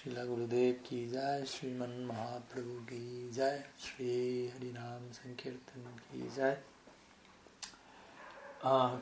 शिला 0.00 0.24
गुरुदेव 0.24 0.74
की 0.86 0.98
जय 1.08 1.44
श्रीमन 1.48 1.90
महाप्रभु 2.08 2.74
की 2.82 3.30
जय 3.32 3.58
श्री 3.80 4.12
हरिनाम 4.48 5.10
संकीर्तन 5.12 5.82
की 5.96 6.28
जय 6.28 6.56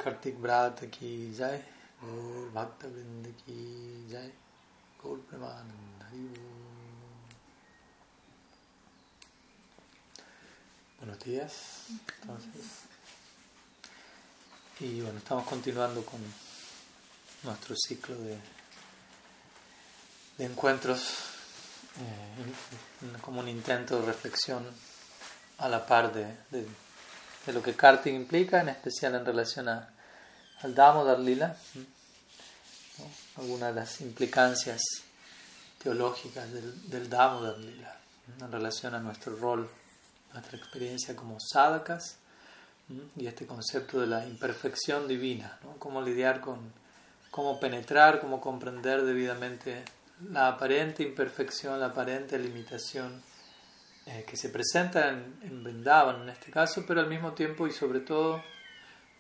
कार्तिक 0.03 0.43
ब्रात 0.43 0.83
की 0.85 1.13
जय 1.35 1.63
गौर 2.03 2.51
भक्तवृंद 2.51 3.27
की 3.39 3.63
जय 4.09 4.33
गौर 5.05 5.19
प्रमानंद 5.31 6.03
Hari 6.03 6.27
Buenos. 10.99 11.19
Entonces, 12.23 12.65
y 14.81 15.01
bueno, 15.01 15.19
estamos 15.19 15.45
continuando 15.45 16.05
con 16.05 16.21
nuestro 17.45 17.77
ciclo 17.77 18.17
de 18.17 18.37
de 20.39 20.47
encuentros 20.47 21.01
eh, 22.01 23.19
como 23.21 23.41
un 23.41 23.49
intento 23.49 24.01
de 24.01 24.07
reflexión 24.07 24.65
a 25.59 25.69
la 25.69 25.85
par 25.85 26.13
de, 26.13 26.27
de, 26.51 26.67
lo 27.53 27.63
que 27.63 27.75
karting 27.75 28.15
implica, 28.15 28.61
en 28.61 28.69
especial 28.69 29.15
en 29.15 29.25
relación 29.25 29.69
a, 29.69 29.91
al 30.61 30.75
Damodar 30.75 31.19
Lila, 31.19 31.57
algunas 33.37 33.75
de 33.75 33.81
las 33.81 34.01
implicancias 34.01 34.81
teológicas 35.83 36.53
del, 36.53 36.89
del 36.91 37.09
Damodar 37.09 37.57
en 38.41 38.53
relación 38.53 38.95
a 38.95 39.01
nuestro 39.01 39.35
rol, 39.37 39.69
nuestra 40.33 40.59
experiencia 40.59 41.17
como 41.17 41.39
sadhakas 41.41 42.19
y 43.17 43.27
este 43.27 43.47
concepto 43.47 44.01
de 44.01 44.07
la 44.07 44.27
imperfección 44.27 45.09
divina, 45.09 45.59
¿no? 45.65 45.79
cómo 45.79 46.01
lidiar 46.03 46.41
con, 46.41 46.59
cómo 47.31 47.61
penetrar, 47.61 48.21
cómo 48.21 48.41
comprender 48.41 49.03
debidamente 49.05 49.85
la 50.31 50.49
aparente 50.49 51.03
imperfección, 51.03 51.79
la 51.79 51.87
aparente 51.87 52.39
limitación 52.39 53.23
eh, 54.07 54.25
que 54.27 54.37
se 54.37 54.49
presenta 54.49 55.09
en, 55.11 55.39
en 55.43 55.63
Vrindavan 55.63 56.23
en 56.23 56.29
este 56.31 56.51
caso, 56.51 56.85
pero 56.87 57.01
al 57.01 57.09
mismo 57.09 57.33
tiempo 57.33 57.67
y 57.67 57.73
sobre 57.73 58.01
todo 58.01 58.43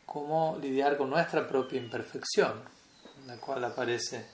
cómo 0.06 0.58
lidiar 0.60 0.96
con 0.96 1.10
nuestra 1.10 1.46
propia 1.46 1.78
imperfección, 1.78 2.62
la 3.26 3.36
cual 3.36 3.64
aparece 3.64 4.26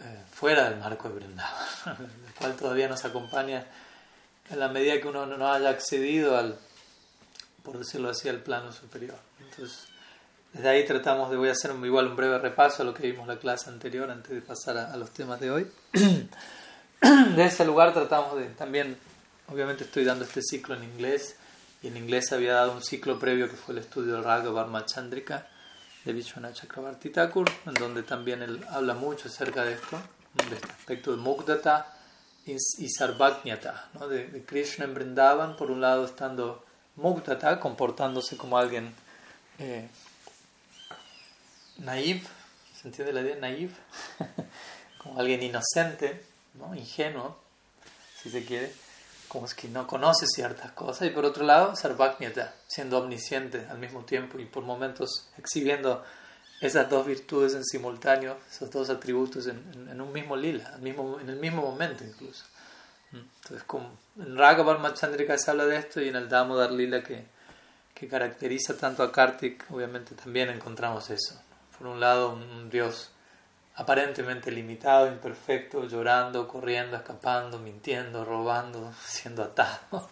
eh, 0.00 0.24
fuera 0.30 0.70
del 0.70 0.78
marco 0.78 1.08
de 1.08 1.14
Vrindavan, 1.16 1.66
la 1.86 2.32
cual 2.38 2.56
todavía 2.56 2.88
nos 2.88 3.04
acompaña 3.04 3.66
en 4.50 4.58
la 4.58 4.68
medida 4.68 5.00
que 5.00 5.08
uno 5.08 5.26
no 5.26 5.52
haya 5.52 5.70
accedido 5.70 6.36
al 6.36 6.58
por 7.62 7.78
decirlo 7.78 8.10
así, 8.10 8.28
al 8.28 8.42
plano 8.42 8.72
superior. 8.72 9.18
Entonces, 9.40 9.88
desde 10.52 10.68
ahí 10.68 10.84
tratamos 10.84 11.30
de, 11.30 11.36
voy 11.36 11.48
a 11.48 11.52
hacer 11.52 11.72
igual 11.82 12.08
un 12.08 12.16
breve 12.16 12.38
repaso 12.38 12.82
a 12.82 12.84
lo 12.84 12.92
que 12.92 13.06
vimos 13.06 13.22
en 13.22 13.34
la 13.34 13.38
clase 13.38 13.70
anterior 13.70 14.10
antes 14.10 14.32
de 14.32 14.42
pasar 14.42 14.76
a, 14.76 14.96
los 14.96 15.10
temas 15.10 15.40
de 15.40 15.50
hoy. 15.50 15.66
de 15.92 17.44
ese 17.44 17.64
lugar 17.64 17.94
tratamos 17.94 18.38
de, 18.38 18.46
también, 18.46 18.96
obviamente 19.48 19.84
estoy 19.84 20.04
dando 20.04 20.24
este 20.24 20.42
ciclo 20.42 20.74
en 20.74 20.84
inglés, 20.84 21.36
y 21.82 21.88
en 21.88 21.96
inglés 21.96 22.32
había 22.32 22.54
dado 22.54 22.72
un 22.72 22.82
ciclo 22.82 23.18
previo 23.18 23.48
que 23.48 23.56
fue 23.56 23.74
el 23.74 23.80
estudio 23.80 24.14
del 24.14 24.24
Raga 24.24 24.50
Varma 24.50 24.84
Chandrika 24.84 25.48
de 26.04 26.12
Vishwanath 26.12 26.54
Chakravarti 26.54 27.10
Thakur, 27.10 27.50
en 27.66 27.74
donde 27.74 28.02
también 28.02 28.42
él 28.42 28.64
habla 28.70 28.94
mucho 28.94 29.28
acerca 29.28 29.64
de 29.64 29.74
esto, 29.74 29.98
de 30.48 30.54
este 30.56 30.70
aspecto 30.70 31.10
de 31.10 31.16
Mugdata 31.16 31.94
y 32.44 32.88
Sarvajñata, 32.88 33.90
¿no? 33.94 34.08
de, 34.08 34.26
de 34.28 34.44
Krishna 34.44 34.84
en 34.84 34.94
Vrindavan, 34.94 35.56
por 35.56 35.70
un 35.70 35.80
lado 35.80 36.04
estando 36.04 36.64
Muktata, 36.96 37.58
comportándose 37.58 38.36
como 38.36 38.58
alguien 38.58 38.92
eh, 39.58 39.88
naive, 41.82 42.22
¿se 42.80 42.88
entiende 42.88 43.12
la 43.12 43.20
idea? 43.20 43.36
Naive, 43.36 43.74
como 44.98 45.20
alguien 45.20 45.42
inocente, 45.42 46.24
¿no? 46.54 46.74
ingenuo, 46.74 47.38
si 48.20 48.30
se 48.30 48.44
quiere, 48.44 48.72
como 49.28 49.46
es 49.46 49.54
que 49.54 49.68
no 49.68 49.86
conoce 49.86 50.26
ciertas 50.26 50.72
cosas, 50.72 51.08
y 51.08 51.10
por 51.10 51.24
otro 51.24 51.44
lado, 51.44 51.76
Sarvajñata, 51.76 52.54
siendo 52.66 52.98
omnisciente 52.98 53.66
al 53.70 53.78
mismo 53.78 54.04
tiempo 54.04 54.38
y 54.38 54.44
por 54.44 54.62
momentos 54.62 55.28
exhibiendo 55.36 56.04
esas 56.60 56.88
dos 56.88 57.06
virtudes 57.06 57.54
en 57.54 57.64
simultáneo, 57.64 58.38
esos 58.50 58.70
dos 58.70 58.88
atributos 58.88 59.48
en, 59.48 59.88
en, 59.90 60.00
un 60.00 60.12
mismo 60.12 60.36
lila, 60.36 60.76
mismo, 60.78 61.18
en 61.18 61.28
el 61.28 61.36
mismo 61.36 61.62
momento 61.62 62.04
incluso. 62.04 62.44
Entonces, 63.12 63.64
como 63.64 63.90
en 64.16 64.36
Raghavar 64.36 64.94
Chandrika 64.94 65.36
se 65.36 65.50
habla 65.50 65.66
de 65.66 65.76
esto 65.76 66.00
y 66.00 66.08
en 66.08 66.16
el 66.16 66.28
Damodar 66.28 66.70
Lila 66.70 67.02
que, 67.02 67.26
que 67.94 68.08
caracteriza 68.08 68.76
tanto 68.76 69.02
a 69.02 69.12
Kartik, 69.12 69.64
obviamente 69.70 70.14
también 70.14 70.48
encontramos 70.48 71.10
eso. 71.10 71.38
Por 71.82 71.90
un 71.90 71.98
lado, 71.98 72.34
un 72.34 72.70
Dios 72.70 73.10
aparentemente 73.74 74.52
limitado, 74.52 75.08
imperfecto, 75.08 75.84
llorando, 75.88 76.46
corriendo, 76.46 76.96
escapando, 76.96 77.58
mintiendo, 77.58 78.24
robando, 78.24 78.92
siendo 79.04 79.42
atado. 79.42 80.08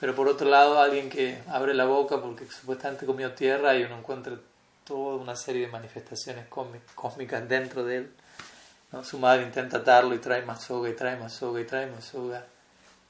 Pero 0.00 0.14
por 0.14 0.26
otro 0.26 0.48
lado, 0.48 0.80
alguien 0.80 1.10
que 1.10 1.42
abre 1.48 1.74
la 1.74 1.84
boca 1.84 2.22
porque 2.22 2.46
supuestamente 2.46 3.04
comió 3.04 3.34
tierra 3.34 3.76
y 3.76 3.82
uno 3.82 3.98
encuentra 3.98 4.38
toda 4.82 5.16
una 5.16 5.36
serie 5.36 5.66
de 5.66 5.68
manifestaciones 5.70 6.46
cósmicas 6.94 7.46
dentro 7.46 7.84
de 7.84 7.96
él. 7.98 8.12
Su 9.02 9.18
madre 9.18 9.42
intenta 9.42 9.76
atarlo 9.76 10.14
y 10.14 10.18
trae 10.18 10.40
más 10.46 10.62
soga 10.62 10.88
y 10.88 10.94
trae 10.94 11.18
más 11.18 11.34
soga 11.34 11.60
y 11.60 11.64
trae 11.64 11.88
más 11.88 12.06
soga. 12.06 12.46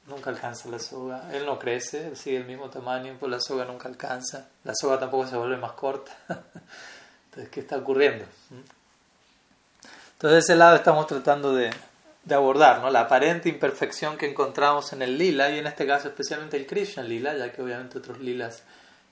Nunca 0.07 0.29
alcanza 0.29 0.67
la 0.67 0.79
soga. 0.79 1.29
Él 1.31 1.45
no 1.45 1.57
crece, 1.57 2.09
él 2.09 2.17
sigue 2.17 2.35
el 2.35 2.45
mismo 2.45 2.69
tamaño, 2.69 3.15
pues 3.17 3.31
la 3.31 3.39
soga 3.39 3.63
nunca 3.63 3.87
alcanza. 3.87 4.49
La 4.65 4.73
soga 4.75 4.99
tampoco 4.99 5.25
se 5.25 5.37
vuelve 5.37 5.55
más 5.55 5.71
corta. 5.71 6.11
Entonces, 7.31 7.49
¿qué 7.51 7.61
está 7.61 7.77
ocurriendo? 7.77 8.25
Entonces, 10.13 10.31
de 10.31 10.39
ese 10.39 10.55
lado 10.55 10.75
estamos 10.75 11.07
tratando 11.07 11.55
de, 11.55 11.71
de 12.25 12.35
abordar 12.35 12.81
¿no? 12.81 12.89
la 12.89 13.01
aparente 13.01 13.47
imperfección 13.49 14.17
que 14.17 14.29
encontramos 14.29 14.91
en 14.93 15.01
el 15.01 15.17
lila 15.17 15.49
y 15.49 15.59
en 15.59 15.67
este 15.67 15.87
caso 15.87 16.09
especialmente 16.09 16.57
el 16.57 16.67
Krishna 16.67 17.03
lila, 17.03 17.35
ya 17.35 17.51
que 17.51 17.61
obviamente 17.61 17.97
otros 17.97 18.19
lilas, 18.19 18.63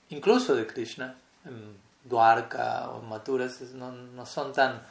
incluso 0.09 0.53
de 0.53 0.67
Krishna, 0.67 1.15
en 1.45 1.77
Dwarka 2.03 2.89
o 2.89 3.01
en 3.01 3.09
Maturas, 3.09 3.61
no, 3.73 3.91
no 3.91 4.25
son 4.25 4.51
tan 4.51 4.81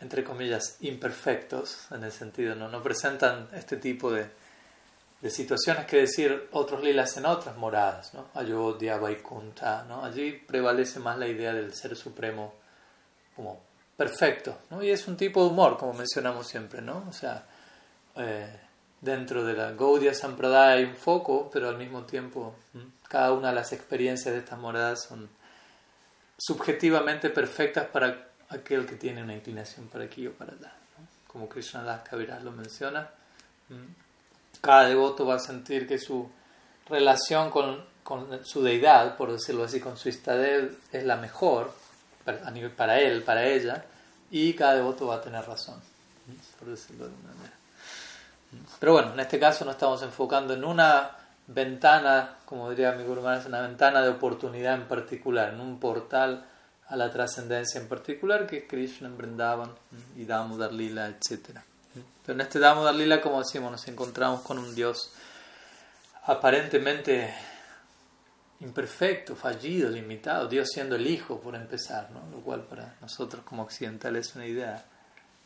entre 0.00 0.22
comillas, 0.22 0.76
imperfectos, 0.80 1.90
en 1.90 2.04
el 2.04 2.12
sentido, 2.12 2.54
no, 2.54 2.68
no 2.68 2.82
presentan 2.82 3.48
este 3.54 3.78
tipo 3.78 4.12
de, 4.12 4.26
de 5.22 5.30
situaciones 5.30 5.86
que 5.86 5.96
decir 5.96 6.48
otros 6.52 6.82
lilas 6.82 7.16
en 7.16 7.24
otras 7.24 7.56
moradas. 7.56 8.12
Ayodhya, 8.34 8.98
Vaikunta, 8.98 9.84
¿no? 9.88 10.04
Allí 10.04 10.32
prevalece 10.32 11.00
más 11.00 11.18
la 11.18 11.26
idea 11.26 11.54
del 11.54 11.72
ser 11.72 11.96
supremo 11.96 12.52
como 13.34 13.60
perfecto, 13.96 14.58
¿no? 14.70 14.82
Y 14.82 14.90
es 14.90 15.06
un 15.06 15.16
tipo 15.16 15.42
de 15.44 15.50
humor, 15.50 15.76
como 15.78 15.94
mencionamos 15.94 16.46
siempre, 16.46 16.82
¿no? 16.82 17.04
O 17.08 17.12
sea, 17.12 17.46
eh, 18.16 18.60
dentro 19.00 19.44
de 19.44 19.54
la 19.54 19.72
Gaudiya 19.72 20.14
Sampradaya 20.14 20.74
hay 20.74 20.84
un 20.84 20.96
foco, 20.96 21.50
pero 21.52 21.68
al 21.68 21.76
mismo 21.76 22.04
tiempo 22.04 22.54
cada 23.08 23.32
una 23.32 23.48
de 23.48 23.54
las 23.54 23.72
experiencias 23.72 24.34
de 24.34 24.40
estas 24.40 24.58
moradas 24.58 25.04
son 25.04 25.28
subjetivamente 26.36 27.30
perfectas 27.30 27.86
para 27.86 28.28
aquel 28.48 28.86
que 28.86 28.96
tiene 28.96 29.22
una 29.22 29.34
inclinación 29.34 29.88
para 29.88 30.04
aquí 30.04 30.26
o 30.26 30.32
para 30.32 30.52
allá. 30.52 30.72
Como 31.26 31.48
Krishna 31.48 31.82
Das 31.82 32.02
Kaviraj 32.08 32.42
lo 32.42 32.52
menciona, 32.52 33.10
cada 34.60 34.88
devoto 34.88 35.26
va 35.26 35.36
a 35.36 35.38
sentir 35.40 35.86
que 35.86 35.98
su 35.98 36.28
relación 36.88 37.50
con, 37.50 37.84
con 38.02 38.44
su 38.44 38.62
deidad, 38.62 39.16
por 39.16 39.32
decirlo 39.32 39.64
así, 39.64 39.80
con 39.80 39.96
su 39.96 40.08
Istadev, 40.08 40.76
es 40.92 41.04
la 41.04 41.16
mejor 41.16 41.72
para, 42.24 42.40
para 42.76 43.00
él, 43.00 43.22
para 43.22 43.46
ella, 43.46 43.84
y 44.30 44.54
cada 44.54 44.76
devoto 44.76 45.06
va 45.06 45.16
a 45.16 45.20
tener 45.20 45.44
razón, 45.44 45.80
por 46.58 46.68
decirlo 46.68 47.06
de 47.08 47.14
una 47.14 47.34
manera. 47.34 47.54
Pero 48.78 48.92
bueno, 48.92 49.12
en 49.12 49.20
este 49.20 49.38
caso 49.38 49.64
nos 49.64 49.74
estamos 49.74 50.02
enfocando 50.02 50.54
en 50.54 50.64
una 50.64 51.10
ventana, 51.46 52.36
como 52.44 52.70
diría 52.70 52.92
mi 52.92 53.04
Guru 53.04 53.22
Maharaj, 53.22 53.46
una 53.46 53.60
ventana 53.60 54.02
de 54.02 54.10
oportunidad 54.10 54.74
en 54.74 54.88
particular, 54.88 55.52
en 55.52 55.60
un 55.60 55.78
portal 55.78 56.44
a 56.88 56.96
la 56.96 57.10
trascendencia 57.10 57.80
en 57.80 57.88
particular, 57.88 58.46
que 58.46 58.58
es 58.58 58.64
Krishna 58.68 59.08
en 59.08 59.16
Vrindavan 59.16 59.70
y 60.16 60.24
Damodar 60.24 60.72
Lila, 60.72 61.08
etc. 61.08 61.58
Pero 62.24 62.34
en 62.34 62.40
este 62.40 62.58
Damodar 62.58 62.94
Lila, 62.94 63.20
como 63.20 63.38
decimos, 63.38 63.70
nos 63.70 63.88
encontramos 63.88 64.42
con 64.42 64.58
un 64.58 64.74
Dios 64.74 65.12
aparentemente 66.26 67.34
imperfecto, 68.64 69.36
fallido, 69.36 69.90
limitado, 69.90 70.48
Dios 70.48 70.68
siendo 70.72 70.96
el 70.96 71.06
Hijo, 71.06 71.40
por 71.40 71.54
empezar, 71.54 72.10
¿no? 72.10 72.20
lo 72.30 72.42
cual 72.42 72.62
para 72.62 72.96
nosotros 73.00 73.44
como 73.44 73.62
occidentales 73.62 74.28
es 74.28 74.36
una 74.36 74.46
idea 74.46 74.84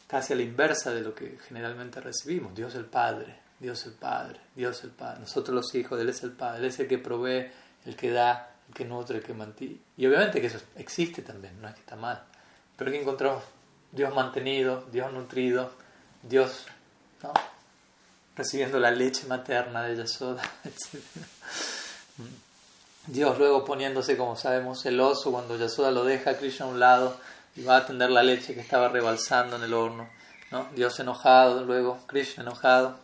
casi 0.06 0.32
a 0.32 0.36
la 0.36 0.42
inversa 0.42 0.92
de 0.92 1.02
lo 1.02 1.14
que 1.14 1.38
generalmente 1.46 2.00
recibimos, 2.00 2.54
Dios 2.54 2.74
el 2.74 2.86
Padre, 2.86 3.38
Dios 3.58 3.84
el 3.86 3.92
Padre, 3.92 4.40
Dios 4.54 4.82
el 4.84 4.90
Padre, 4.90 5.20
nosotros 5.20 5.54
los 5.54 5.74
hijos, 5.74 6.00
Él 6.00 6.08
es 6.08 6.22
el 6.22 6.32
Padre, 6.32 6.60
Él 6.60 6.64
es 6.66 6.78
el 6.80 6.88
que 6.88 6.98
provee, 6.98 7.50
el 7.84 7.96
que 7.96 8.10
da, 8.10 8.54
el 8.68 8.74
que 8.74 8.84
nutre, 8.84 9.18
el 9.18 9.24
que 9.24 9.34
mantiene. 9.34 9.78
Y 9.96 10.06
obviamente 10.06 10.40
que 10.40 10.46
eso 10.46 10.60
existe 10.76 11.22
también, 11.22 11.60
no 11.60 11.68
es 11.68 11.74
que 11.74 11.80
está 11.80 11.96
mal. 11.96 12.22
Pero 12.76 12.90
aquí 12.90 13.00
encontramos 13.00 13.42
Dios 13.92 14.14
mantenido, 14.14 14.86
Dios 14.92 15.12
nutrido, 15.12 15.72
Dios 16.22 16.66
¿no? 17.22 17.32
recibiendo 18.36 18.78
la 18.78 18.90
leche 18.90 19.26
materna 19.26 19.82
de 19.82 19.96
Yasoda, 19.96 20.42
etc. 20.64 21.02
Dios 23.08 23.38
luego 23.38 23.64
poniéndose, 23.64 24.19
como 24.19 24.37
sabemos, 24.37 24.82
celoso 24.82 25.32
cuando 25.32 25.56
Yasoda 25.56 25.90
lo 25.90 26.05
deja 26.05 26.32
a 26.32 26.37
Krishna 26.37 26.66
a 26.66 26.69
un 26.69 26.78
lado 26.78 27.16
y 27.56 27.62
va 27.62 27.76
a 27.76 27.78
atender 27.78 28.10
la 28.10 28.22
leche 28.22 28.52
que 28.55 28.60
estaba 28.60 28.88
rebalsando 28.88 29.56
en 29.56 29.62
el 29.62 29.72
horno. 29.72 30.10
¿no? 30.50 30.69
Dios 30.75 31.00
enojado, 31.00 31.64
luego 31.64 32.00
Krishna 32.06 32.43
enojado, 32.43 32.96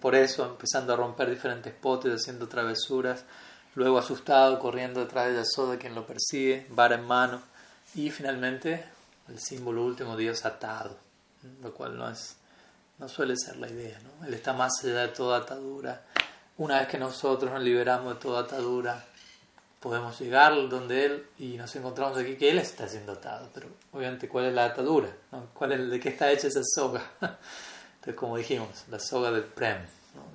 por 0.00 0.14
eso 0.14 0.44
empezando 0.44 0.92
a 0.92 0.96
romper 0.96 1.30
diferentes 1.30 1.72
potes, 1.72 2.12
haciendo 2.12 2.48
travesuras, 2.48 3.24
luego 3.74 3.96
asustado, 3.96 4.58
corriendo 4.58 5.00
detrás 5.00 5.28
de 5.28 5.36
Yasoda, 5.36 5.78
quien 5.78 5.94
lo 5.94 6.06
persigue, 6.06 6.66
vara 6.68 6.96
en 6.96 7.06
mano, 7.06 7.40
y 7.94 8.10
finalmente 8.10 8.84
el 9.28 9.38
símbolo 9.38 9.86
último, 9.86 10.18
Dios 10.18 10.44
atado, 10.44 10.98
lo 11.62 11.72
cual 11.72 11.96
no, 11.96 12.10
es, 12.10 12.36
no 12.98 13.08
suele 13.08 13.34
ser 13.38 13.56
la 13.56 13.70
idea, 13.70 13.98
¿no? 14.00 14.26
Él 14.26 14.34
está 14.34 14.52
más 14.52 14.84
allá 14.84 15.00
de 15.00 15.08
toda 15.08 15.38
atadura. 15.38 16.02
Una 16.58 16.80
vez 16.80 16.88
que 16.88 16.98
nosotros 16.98 17.50
nos 17.50 17.62
liberamos 17.62 18.14
de 18.14 18.20
toda 18.20 18.42
atadura, 18.42 19.02
podemos 19.86 20.18
llegar 20.18 20.68
donde 20.68 21.04
Él 21.04 21.26
y 21.38 21.56
nos 21.56 21.76
encontramos 21.76 22.18
aquí 22.18 22.34
que 22.34 22.50
Él 22.50 22.58
está 22.58 22.88
siendo 22.88 23.12
atado. 23.12 23.48
Pero 23.54 23.68
obviamente, 23.92 24.28
¿cuál 24.28 24.46
es 24.46 24.52
la 24.52 24.64
atadura? 24.64 25.08
¿Cuál 25.54 25.72
es, 25.72 25.90
¿De 25.90 26.00
qué 26.00 26.08
está 26.08 26.32
hecha 26.32 26.48
esa 26.48 26.62
soga? 26.64 27.08
Entonces, 27.20 28.16
como 28.16 28.36
dijimos, 28.36 28.84
la 28.90 28.98
soga 28.98 29.30
del 29.30 29.44
Prem, 29.44 29.78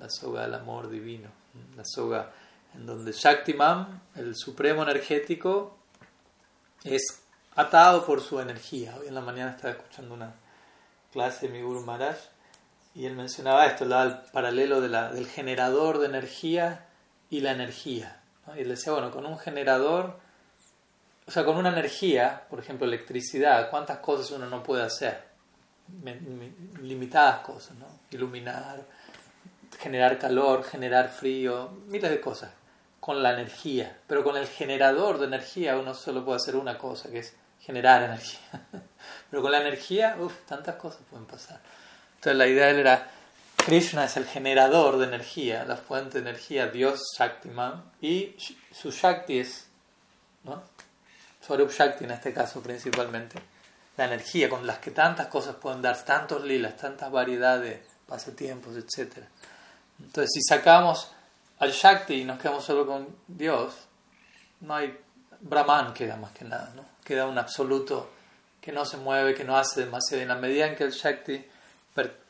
la 0.00 0.08
soga 0.08 0.40
del 0.42 0.54
amor 0.54 0.88
divino, 0.88 1.28
la 1.76 1.84
soga 1.84 2.32
en 2.74 2.86
donde 2.86 3.12
Shaktiman, 3.12 4.00
el 4.16 4.34
supremo 4.36 4.84
energético, 4.84 5.76
es 6.82 7.20
atado 7.54 8.06
por 8.06 8.22
su 8.22 8.40
energía. 8.40 8.96
Hoy 8.98 9.08
en 9.08 9.14
la 9.14 9.20
mañana 9.20 9.50
estaba 9.50 9.74
escuchando 9.74 10.14
una 10.14 10.32
clase 11.12 11.46
de 11.46 11.52
mi 11.52 11.60
Guru 11.60 11.82
Maharaj 11.82 12.16
y 12.94 13.04
él 13.04 13.14
mencionaba 13.14 13.66
esto, 13.66 13.84
el 13.84 14.14
paralelo 14.32 14.80
de 14.80 14.88
la, 14.88 15.12
del 15.12 15.26
generador 15.26 15.98
de 15.98 16.06
energía 16.06 16.86
y 17.28 17.40
la 17.40 17.52
energía. 17.52 18.21
Y 18.56 18.60
él 18.60 18.68
decía, 18.68 18.92
bueno, 18.92 19.10
con 19.10 19.24
un 19.24 19.38
generador, 19.38 20.18
o 21.26 21.30
sea, 21.30 21.44
con 21.44 21.56
una 21.56 21.70
energía, 21.70 22.44
por 22.50 22.58
ejemplo, 22.58 22.86
electricidad, 22.86 23.70
¿cuántas 23.70 23.98
cosas 23.98 24.30
uno 24.32 24.46
no 24.46 24.62
puede 24.62 24.82
hacer? 24.82 25.22
Limitadas 26.80 27.40
cosas, 27.40 27.76
¿no? 27.76 27.86
Iluminar, 28.10 28.82
generar 29.78 30.18
calor, 30.18 30.64
generar 30.64 31.08
frío, 31.08 31.70
miles 31.86 32.10
de 32.10 32.20
cosas 32.20 32.50
con 33.02 33.20
la 33.20 33.32
energía. 33.32 33.96
Pero 34.06 34.22
con 34.22 34.36
el 34.36 34.46
generador 34.46 35.18
de 35.18 35.26
energía 35.26 35.76
uno 35.76 35.92
solo 35.92 36.24
puede 36.24 36.36
hacer 36.36 36.54
una 36.54 36.78
cosa, 36.78 37.10
que 37.10 37.18
es 37.18 37.34
generar 37.60 38.04
energía. 38.04 38.62
Pero 39.30 39.42
con 39.42 39.50
la 39.50 39.60
energía, 39.60 40.16
uff, 40.20 40.32
tantas 40.46 40.76
cosas 40.76 41.00
pueden 41.10 41.26
pasar. 41.26 41.58
Entonces 42.14 42.36
la 42.36 42.46
idea 42.46 42.70
era, 42.70 43.10
Krishna 43.64 44.04
es 44.06 44.16
el 44.16 44.26
generador 44.26 44.98
de 44.98 45.06
energía, 45.06 45.64
la 45.64 45.76
fuente 45.76 46.20
de 46.20 46.28
energía, 46.28 46.66
Dios 46.66 47.00
Shaktiman, 47.16 47.92
y 48.00 48.34
su 48.72 48.90
Shakti 48.90 49.38
es, 49.38 49.68
¿no? 50.42 50.62
Swarup 51.40 51.70
Shakti 51.70 52.04
en 52.04 52.10
este 52.10 52.32
caso 52.32 52.60
principalmente, 52.60 53.38
la 53.96 54.06
energía 54.06 54.48
con 54.48 54.66
las 54.66 54.78
que 54.78 54.90
tantas 54.90 55.28
cosas 55.28 55.56
pueden 55.56 55.80
dar, 55.80 56.04
tantos 56.04 56.42
lilas, 56.42 56.76
tantas 56.76 57.10
variedades, 57.10 57.80
pasatiempos, 58.06 58.76
etc. 58.76 59.18
Entonces 60.00 60.30
si 60.34 60.42
sacamos 60.42 61.12
al 61.58 61.70
Shakti 61.70 62.14
y 62.14 62.24
nos 62.24 62.40
quedamos 62.40 62.64
solo 62.64 62.84
con 62.84 63.14
Dios, 63.28 63.74
no 64.60 64.74
hay 64.74 64.98
Brahman 65.40 65.92
queda 65.92 66.16
más 66.16 66.32
que 66.32 66.44
nada, 66.44 66.72
¿no? 66.74 66.84
Queda 67.04 67.26
un 67.26 67.38
absoluto 67.38 68.10
que 68.60 68.72
no 68.72 68.84
se 68.84 68.96
mueve, 68.96 69.34
que 69.34 69.44
no 69.44 69.56
hace 69.56 69.84
demasiado. 69.84 70.22
En 70.22 70.28
la 70.28 70.36
medida 70.36 70.66
en 70.66 70.76
que 70.76 70.84
el 70.84 70.92
Shakti 70.92 71.44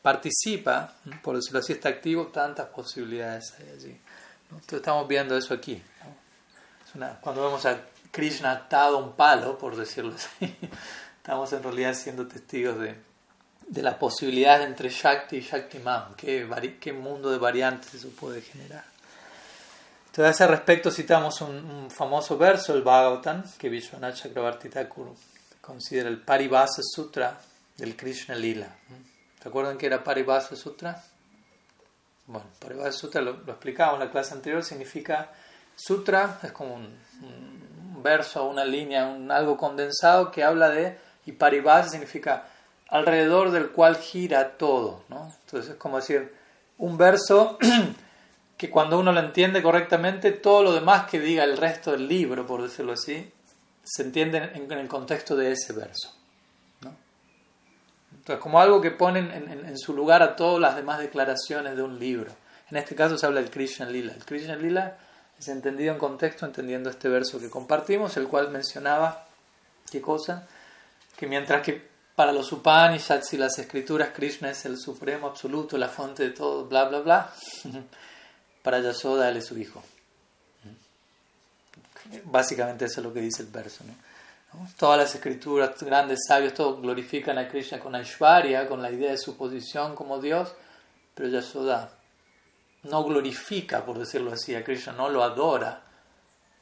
participa, 0.01 0.93
por 1.21 1.35
decirlo 1.35 1.59
así, 1.59 1.73
está 1.73 1.89
activo, 1.89 2.27
tantas 2.27 2.67
posibilidades 2.67 3.53
hay 3.59 3.69
allí. 3.69 3.97
Entonces 4.43 4.73
estamos 4.73 5.07
viendo 5.07 5.37
eso 5.37 5.53
aquí. 5.53 5.81
cuando 7.21 7.43
vemos 7.43 7.65
a 7.65 7.81
Krishna 8.11 8.51
atado 8.51 8.97
a 8.97 9.03
un 9.03 9.13
palo, 9.13 9.57
por 9.57 9.75
decirlo 9.75 10.13
así, 10.15 10.55
estamos 11.17 11.51
en 11.53 11.63
realidad 11.63 11.93
siendo 11.93 12.27
testigos 12.27 12.77
de, 12.79 12.95
de 13.67 13.81
la 13.81 13.97
posibilidad 13.97 14.61
entre 14.61 14.89
Shakti 14.89 15.37
y 15.37 15.41
Shaktiman, 15.41 16.15
qué, 16.15 16.47
qué 16.79 16.93
mundo 16.93 17.31
de 17.31 17.37
variantes 17.37 17.93
eso 17.93 18.09
puede 18.09 18.41
generar. 18.41 18.83
Entonces, 20.07 20.25
a 20.39 20.43
ese 20.43 20.47
respecto 20.47 20.91
citamos 20.91 21.41
un, 21.41 21.89
famoso 21.89 22.37
verso, 22.37 22.75
el 22.75 22.83
Bhagavatam, 22.83 23.43
que 23.57 23.67
Vishwanath 23.67 24.15
Chakrabarti 24.15 24.69
Thakur 24.69 25.07
considera 25.59 26.07
el 26.07 26.19
Paribhasa 26.19 26.83
Sutra 26.83 27.39
del 27.77 27.95
Krishna 27.95 28.35
Lila. 28.35 28.67
¿Se 29.43 29.49
acuerdan 29.49 29.77
que 29.77 29.87
era 29.87 30.05
Paribhasa 30.05 30.55
Sutra? 30.55 31.03
Bueno, 32.27 32.45
Paribhasa 32.59 32.93
Sutra 32.93 33.21
lo, 33.21 33.33
lo 33.33 33.51
explicamos 33.51 33.95
en 33.95 34.05
la 34.05 34.09
clase 34.09 34.33
anterior, 34.33 34.63
significa 34.63 35.33
Sutra, 35.75 36.39
es 36.43 36.53
como 36.53 36.75
un, 36.75 38.01
verso, 38.01 38.45
una 38.45 38.63
línea, 38.63 39.13
algo 39.31 39.57
condensado 39.57 40.31
que 40.31 40.45
habla 40.45 40.69
de, 40.69 40.97
y 41.25 41.33
Paribhasa 41.33 41.89
significa 41.89 42.47
alrededor 42.87 43.51
del 43.51 43.71
cual 43.71 43.97
gira 43.97 44.57
todo, 44.57 45.03
¿no? 45.09 45.35
Entonces 45.45 45.71
es 45.71 45.77
como 45.77 45.97
decir, 45.97 46.33
un 46.77 46.97
verso 46.97 47.57
que 48.57 48.69
cuando 48.69 48.97
uno 48.97 49.11
lo 49.11 49.19
entiende 49.19 49.61
correctamente, 49.61 50.31
todo 50.31 50.63
lo 50.63 50.73
demás 50.73 51.09
que 51.09 51.19
diga 51.19 51.43
el 51.43 51.57
resto 51.57 51.91
del 51.91 52.07
libro, 52.07 52.47
por 52.47 52.61
decirlo 52.61 52.93
así, 52.93 53.29
se 53.83 54.03
entiende 54.03 54.51
en, 54.53 54.71
el 54.71 54.87
contexto 54.87 55.35
de 55.35 55.51
ese 55.51 55.73
verso. 55.73 56.22
¿No? 58.23 58.33
Entonces, 58.33 58.41
como 58.41 58.59
algo 58.59 58.79
que 58.79 58.91
pone 58.91 59.19
en, 59.19 59.77
su 59.77 59.93
lugar 59.93 60.23
a 60.23 60.35
todas 60.35 60.61
las 60.61 60.75
demás 60.75 60.99
declaraciones 60.99 61.75
de 61.75 61.81
un 61.81 61.99
libro. 61.99 62.31
En 62.71 62.77
este 62.77 62.95
caso 62.95 63.17
se 63.17 63.25
habla 63.25 63.41
del 63.41 63.51
Krishna 63.51 63.85
Lila. 63.85 64.13
El 64.13 64.23
Krishna 64.25 64.55
Lila 64.55 64.97
es 65.37 65.47
entendido 65.49 65.93
en 65.93 65.99
contexto, 65.99 66.45
entendiendo 66.45 66.89
este 66.89 67.09
verso 67.09 67.39
que 67.39 67.49
compartimos, 67.49 68.15
el 68.17 68.27
cual 68.27 68.49
mencionaba, 68.49 69.25
¿qué 69.91 70.01
cosa? 70.01 70.47
Que 71.17 71.27
mientras 71.27 71.61
que 71.61 71.93
para 72.15 72.31
los 72.31 72.51
Upanishads 72.51 73.33
y 73.33 73.37
las 73.37 73.57
escrituras 73.59 74.09
Krishna 74.13 74.51
es 74.51 74.65
el 74.65 74.77
supremo 74.77 75.27
absoluto, 75.27 75.77
la 75.77 75.89
fuente 75.89 76.23
de 76.23 76.29
todo, 76.29 76.65
bla, 76.65 76.85
bla, 76.85 76.99
bla. 76.99 77.33
para 78.63 78.79
Yasoda 78.79 79.29
él 79.29 79.37
es 79.37 79.45
su 79.47 79.57
hijo. 79.57 79.83
Básicamente 82.25 82.85
eso 82.85 83.01
es 83.01 83.05
lo 83.05 83.13
que 83.13 83.21
dice 83.21 83.43
el 83.43 83.49
verso. 83.49 83.83
Todas 84.77 84.99
las 84.99 85.15
escrituras, 85.15 85.81
grandes 85.81 86.19
sabios, 86.27 86.53
todos 86.53 86.81
glorifican 86.81 87.37
a 87.37 87.47
Krishna 87.47 87.79
con 87.79 87.95
Aishwarya, 87.95 88.67
con 88.67 88.81
la 88.81 88.91
idea 88.91 89.11
de 89.11 89.17
su 89.17 89.35
posición 89.35 89.95
como 89.95 90.19
Dios, 90.19 90.53
pero 91.15 91.29
Yasoda 91.29 91.89
no 92.83 93.03
glorifica, 93.03 93.85
por 93.85 93.97
decirlo 93.97 94.31
así, 94.31 94.55
a 94.55 94.63
Krishna, 94.63 94.93
no 94.93 95.09
lo 95.09 95.23
adora, 95.23 95.81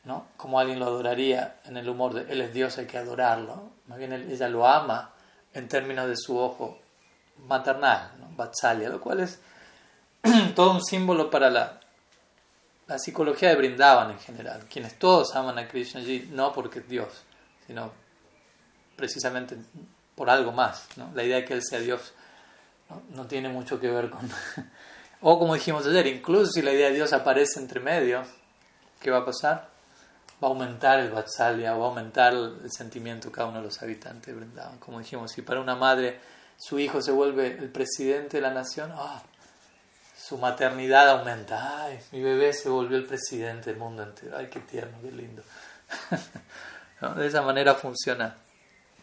¿no? 0.05 0.27
como 0.37 0.59
alguien 0.59 0.79
lo 0.79 0.85
adoraría 0.85 1.59
en 1.65 1.77
el 1.77 1.89
humor 1.89 2.13
de 2.13 2.31
Él 2.31 2.41
es 2.41 2.53
Dios, 2.53 2.77
hay 2.77 2.85
que 2.85 2.97
adorarlo. 2.97 3.71
Más 3.87 3.97
bien 3.97 4.13
ella 4.13 4.47
lo 4.47 4.65
ama 4.65 5.11
en 5.53 5.67
términos 5.67 6.07
de 6.07 6.15
su 6.15 6.37
ojo 6.37 6.79
maternal, 7.47 8.11
¿no? 8.19 8.29
Vatsalya, 8.35 8.89
lo 8.89 9.01
cual 9.01 9.19
es 9.21 9.39
todo 10.55 10.71
un 10.71 10.83
símbolo 10.83 11.29
para 11.29 11.49
la 11.49 11.81
la 12.91 12.99
psicología 12.99 13.47
de 13.47 13.55
Brindavan 13.55 14.11
en 14.11 14.19
general, 14.19 14.65
quienes 14.69 14.99
todos 14.99 15.33
aman 15.37 15.57
a 15.57 15.65
Krishna 15.65 16.01
no 16.31 16.51
porque 16.51 16.79
es 16.79 16.89
Dios, 16.89 17.23
sino 17.71 17.89
precisamente 18.97 19.55
por 20.13 20.29
algo 20.29 20.51
más. 20.51 20.89
La 21.15 21.23
idea 21.23 21.37
de 21.37 21.45
que 21.45 21.53
Él 21.53 21.63
sea 21.63 21.79
Dios 21.79 22.13
no, 23.15 23.27
tiene 23.27 23.47
mucho 23.47 23.79
que 23.79 23.89
ver 23.89 24.09
con... 24.09 24.29
o 25.21 25.39
como 25.39 25.53
dijimos 25.53 25.87
ayer, 25.87 26.07
incluso 26.07 26.51
si 26.51 26.61
la 26.61 26.73
idea 26.73 26.89
de 26.89 26.95
Dios 26.95 27.13
aparece 27.13 27.61
entre 27.61 27.79
medio, 27.79 28.23
¿qué 28.99 29.09
va 29.09 29.19
a 29.19 29.25
pasar? 29.25 29.69
Va 30.43 30.49
a 30.49 30.51
aumentar 30.51 30.99
el 30.99 31.11
Vatsalya, 31.11 31.73
va 31.73 31.85
a 31.85 31.87
aumentar 31.87 32.33
el 32.33 32.69
sentimiento 32.69 33.29
de 33.29 33.35
cada 33.35 33.47
uno 33.47 33.59
de 33.59 33.63
los 33.67 33.81
habitantes 33.81 34.35
de. 34.35 34.45
Como 34.79 34.99
dijimos, 34.99 35.31
si 35.31 35.41
para 35.41 35.61
una 35.61 35.75
madre 35.75 36.19
su 36.57 36.77
hijo 36.77 37.01
se 37.01 37.13
vuelve 37.13 37.57
el 37.57 37.69
presidente 37.69 38.37
de 38.37 38.41
la 38.41 38.51
nación, 38.53 38.91
¡ah! 38.95 39.23
su 40.17 40.37
maternidad 40.37 41.07
aumenta. 41.09 41.85
Ay, 41.85 42.01
mi 42.11 42.21
bebé 42.21 42.51
se 42.51 42.67
volvió 42.67 42.97
el 42.97 43.05
presidente 43.05 43.69
del 43.69 43.79
mundo 43.79 44.03
entero. 44.03 44.35
Ay, 44.35 44.47
qué 44.47 44.59
tierno, 44.59 44.97
qué 45.01 45.11
lindo. 45.13 45.41
De 47.01 47.25
esa 47.27 47.41
manera 47.41 47.73
funciona 47.73 48.37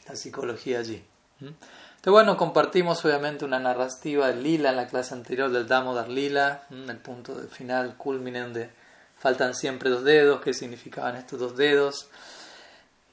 la 0.09 0.15
psicología 0.17 0.79
allí. 0.79 1.05
Entonces, 1.41 2.13
bueno, 2.13 2.37
compartimos 2.37 3.05
obviamente 3.05 3.45
una 3.45 3.59
narrativa 3.59 4.29
de 4.29 4.37
Lila 4.37 4.71
en 4.71 4.77
la 4.77 4.87
clase 4.87 5.15
anterior 5.15 5.51
del 5.51 5.67
Damodar 5.67 6.09
Lila, 6.09 6.63
el 6.71 6.99
punto 6.99 7.35
de 7.35 7.49
final 7.49 7.97
culmine 7.97 8.41
donde 8.41 8.71
faltan 9.19 9.55
siempre 9.55 9.91
dos 9.91 10.05
dedos, 10.05 10.41
qué 10.41 10.55
significaban 10.55 11.17
estos 11.17 11.41
dos 11.41 11.57
dedos. 11.57 12.09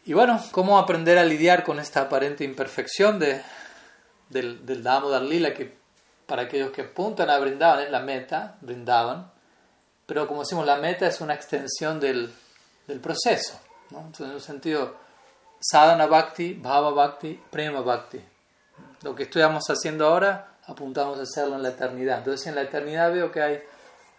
Y 0.05 0.13
bueno, 0.13 0.43
cómo 0.51 0.77
aprender 0.77 1.17
a 1.17 1.25
lidiar 1.25 1.63
con 1.63 1.79
esta 1.79 2.01
aparente 2.01 2.43
imperfección 2.43 3.17
de, 3.17 3.41
del, 4.29 4.65
del 4.65 4.83
Damodar 4.83 5.23
Lila 5.23 5.53
que 5.53 5.75
para 6.27 6.43
aquellos 6.43 6.71
que 6.71 6.83
apuntan 6.83 7.29
a 7.29 7.39
Brindavan 7.39 7.83
es 7.83 7.91
la 7.91 8.01
meta, 8.01 8.57
brindaban, 8.61 9.31
pero 10.05 10.27
como 10.27 10.41
decimos, 10.41 10.65
la 10.65 10.77
meta 10.77 11.07
es 11.07 11.21
una 11.21 11.33
extensión 11.33 11.99
del, 11.99 12.31
del 12.87 12.99
proceso. 12.99 13.59
¿No? 13.91 13.99
Entonces, 13.99 14.27
en 14.27 14.33
un 14.33 14.41
sentido, 14.41 14.95
sadhana 15.59 16.05
bhakti, 16.05 16.53
bhava 16.53 16.91
bhakti, 16.91 17.41
prema 17.49 17.81
bhakti. 17.81 18.21
Lo 19.03 19.15
que 19.15 19.23
estamos 19.23 19.63
haciendo 19.69 20.07
ahora, 20.07 20.57
apuntamos 20.67 21.19
a 21.19 21.23
hacerlo 21.23 21.55
en 21.55 21.63
la 21.63 21.69
eternidad. 21.69 22.19
Entonces, 22.19 22.47
en 22.47 22.55
la 22.55 22.61
eternidad 22.61 23.11
veo 23.11 23.31
que 23.31 23.41
hay 23.41 23.63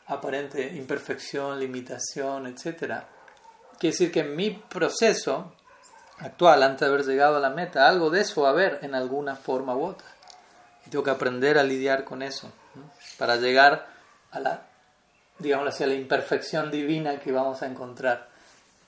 aparente 0.06 0.62
imperfección, 0.76 1.58
limitación, 1.58 2.46
etc. 2.46 3.02
Quiere 3.78 3.92
decir 3.92 4.12
que 4.12 4.20
en 4.20 4.37
mi 4.37 4.50
proceso 4.50 5.52
actual, 6.18 6.62
antes 6.62 6.80
de 6.80 6.87
haber 6.87 7.04
llegado 7.04 7.37
a 7.37 7.40
la 7.40 7.50
meta, 7.50 7.88
algo 7.88 8.11
de 8.11 8.20
eso 8.20 8.42
va 8.42 8.49
a 8.49 8.52
haber 8.52 8.78
en 8.82 8.94
alguna 8.94 9.37
forma 9.37 9.75
u 9.76 9.85
otra. 9.85 10.06
tengo 10.88 11.02
que 11.02 11.11
aprender 11.11 11.58
a 11.58 11.64
lidiar 11.64 12.04
con 12.04 12.23
eso 12.23 12.50
para 13.18 13.37
llegar 13.37 13.87
a 14.30 14.40
la, 14.40 14.62
digamos 15.38 15.68
así, 15.68 15.85
a 15.85 15.88
la 15.88 15.94
imperfección 15.94 16.70
divina 16.70 17.18
que 17.18 17.32
vamos 17.32 17.62
a 17.62 17.66
encontrar 17.66 18.28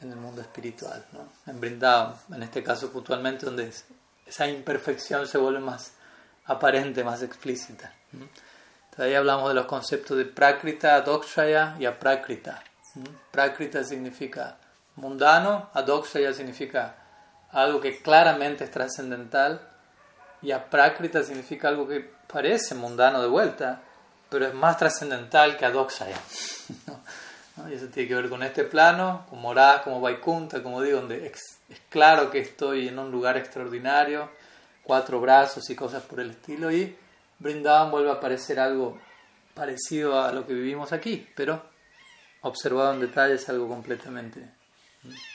en 0.01 0.13
el 0.13 0.17
mundo 0.17 0.41
espiritual, 0.41 1.05
¿no? 1.13 1.29
en 1.47 1.61
Brindavan, 1.61 2.15
en 2.33 2.43
este 2.43 2.63
caso 2.63 2.91
puntualmente, 2.91 3.47
donde 3.47 3.73
esa 4.27 4.47
imperfección 4.47 5.27
se 5.27 5.39
vuelve 5.39 5.61
más 5.61 5.93
aparente, 6.47 7.03
más 7.05 7.23
explícita. 7.23 7.93
Entonces 8.13 8.99
ahí 8.99 9.15
hablamos 9.15 9.49
de 9.49 9.55
los 9.55 9.67
conceptos 9.67 10.17
de 10.17 10.25
Prakrita, 10.25 10.95
Adokshaya 10.97 11.77
y 11.79 11.87
Aprakrita. 11.87 12.63
Prakrita 13.31 13.85
significa 13.85 14.57
mundano, 14.97 15.71
Adokshaya 15.75 16.33
significa 16.33 16.97
algo 17.53 17.81
que 17.81 18.01
claramente 18.03 18.65
es 18.65 18.71
trascendental 18.71 19.61
y 20.43 20.53
Aprakrita 20.53 21.23
significa 21.23 21.69
algo 21.69 21.87
que 21.89 22.01
parece 22.27 22.75
mundano 22.75 23.21
de 23.21 23.29
vuelta, 23.29 23.83
pero 24.29 24.47
es 24.47 24.55
más 24.55 24.77
trascendental 24.77 25.57
que 25.57 25.65
Adokshaya. 25.65 26.19
Y 27.69 27.75
eso 27.75 27.87
tiene 27.89 28.09
que 28.09 28.15
ver 28.15 28.29
con 28.29 28.43
este 28.43 28.65
plano, 28.65 29.27
como 29.29 29.43
Morada, 29.43 29.83
como 29.83 30.01
Vaikunta, 30.01 30.63
como 30.63 30.83
digo, 30.83 31.01
donde 31.01 31.27
es, 31.27 31.59
claro 31.89 32.31
que 32.31 32.39
estoy 32.41 32.89
en 32.89 32.99
un 32.99 33.11
lugar 33.11 33.37
extraordinario, 33.37 34.31
cuatro 34.83 35.21
brazos 35.21 35.69
y 35.71 35.75
cosas 35.75 36.03
por 36.03 36.21
el 36.21 36.31
estilo, 36.31 36.71
y 36.71 36.97
Brindavan 37.39 37.91
vuelve 37.91 38.11
a 38.11 38.15
aparecer 38.15 38.61
algo 38.61 38.99
parecido 39.55 40.23
a 40.23 40.33
lo 40.33 40.47
que 40.47 40.55
vivimos 40.55 40.93
aquí, 40.93 41.27
pero 41.35 41.63
observado 42.43 42.95
en 42.95 43.01
detalle 43.01 43.35
es 43.35 43.49
algo 43.49 43.69
completamente 43.69 44.41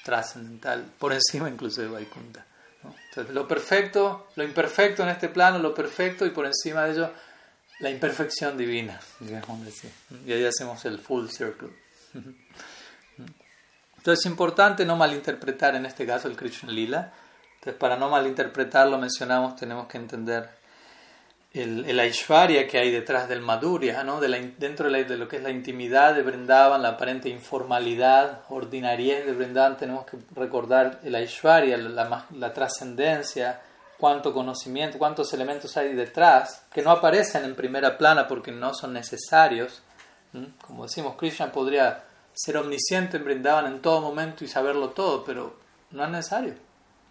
trascendental, 0.04 0.86
por 0.98 1.14
encima 1.14 1.50
incluso 1.50 1.82
de 1.82 1.88
Vaikunta. 1.88 2.46
Entonces, 3.10 3.34
lo 3.34 3.48
perfecto, 3.48 4.28
lo 4.36 4.44
imperfecto 4.44 5.04
en 5.04 5.10
este 5.10 5.30
plano, 5.30 5.60
lo 5.60 5.74
perfecto 5.74 6.26
y 6.26 6.32
por 6.32 6.46
encima 6.46 6.84
de 6.84 6.92
ello, 6.94 7.12
la 7.80 7.90
imperfección 7.90 8.58
divina, 8.58 9.00
digamos 9.20 9.66
decir. 9.66 9.92
Y 10.26 10.34
ahí 10.34 10.46
hacemos 10.46 10.84
el 10.86 11.00
full 11.00 11.28
circle. 11.28 11.83
Entonces 12.14 14.20
es 14.20 14.26
importante 14.26 14.86
no 14.86 14.96
malinterpretar 14.96 15.76
en 15.76 15.86
este 15.86 16.06
caso 16.06 16.28
el 16.28 16.36
Krishna 16.36 16.72
Lila. 16.72 17.14
Entonces 17.56 17.80
para 17.80 17.98
no 17.98 18.10
malinterpretarlo 18.10 18.98
mencionamos 18.98 19.56
tenemos 19.56 19.88
que 19.88 19.98
entender 19.98 20.50
el, 21.54 21.86
el 21.86 22.00
Aishwarya 22.00 22.68
que 22.68 22.80
hay 22.80 22.92
detrás 22.92 23.30
del 23.30 23.42
Madhurya, 23.42 24.04
¿no? 24.04 24.20
de 24.20 24.28
la, 24.28 24.40
dentro 24.58 24.92
de, 24.92 25.06
de, 25.06 25.18
lo 25.18 25.28
que 25.28 25.38
es 25.38 25.44
la 25.44 25.52
intimidad 25.52 26.16
de 26.16 26.24
Vrindavan, 26.24 26.82
la 26.82 26.90
aparente 26.90 27.30
informalidad, 27.30 28.42
ordinariedad 28.50 29.24
de 29.24 29.34
Vrindavan, 29.34 29.78
tenemos 29.78 30.06
que 30.06 30.18
recordar 30.36 31.00
el 31.04 31.14
Aishwarya, 31.14 31.78
la, 31.78 32.26
la 32.32 32.54
trascendencia, 32.54 33.62
cuánto 34.00 34.34
conocimiento, 34.34 34.98
cuántos 34.98 35.32
elementos 35.34 35.78
hay 35.78 35.94
detrás, 35.94 36.66
que 36.74 36.82
no 36.82 36.90
aparecen 36.90 37.46
en 37.46 37.56
primera 37.56 37.98
plana 37.98 38.28
porque 38.28 38.52
no 38.52 38.74
son 38.74 38.94
necesarios. 38.94 39.84
Como 40.62 40.84
decimos, 40.84 41.16
Krishna 41.16 41.52
podría 41.52 42.04
ser 42.34 42.58
omnisciente 42.58 43.18
en 43.18 43.26
Brindavan 43.26 43.68
en 43.68 43.82
todo 43.82 44.02
momento 44.02 44.44
y 44.44 44.48
saberlo 44.48 44.90
todo, 44.90 45.24
pero 45.24 45.58
no 45.92 46.04
es 46.04 46.10
necesario. 46.10 46.56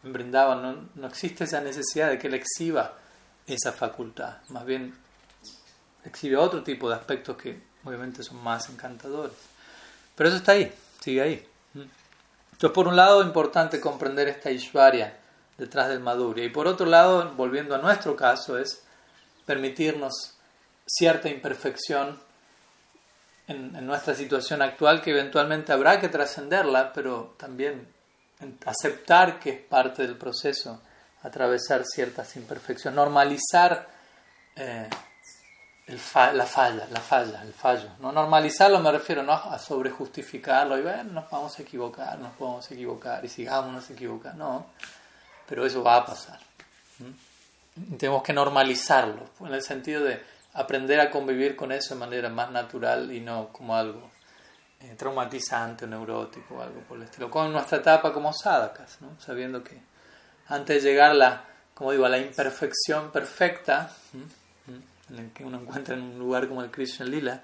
En 0.03 0.13
Brindavan 0.13 0.63
no, 0.63 0.89
no 0.95 1.07
existe 1.07 1.45
esa 1.45 1.61
necesidad 1.61 2.11
de 2.11 2.19
que 2.19 2.27
él 2.27 2.35
exhiba 2.35 2.95
esa 3.47 3.73
facultad. 3.73 4.39
Más 4.49 4.65
bien 4.65 4.95
exhibe 6.05 6.37
otro 6.37 6.63
tipo 6.63 6.89
de 6.89 6.97
aspectos 6.97 7.37
que 7.37 7.63
obviamente 7.85 8.23
son 8.23 8.43
más 8.43 8.69
encantadores. 8.69 9.37
Pero 10.15 10.29
eso 10.29 10.39
está 10.39 10.53
ahí, 10.53 10.73
sigue 11.01 11.23
ahí. 11.23 11.49
Entonces, 11.75 12.75
por 12.75 12.89
un 12.89 12.97
lado, 12.97 13.21
es 13.21 13.27
importante 13.27 13.81
comprender 13.81 14.29
esta 14.29 14.51
Ishvarya 14.51 15.17
detrás 15.59 15.89
del 15.89 16.01
Madhurya. 16.01 16.45
Y 16.45 16.51
por 16.51 16.67
otro 16.67 16.87
lado, 16.87 17.33
volviendo 17.37 17.75
a 17.75 17.79
nuestro 17.79 18.15
caso, 18.15 18.59
es 18.59 18.83
permitirnos 19.47 20.35
cierta 20.87 21.29
imperfección 21.29 22.19
en, 23.53 23.87
nuestra 23.87 24.15
situación 24.15 24.63
actual 24.63 25.01
que 25.01 25.11
eventualmente 25.11 25.73
habrá 25.73 26.01
que 26.01 26.09
trascenderla, 26.09 26.93
pero 26.93 27.35
también 27.39 27.87
aceptar 28.67 29.39
que 29.39 29.51
es 29.51 29.61
parte 29.61 30.03
del 30.03 30.17
proceso 30.17 30.81
atravesar 31.23 31.85
ciertas 31.85 32.35
imperfecciones, 32.37 32.97
normalizar 32.97 33.87
eh, 34.57 34.89
la 35.87 36.47
falla, 36.47 36.87
la 36.91 37.01
falla, 37.01 37.43
el 37.43 37.53
fallo. 37.53 37.91
¿no? 38.01 38.13
Normalizarlo 38.13 38.81
me 38.81 38.91
refiero 38.93 39.23
no 39.23 39.33
a 39.33 39.59
sobrejustificarlo 39.59 40.79
y 40.79 40.83
bueno, 40.83 41.05
nos 41.05 41.31
vamos 41.31 41.59
a 41.59 41.63
equivocar, 41.63 42.19
nos 42.19 42.33
podemos 42.33 42.71
equivocar 42.71 43.25
y 43.25 43.29
sigamos 43.29 43.73
nos 43.73 43.91
equivocar, 43.91 44.35
no, 44.35 44.67
pero 45.49 45.67
eso 45.67 45.83
va 45.83 45.97
a 45.97 46.07
pasar. 46.07 46.39
Tenemos 47.99 48.23
que 48.23 48.33
normalizarlo, 48.33 49.31
en 49.41 49.55
el 49.55 49.63
sentido 49.63 50.05
de 50.05 50.23
aprender 50.55 51.01
a 51.01 51.11
convivir 51.11 51.57
con 51.57 51.73
eso 51.73 51.95
de 51.95 52.01
manera 52.01 52.29
más 52.29 52.51
natural 52.51 53.11
y 53.13 53.21
no 53.21 53.49
como 53.53 53.77
algo 53.77 54.11
eh, 54.81 54.95
traumatizante 54.97 55.85
o 55.85 55.89
neurótico 55.89 56.57
o 56.57 56.63
algo 56.63 56.81
por 56.81 56.99
el 56.99 57.05
estilo, 57.05 57.31
como 57.31 57.47
en 57.47 57.53
nuestra 57.53 57.79
etapa 57.79 58.13
como 58.13 58.33
sadakas, 58.33 59.01
¿no? 59.01 59.19
sabiendo 59.21 59.63
que 59.63 59.81
antes 60.49 60.83
de 60.83 60.91
llegar 60.91 61.15
la, 61.15 61.45
como 61.75 61.93
digo, 61.93 62.05
a 62.05 62.09
la 62.09 62.19
imperfección 62.19 63.11
perfecta, 63.11 63.91
en 65.09 65.19
el 65.19 65.31
que 65.31 65.45
uno 65.45 65.61
encuentra 65.61 65.95
en 65.95 66.03
un 66.03 66.19
lugar 66.19 66.49
como 66.49 66.63
el 66.63 66.71
Krishna 66.71 67.07
Lila, 67.07 67.43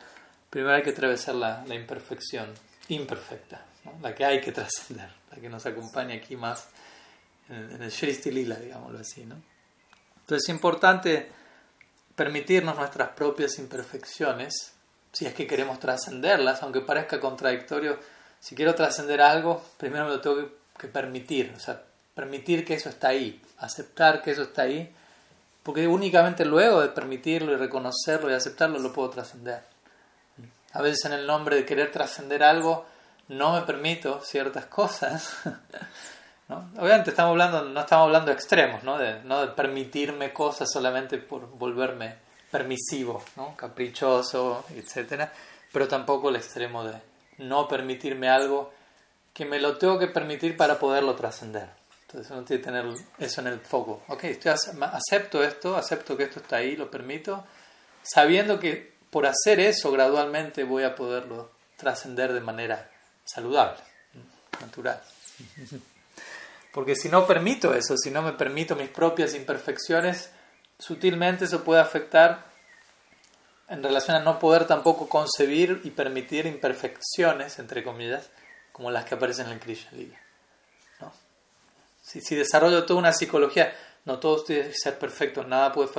primero 0.50 0.74
hay 0.74 0.82
que 0.82 0.90
atravesar 0.90 1.34
la, 1.34 1.64
imperfección 1.68 2.52
imperfecta, 2.88 3.64
la 4.02 4.14
que 4.14 4.24
hay 4.24 4.40
que 4.40 4.52
trascender, 4.52 5.10
la 5.30 5.40
que 5.40 5.48
nos 5.48 5.64
acompaña 5.66 6.16
aquí 6.16 6.36
más 6.36 6.68
en, 7.48 7.80
el 7.82 7.90
Shristi 7.90 8.30
Lila, 8.30 8.56
digámoslo 8.56 8.98
así. 8.98 9.22
Entonces 9.22 10.44
es 10.44 10.48
importante 10.48 11.30
permitirnos 12.18 12.74
nuestras 12.74 13.10
propias 13.10 13.60
imperfecciones, 13.60 14.72
si 15.12 15.24
es 15.24 15.34
que 15.34 15.46
queremos 15.46 15.78
trascenderlas, 15.78 16.64
aunque 16.64 16.80
parezca 16.80 17.20
contradictorio, 17.20 17.96
si 18.40 18.56
quiero 18.56 18.74
trascender 18.74 19.20
algo, 19.20 19.62
primero 19.76 20.04
me 20.06 20.10
lo 20.10 20.20
tengo 20.20 20.50
que, 20.76 20.88
permitir, 20.88 21.54
o 21.56 21.60
sea, 21.60 21.80
permitir 22.16 22.64
que 22.64 22.74
eso 22.74 22.88
está 22.88 23.10
ahí, 23.10 23.40
aceptar 23.58 24.20
que 24.20 24.32
eso 24.32 24.42
está 24.42 24.62
ahí, 24.62 24.92
porque 25.62 25.86
únicamente 25.86 26.44
luego 26.44 26.80
de 26.80 26.88
permitirlo 26.88 27.52
y 27.52 27.56
reconocerlo 27.56 28.28
y 28.28 28.34
aceptarlo 28.34 28.80
lo 28.80 28.92
puedo 28.92 29.10
trascender. 29.10 29.62
A 30.72 30.82
veces 30.82 31.04
en 31.04 31.12
el 31.12 31.24
nombre 31.24 31.54
de 31.54 31.64
querer 31.64 31.92
trascender 31.92 32.42
algo 32.42 32.84
no 33.28 33.52
me 33.52 33.62
permito 33.62 34.20
ciertas 34.24 34.66
cosas. 34.66 35.34
¿no? 36.48 36.70
Obviamente 36.78 37.10
estamos 37.10 37.30
hablando, 37.30 37.64
no 37.64 37.80
estamos 37.80 38.06
hablando 38.06 38.30
de 38.30 38.34
extremos, 38.34 38.82
¿no? 38.82 38.98
De, 38.98 39.18
permitirme 39.54 40.32
cosas 40.32 40.70
solamente 40.70 41.18
por 41.18 41.48
volverme 41.50 42.16
permisivo, 42.50 43.22
caprichoso, 43.56 44.64
etc. 44.74 45.28
Pero 45.72 45.86
tampoco 45.86 46.30
el 46.30 46.36
extremo 46.36 46.84
de 46.84 46.94
no 47.38 47.68
permitirme 47.68 48.28
algo 48.28 48.72
que 49.34 49.44
me 49.44 49.60
lo 49.60 49.76
tengo 49.76 49.98
que 49.98 50.08
permitir 50.08 50.56
para 50.56 50.78
poderlo 50.78 51.14
trascender. 51.14 51.68
Entonces 52.06 52.30
uno 52.30 52.42
tiene 52.42 52.62
que 52.62 52.68
tener 52.68 52.86
eso 53.18 53.40
en 53.42 53.46
el 53.48 53.60
foco. 53.60 54.02
Ok, 54.08 54.24
acepto 54.44 55.44
esto, 55.44 55.76
acepto 55.76 56.16
que 56.16 56.24
esto 56.24 56.40
está 56.40 56.56
ahí, 56.56 56.74
lo 56.74 56.90
permito, 56.90 57.44
sabiendo 58.02 58.58
que 58.58 58.94
por 59.10 59.26
hacer 59.26 59.60
eso 59.60 59.92
gradualmente 59.92 60.64
voy 60.64 60.84
a 60.84 60.94
poderlo 60.94 61.50
trascender 61.76 62.32
de 62.32 62.40
manera 62.40 62.90
saludable, 63.24 63.80
natural. 64.60 65.00
Porque 66.72 66.94
si 66.94 67.08
no 67.08 67.26
permito 67.26 67.74
eso, 67.74 67.96
si 67.96 68.10
no 68.10 68.22
me 68.22 68.32
permito 68.32 68.76
mis 68.76 68.88
propias 68.88 69.34
imperfecciones, 69.34 70.30
sutilmente 70.78 71.46
eso 71.46 71.64
puede 71.64 71.80
afectar 71.80 72.46
en 73.68 73.82
relación 73.82 74.16
a 74.16 74.20
no 74.20 74.38
poder 74.38 74.66
tampoco 74.66 75.08
concebir 75.08 75.80
y 75.84 75.90
permitir 75.90 76.46
imperfecciones, 76.46 77.58
entre 77.58 77.84
comillas, 77.84 78.30
como 78.72 78.90
las 78.90 79.04
que 79.04 79.14
aparecen 79.14 79.46
en 79.46 79.52
el 79.52 79.60
Krishna 79.60 79.90
Lila. 79.92 80.18
Si, 82.02 82.22
si 82.22 82.34
desarrollo 82.34 82.86
toda 82.86 83.00
una 83.00 83.12
psicología, 83.12 83.74
no 84.06 84.18
todos 84.18 84.46
tienen 84.46 84.68
que 84.70 84.74
ser 84.74 84.98
perfectos, 84.98 85.46
nada 85.46 85.70
puede 85.70 85.90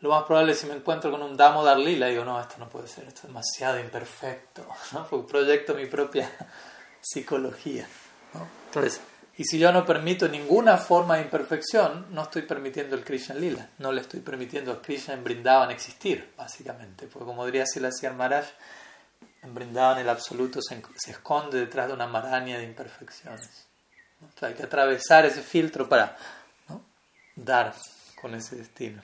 Lo 0.00 0.10
más 0.10 0.22
probable 0.22 0.52
es 0.52 0.60
si 0.60 0.66
me 0.66 0.74
encuentro 0.74 1.10
con 1.10 1.20
un 1.20 1.36
Damo 1.36 1.64
Darlila, 1.64 2.06
digo, 2.06 2.24
no, 2.24 2.40
esto 2.40 2.54
no 2.58 2.68
puede 2.68 2.86
ser, 2.86 3.08
esto 3.08 3.22
es 3.22 3.26
demasiado 3.26 3.80
imperfecto. 3.80 4.64
¿no? 4.92 5.26
Proyecto 5.26 5.74
mi 5.74 5.86
propia 5.86 6.30
psicología. 7.00 7.88
Entonces, 8.66 9.00
y 9.38 9.44
si 9.44 9.56
yo 9.56 9.70
no 9.70 9.86
permito 9.86 10.28
ninguna 10.28 10.76
forma 10.76 11.16
de 11.16 11.22
imperfección, 11.22 12.06
no 12.10 12.24
estoy 12.24 12.42
permitiendo 12.42 12.96
el 12.96 13.04
Krishna 13.04 13.36
Lila, 13.36 13.70
no 13.78 13.92
le 13.92 14.00
estoy 14.00 14.18
permitiendo 14.18 14.72
al 14.72 14.80
Krishna 14.80 15.14
en 15.14 15.22
Brindavan 15.22 15.70
existir, 15.70 16.32
básicamente. 16.36 17.06
Porque 17.06 17.24
como 17.24 17.46
diría 17.46 17.64
Silasya 17.64 18.12
Maharaj, 18.12 18.46
en 19.42 19.54
Brindavan 19.54 19.98
el 19.98 20.08
absoluto 20.08 20.60
se, 20.60 20.82
se 20.96 21.12
esconde 21.12 21.60
detrás 21.60 21.86
de 21.86 21.94
una 21.94 22.08
maraña 22.08 22.58
de 22.58 22.64
imperfecciones. 22.64 23.68
Hay 24.40 24.54
que 24.54 24.64
atravesar 24.64 25.24
ese 25.24 25.42
filtro 25.42 25.88
para 25.88 26.16
dar 27.36 27.76
con 28.20 28.34
ese 28.34 28.56
destino. 28.56 29.00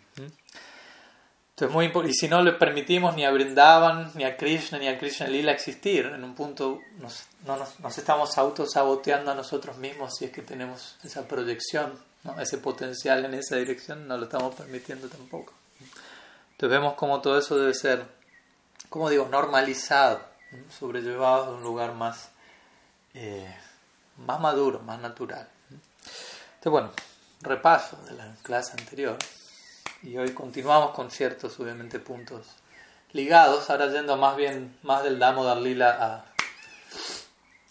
Entonces, 1.57 1.73
muy 1.73 2.11
y 2.11 2.15
si 2.15 2.27
no 2.27 2.43
le 2.43 2.53
permitimos 2.53 3.15
ni 3.15 3.25
a 3.25 3.31
Brindavan, 3.31 4.11
ni 4.15 4.25
a 4.25 4.37
Krishna, 4.37 4.77
ni 4.77 4.89
a 4.89 4.99
Krishna 4.99 5.29
Lila 5.29 5.53
existir, 5.53 6.07
en 6.07 6.25
un 6.25 6.35
punto 6.35 6.81
nos, 6.99 7.27
no 7.47 7.57
nos, 7.57 7.79
nos 7.79 7.97
estamos 7.97 8.37
autosaboteando 8.37 9.31
a 9.31 9.37
nosotros 9.37 9.77
mismos 9.77 10.17
si 10.19 10.25
es 10.25 10.33
que 10.33 10.43
tenemos 10.43 10.97
esa 11.05 11.29
proyección, 11.29 11.97
ese 12.41 12.59
potencial 12.59 13.25
en 13.25 13.35
esa 13.35 13.55
dirección, 13.55 14.09
no 14.09 14.17
lo 14.17 14.25
estamos 14.25 14.57
permitiendo 14.57 15.09
tampoco. 15.09 15.53
Entonces 16.53 16.77
vemos 16.77 16.95
cómo 16.95 17.21
todo 17.21 17.39
eso 17.39 17.57
debe 17.57 17.75
ser, 17.75 18.05
como 18.89 19.09
digo, 19.09 19.29
normalizado, 19.31 20.25
sobrellevado 20.77 21.45
a 21.45 21.51
un 21.57 21.63
lugar 21.63 21.95
más, 21.95 22.31
eh, 23.15 23.55
más 24.27 24.41
maduro, 24.41 24.81
más 24.81 24.99
natural. 25.01 25.49
Entonces, 25.71 26.71
bueno, 26.73 26.91
repaso 27.43 27.97
de 28.09 28.15
la 28.15 28.35
clase 28.43 28.73
anterior. 28.73 29.19
Y 30.05 30.19
hoy 30.19 30.35
continuamos 30.35 30.91
con 30.91 31.11
ciertos, 31.11 31.59
obviamente, 31.59 31.99
puntos 31.99 32.45
ligados, 33.13 33.71
ahora 33.71 33.87
yendo 33.87 34.19
más 34.19 34.37
bien 34.37 34.77
más 34.83 35.03
del 35.03 35.19
Damodar 35.19 35.57
Lila 35.57 36.27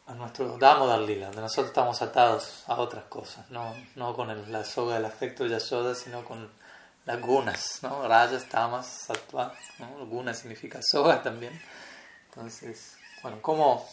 a, 0.08 0.12
a 0.12 0.16
nuestro 0.16 0.58
Damodar 0.58 1.02
Lila, 1.02 1.28
donde 1.28 1.42
nosotros 1.42 1.68
estamos 1.68 2.02
atados 2.02 2.64
a 2.66 2.78
otras 2.78 3.04
cosas, 3.04 3.48
no, 3.52 3.76
no 3.96 4.16
con 4.16 4.32
el, 4.32 4.52
la 4.52 4.64
soga 4.64 4.96
del 4.96 5.06
afecto 5.06 5.46
Yashoda, 5.46 5.94
sino 5.94 6.26
con 6.26 6.50
las 7.06 7.22
gunas, 7.22 7.80
¿no? 7.84 8.08
Rajas, 8.08 8.50
tamas, 8.50 8.88
sattva, 8.88 9.54
¿no? 9.78 10.04
Guna 10.08 10.34
significa 10.34 10.80
soga 10.82 11.22
también. 11.22 11.62
Entonces, 12.30 12.96
bueno, 13.22 13.44
cómo 13.44 13.88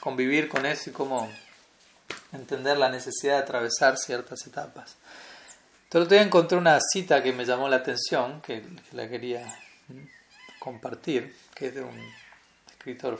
convivir 0.00 0.50
con 0.50 0.66
eso 0.66 0.90
y 0.90 0.92
cómo 0.92 1.30
entender 2.32 2.76
la 2.76 2.90
necesidad 2.90 3.36
de 3.36 3.42
atravesar 3.44 3.96
ciertas 3.96 4.46
etapas. 4.46 4.96
Entonces, 5.88 6.10
día 6.10 6.20
encontré 6.20 6.58
una 6.58 6.78
cita 6.80 7.22
que 7.22 7.32
me 7.32 7.46
llamó 7.46 7.66
la 7.66 7.76
atención, 7.76 8.42
que, 8.42 8.62
la 8.92 9.08
quería 9.08 9.58
compartir, 10.58 11.34
que 11.54 11.68
es 11.68 11.74
de 11.76 11.82
un 11.82 11.98
escritor 12.66 13.18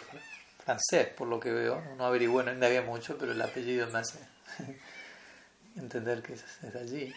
francés, 0.62 1.08
por 1.16 1.28
lo 1.28 1.40
que 1.40 1.50
veo. 1.50 1.80
No 1.96 2.04
averigué, 2.04 2.44
no 2.44 2.52
indagué 2.52 2.82
mucho, 2.82 3.16
pero 3.16 3.32
el 3.32 3.40
apellido 3.40 3.86
me 3.88 4.00
hace 4.00 4.18
entender 5.76 6.22
que 6.22 6.34
es, 6.34 6.44
es 6.62 6.76
allí. 6.76 7.14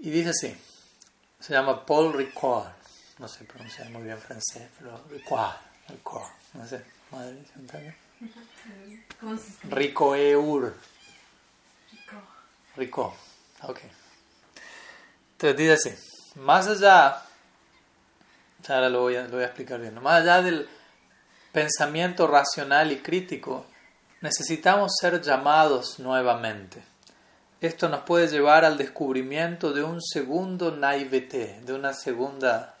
Y 0.00 0.10
dice 0.10 0.28
así, 0.28 0.54
se 1.40 1.54
llama 1.54 1.86
Paul 1.86 2.12
Ricard, 2.12 2.74
no 3.20 3.28
sé 3.28 3.46
pronunciar 3.46 3.88
muy 3.88 4.02
bien 4.02 4.18
francés, 4.18 4.68
pero 4.78 5.02
Ricard, 5.08 5.56
Ricard, 5.88 6.30
no 6.52 6.66
sé, 6.66 6.84
madre. 7.10 7.38
Ricoeur. 9.62 10.76
Rico. 11.90 12.22
Rico, 12.76 13.16
ok. 13.62 13.80
Entonces 15.42 15.56
dice 15.56 15.72
así, 15.72 16.40
más 16.40 16.66
allá, 16.68 17.22
ahora 18.68 18.88
lo 18.88 19.00
voy, 19.00 19.16
a, 19.16 19.24
lo 19.24 19.32
voy 19.32 19.42
a 19.42 19.46
explicar 19.46 19.80
bien, 19.80 20.00
más 20.02 20.22
allá 20.22 20.42
del 20.42 20.68
pensamiento 21.52 22.26
racional 22.26 22.92
y 22.92 22.98
crítico, 22.98 23.66
necesitamos 24.20 24.92
ser 25.00 25.20
llamados 25.20 25.98
nuevamente 25.98 26.82
esto 27.62 27.88
nos 27.88 28.00
puede 28.00 28.26
llevar 28.26 28.64
al 28.64 28.76
descubrimiento 28.76 29.72
de 29.72 29.84
un 29.84 30.02
segundo 30.02 30.72
naivete, 30.72 31.60
de 31.62 31.72
una 31.72 31.92
segunda, 31.92 32.74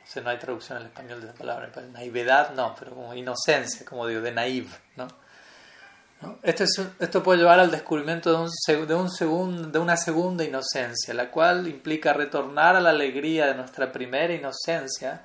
no 0.00 0.06
sé, 0.06 0.20
no 0.20 0.30
hay 0.30 0.38
traducción 0.38 0.78
al 0.78 0.84
español 0.84 1.20
de 1.20 1.26
la 1.26 1.32
palabra, 1.32 1.72
naivedad 1.92 2.54
no, 2.54 2.76
pero 2.78 2.92
como 2.92 3.12
inocencia, 3.12 3.84
como 3.84 4.06
digo, 4.06 4.20
de 4.20 4.30
naive, 4.30 4.70
¿no? 4.94 5.08
Esto, 6.42 6.64
es, 6.64 6.80
esto 6.98 7.22
puede 7.22 7.40
llevar 7.40 7.60
al 7.60 7.70
descubrimiento 7.70 8.30
de, 8.30 8.36
un, 8.38 8.86
de, 8.86 8.94
un 8.94 9.10
segundo, 9.10 9.68
de 9.68 9.78
una 9.78 9.96
segunda 9.96 10.44
inocencia, 10.44 11.14
la 11.14 11.30
cual 11.30 11.68
implica 11.68 12.12
retornar 12.12 12.76
a 12.76 12.80
la 12.80 12.90
alegría 12.90 13.46
de 13.46 13.54
nuestra 13.54 13.90
primera 13.92 14.32
inocencia, 14.32 15.22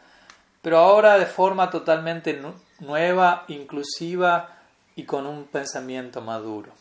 pero 0.62 0.80
ahora 0.80 1.18
de 1.18 1.26
forma 1.26 1.70
totalmente 1.70 2.40
nueva, 2.80 3.46
inclusiva 3.48 4.58
y 4.96 5.04
con 5.04 5.26
un 5.26 5.46
pensamiento 5.46 6.22
maduro. 6.22 6.72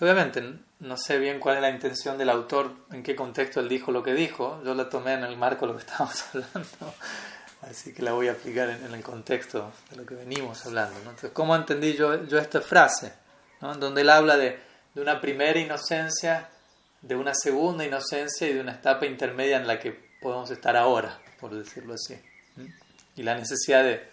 Obviamente, 0.00 0.42
no 0.80 0.96
sé 0.96 1.18
bien 1.18 1.40
cuál 1.40 1.56
es 1.56 1.62
la 1.62 1.70
intención 1.70 2.18
del 2.18 2.28
autor, 2.28 2.72
en 2.90 3.02
qué 3.02 3.16
contexto 3.16 3.60
él 3.60 3.68
dijo 3.68 3.90
lo 3.90 4.02
que 4.02 4.12
dijo. 4.12 4.60
Yo 4.64 4.74
la 4.74 4.90
tomé 4.90 5.14
en 5.14 5.24
el 5.24 5.36
marco 5.36 5.66
de 5.66 5.72
lo 5.72 5.78
que 5.78 5.84
estábamos 5.86 6.24
hablando, 6.34 6.94
así 7.68 7.92
que 7.92 8.02
la 8.02 8.12
voy 8.12 8.28
a 8.28 8.32
aplicar 8.32 8.70
en, 8.70 8.92
el 8.92 9.02
contexto 9.02 9.72
de 9.90 9.96
lo 9.96 10.06
que 10.06 10.14
venimos 10.14 10.64
hablando. 10.66 10.96
Entonces, 10.98 11.30
¿cómo 11.32 11.54
entendí 11.54 11.94
yo, 11.94 12.24
yo 12.26 12.38
esta 12.38 12.60
frase? 12.60 13.12
¿no? 13.60 13.74
Donde 13.74 14.02
él 14.02 14.10
habla 14.10 14.36
de, 14.36 14.58
de, 14.94 15.00
una 15.00 15.20
primera 15.20 15.58
inocencia, 15.58 16.48
de 17.02 17.16
una 17.16 17.34
segunda 17.34 17.84
inocencia 17.84 18.48
y 18.48 18.54
de 18.54 18.60
una 18.60 18.72
etapa 18.72 19.06
intermedia 19.06 19.56
en 19.56 19.66
la 19.66 19.78
que 19.78 19.92
podemos 20.20 20.50
estar 20.50 20.76
ahora, 20.76 21.20
por 21.40 21.54
decirlo 21.54 21.94
así. 21.94 22.18
Y 23.16 23.22
la 23.22 23.34
necesidad 23.34 23.84
de, 23.84 24.06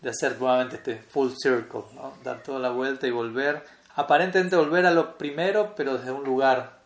de 0.00 0.10
hacer 0.10 0.38
nuevamente 0.38 0.76
este 0.76 0.96
full 0.96 1.32
circle, 1.36 1.82
¿no? 1.94 2.14
dar 2.24 2.42
toda 2.42 2.58
la 2.58 2.70
vuelta 2.70 3.06
y 3.06 3.10
volver 3.10 3.62
aparentemente 3.96 4.56
volver 4.56 4.86
a 4.86 4.90
lo 4.90 5.16
primero, 5.18 5.74
pero 5.74 5.98
desde 5.98 6.10
un 6.10 6.24
lugar 6.24 6.78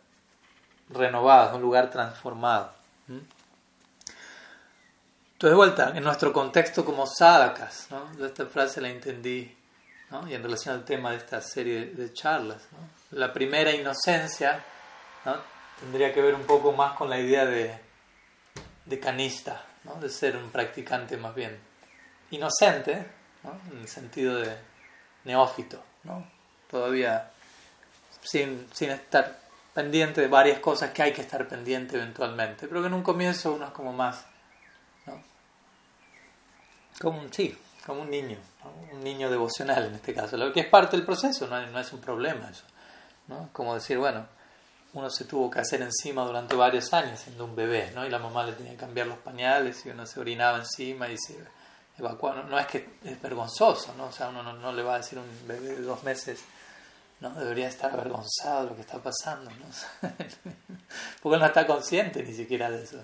renovado, 0.91 1.45
desde 1.45 1.57
un 1.57 1.63
lugar 1.63 1.91
transformado. 1.91 2.73
¿Mm? 3.09 3.19
Entonces, 5.37 5.51
de 5.51 5.57
vuelta, 5.57 5.93
en 5.95 6.03
nuestro 6.03 6.33
contexto 6.33 6.83
como 6.83 7.07
sadakas, 7.07 7.89
¿no? 7.91 8.25
Esta 8.25 8.47
frase 8.47 8.81
la 8.81 8.89
entendí, 8.89 9.55
¿no? 10.11 10.27
y 10.27 10.33
en 10.33 10.43
relación 10.43 10.77
al 10.77 10.85
tema 10.87 11.11
de 11.11 11.19
esta 11.19 11.43
serie 11.43 11.85
de 11.85 12.11
charlas, 12.15 12.63
¿no? 12.73 13.19
la 13.19 13.35
primera 13.35 13.71
inocencia 13.71 14.65
¿no? 15.27 15.37
tendría 15.79 16.15
que 16.15 16.23
ver 16.23 16.35
un 16.35 16.45
poco 16.45 16.73
más 16.73 16.95
con 16.95 17.11
la 17.11 17.19
idea 17.19 17.45
de, 17.45 17.79
de 18.87 18.99
canista, 18.99 19.63
de 20.01 20.09
ser 20.09 20.39
un 20.39 20.49
practicante 20.49 21.19
más 21.19 21.35
bien 21.35 21.59
inocente, 22.31 23.07
¿no? 23.43 23.61
en 23.73 23.81
el 23.81 23.89
sentido 23.89 24.37
de 24.37 24.57
neófito, 25.25 25.83
¿no? 26.05 26.27
todavía 26.71 27.31
sin, 28.23 28.69
sin 28.73 28.89
estar 28.89 29.39
pendiente 29.75 30.23
de 30.23 30.29
varias 30.29 30.61
cosas 30.61 30.93
que 30.93 31.03
hay 31.03 31.13
que 31.13 31.21
estar 31.21 31.47
pendiente 31.47 31.97
eventualmente, 31.97 32.67
pero 32.69 32.81
que 32.81 32.87
en 32.87 32.95
un 32.95 33.03
comienzo 33.03 33.53
uno 33.53 33.67
es 33.67 33.73
como 33.73 33.93
más. 33.93 34.25
Como 37.01 37.21
un, 37.21 37.33
sí, 37.33 37.57
como 37.85 38.03
un 38.03 38.11
niño, 38.11 38.39
un 38.93 39.05
niño 39.05 39.31
devocional 39.31 39.85
en 39.87 39.95
este 39.95 40.15
caso, 40.15 40.37
lo 40.37 40.53
que 40.53 40.61
es 40.61 40.67
parte 40.67 40.97
del 40.97 41.05
proceso, 41.05 41.47
no, 41.47 41.65
no 41.67 41.79
es 41.79 41.93
un 41.93 42.01
problema 42.01 42.49
eso, 42.51 42.65
¿no? 43.29 43.51
Como 43.53 43.75
decir, 43.75 43.99
bueno, 43.99 44.27
uno 44.95 45.11
se 45.11 45.25
tuvo 45.25 45.51
que 45.51 45.61
hacer 45.61 45.83
encima 45.83 46.25
durante 46.25 46.55
varios 46.55 46.93
años 46.95 47.21
siendo 47.21 47.45
un 47.45 47.55
bebé, 47.55 47.93
¿no? 47.95 48.07
Y 48.07 48.11
la 48.11 48.19
mamá 48.19 48.45
le 48.45 48.53
tenía 48.53 48.73
que 48.73 48.79
cambiar 48.79 49.07
los 49.07 49.19
pañales 49.19 49.85
y 49.85 49.91
uno 49.91 50.07
se 50.07 50.19
orinaba 50.19 50.59
encima 50.59 51.09
y 51.09 51.19
se 51.19 51.37
evacuaba. 51.99 52.43
No, 52.45 52.59
es 52.59 52.67
que 52.67 52.97
es 53.05 53.21
vergonzoso, 53.21 53.95
¿no? 53.97 54.07
O 54.07 54.13
sea, 54.13 54.31
uno 54.31 54.43
no, 54.43 54.55
no 54.55 54.73
le 54.73 54.83
va 54.83 54.95
a 54.95 54.99
decir 54.99 55.19
a 55.19 55.23
un 55.23 55.49
bebé 55.49 55.69
de 55.77 55.83
dos 55.83 56.03
meses, 56.03 56.41
no 57.21 57.31
debería 57.31 57.69
estar 57.69 57.93
avergonzado 57.93 58.65
de 58.65 58.71
lo 58.71 58.75
que 58.75 58.83
está 58.83 58.99
pasando, 58.99 59.51
¿no? 59.51 60.09
porque 61.23 61.39
no 61.39 61.47
está 61.47 61.67
consciente 61.67 62.23
ni 62.23 62.33
siquiera 62.33 62.71
de 62.71 62.83
eso. 62.83 62.99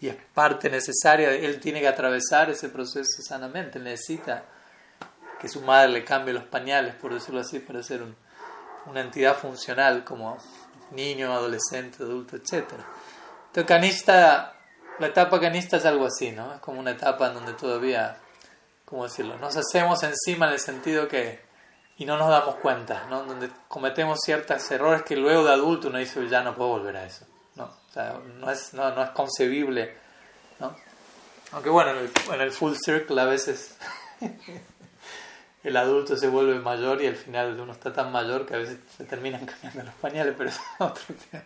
Y 0.00 0.08
es 0.08 0.16
parte 0.34 0.70
necesaria, 0.70 1.30
él 1.32 1.58
tiene 1.60 1.80
que 1.80 1.88
atravesar 1.88 2.50
ese 2.50 2.68
proceso 2.68 3.22
sanamente, 3.22 3.78
necesita 3.78 4.44
que 5.40 5.48
su 5.48 5.60
madre 5.60 5.88
le 5.88 6.04
cambie 6.04 6.34
los 6.34 6.44
pañales, 6.44 6.94
por 6.94 7.14
decirlo 7.14 7.40
así, 7.40 7.58
para 7.60 7.82
ser 7.82 8.02
una 8.86 9.00
entidad 9.00 9.36
funcional 9.36 10.04
como 10.04 10.38
niño, 10.92 11.32
adolescente, 11.32 12.02
adulto, 12.02 12.36
etc. 12.36 12.64
Entonces, 13.54 14.06
la 14.06 15.06
etapa 15.06 15.40
canista 15.40 15.76
es 15.76 15.84
algo 15.84 16.06
así, 16.06 16.32
¿no? 16.32 16.54
Es 16.54 16.60
como 16.60 16.80
una 16.80 16.92
etapa 16.92 17.28
en 17.28 17.34
donde 17.34 17.52
todavía, 17.52 18.16
¿cómo 18.84 19.04
decirlo? 19.04 19.36
Nos 19.38 19.56
hacemos 19.56 20.02
encima 20.02 20.46
en 20.46 20.54
el 20.54 20.58
sentido 20.58 21.06
que 21.06 21.46
y 21.98 22.04
no 22.04 22.16
nos 22.16 22.28
damos 22.28 22.56
cuenta, 22.56 23.06
¿no? 23.10 23.24
Donde 23.24 23.50
cometemos 23.66 24.20
ciertos 24.24 24.70
errores 24.70 25.02
que 25.02 25.16
luego 25.16 25.44
de 25.44 25.52
adulto 25.52 25.88
uno 25.88 25.98
dice, 25.98 26.26
ya 26.28 26.42
no 26.42 26.54
puedo 26.54 26.70
volver 26.70 26.96
a 26.96 27.04
eso. 27.04 27.26
No 27.94 28.50
es, 28.50 28.74
no, 28.74 28.94
no 28.94 29.02
es 29.02 29.10
concebible, 29.10 29.94
¿no? 30.60 30.76
Aunque 31.52 31.70
bueno, 31.70 31.92
en 31.92 32.40
el, 32.40 32.52
full 32.52 32.74
circle 32.74 33.20
a 33.20 33.24
veces 33.24 33.76
el 35.64 35.76
adulto 35.76 36.16
se 36.16 36.28
vuelve 36.28 36.58
mayor 36.60 37.02
y 37.02 37.06
al 37.06 37.16
final 37.16 37.58
uno 37.58 37.72
está 37.72 37.92
tan 37.92 38.12
mayor 38.12 38.44
que 38.44 38.54
a 38.54 38.58
veces 38.58 38.78
se 38.96 39.04
terminan 39.04 39.46
cambiando 39.46 39.84
los 39.84 39.94
pañales, 39.94 40.34
pero 40.36 40.50
es 40.50 40.60
otro 40.78 41.14
tema. 41.30 41.44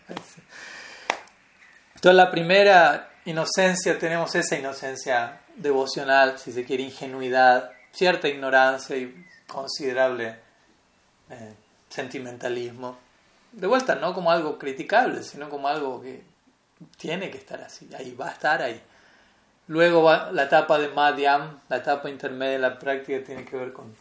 Entonces 1.95 2.17
la 2.17 2.31
primera 2.31 3.13
inocencia, 3.25 3.99
tenemos 3.99 4.35
esa 4.35 4.57
inocencia 4.59 5.41
devocional, 5.55 6.39
si 6.39 6.53
se 6.53 6.65
quiere, 6.65 6.83
ingenuidad, 6.83 7.71
cierta 7.93 8.27
ignorancia 8.27 8.97
y 8.97 9.25
considerable 9.47 10.37
eh, 11.31 11.55
sentimentalismo. 11.89 12.99
De 13.53 13.69
vuelta, 13.69 13.95
no 13.95 14.15
como 14.15 14.33
algo 14.33 14.59
criticable, 14.59 15.23
sino 15.23 15.49
como 15.49 15.69
algo 15.69 16.01
que 16.03 16.32
tiene 16.97 17.31
que 17.31 17.39
estar 17.39 17.61
así, 17.61 17.89
ahí 17.97 18.15
va 18.15 18.29
a 18.29 18.33
estar 18.33 18.63
ahí. 18.63 18.81
Luego 19.69 20.03
va 20.03 20.33
la 20.33 20.45
etapa 20.45 20.79
de 20.79 20.89
Madhyam, 20.89 21.61
la 21.69 21.77
etapa 21.77 22.11
intermedia 22.11 22.53
de 22.53 22.59
la 22.59 22.79
práctica 22.79 23.25
tiene 23.25 23.45
que 23.45 23.57
ver 23.57 23.73
con, 23.73 23.95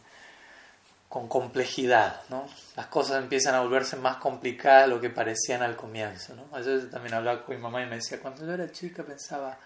con 1.08 1.28
complejidad, 1.28 2.22
¿no? 2.30 2.48
Las 2.76 2.86
cosas 2.86 3.22
empiezan 3.22 3.54
a 3.54 3.60
volverse 3.60 3.96
más 3.96 4.16
complicadas 4.16 4.88
de 4.88 4.94
lo 4.94 5.00
que 5.00 5.10
parecían 5.10 5.62
al 5.62 5.76
comienzo, 5.76 6.34
¿no? 6.34 6.44
Ayer 6.56 6.90
también 6.90 7.14
hablaba 7.14 7.44
con 7.44 7.54
mi 7.54 7.60
mamá 7.60 7.82
y 7.82 7.86
me 7.86 7.96
decía, 7.96 8.18
cuando 8.20 8.44
yo 8.44 8.52
era 8.52 8.72
chica 8.72 9.02
pensaba, 9.02 9.56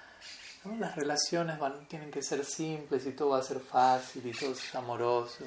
las 0.79 0.97
relaciones 0.97 1.59
van, 1.59 1.87
tienen 1.87 2.11
que 2.11 2.23
ser 2.23 2.45
simples 2.45 3.07
y 3.07 3.13
todo 3.13 3.31
va 3.31 3.39
a 3.39 3.43
ser 3.43 3.61
fácil 3.61 4.27
y 4.27 4.33
todo 4.33 4.53
es 4.53 4.75
amoroso. 4.75 5.45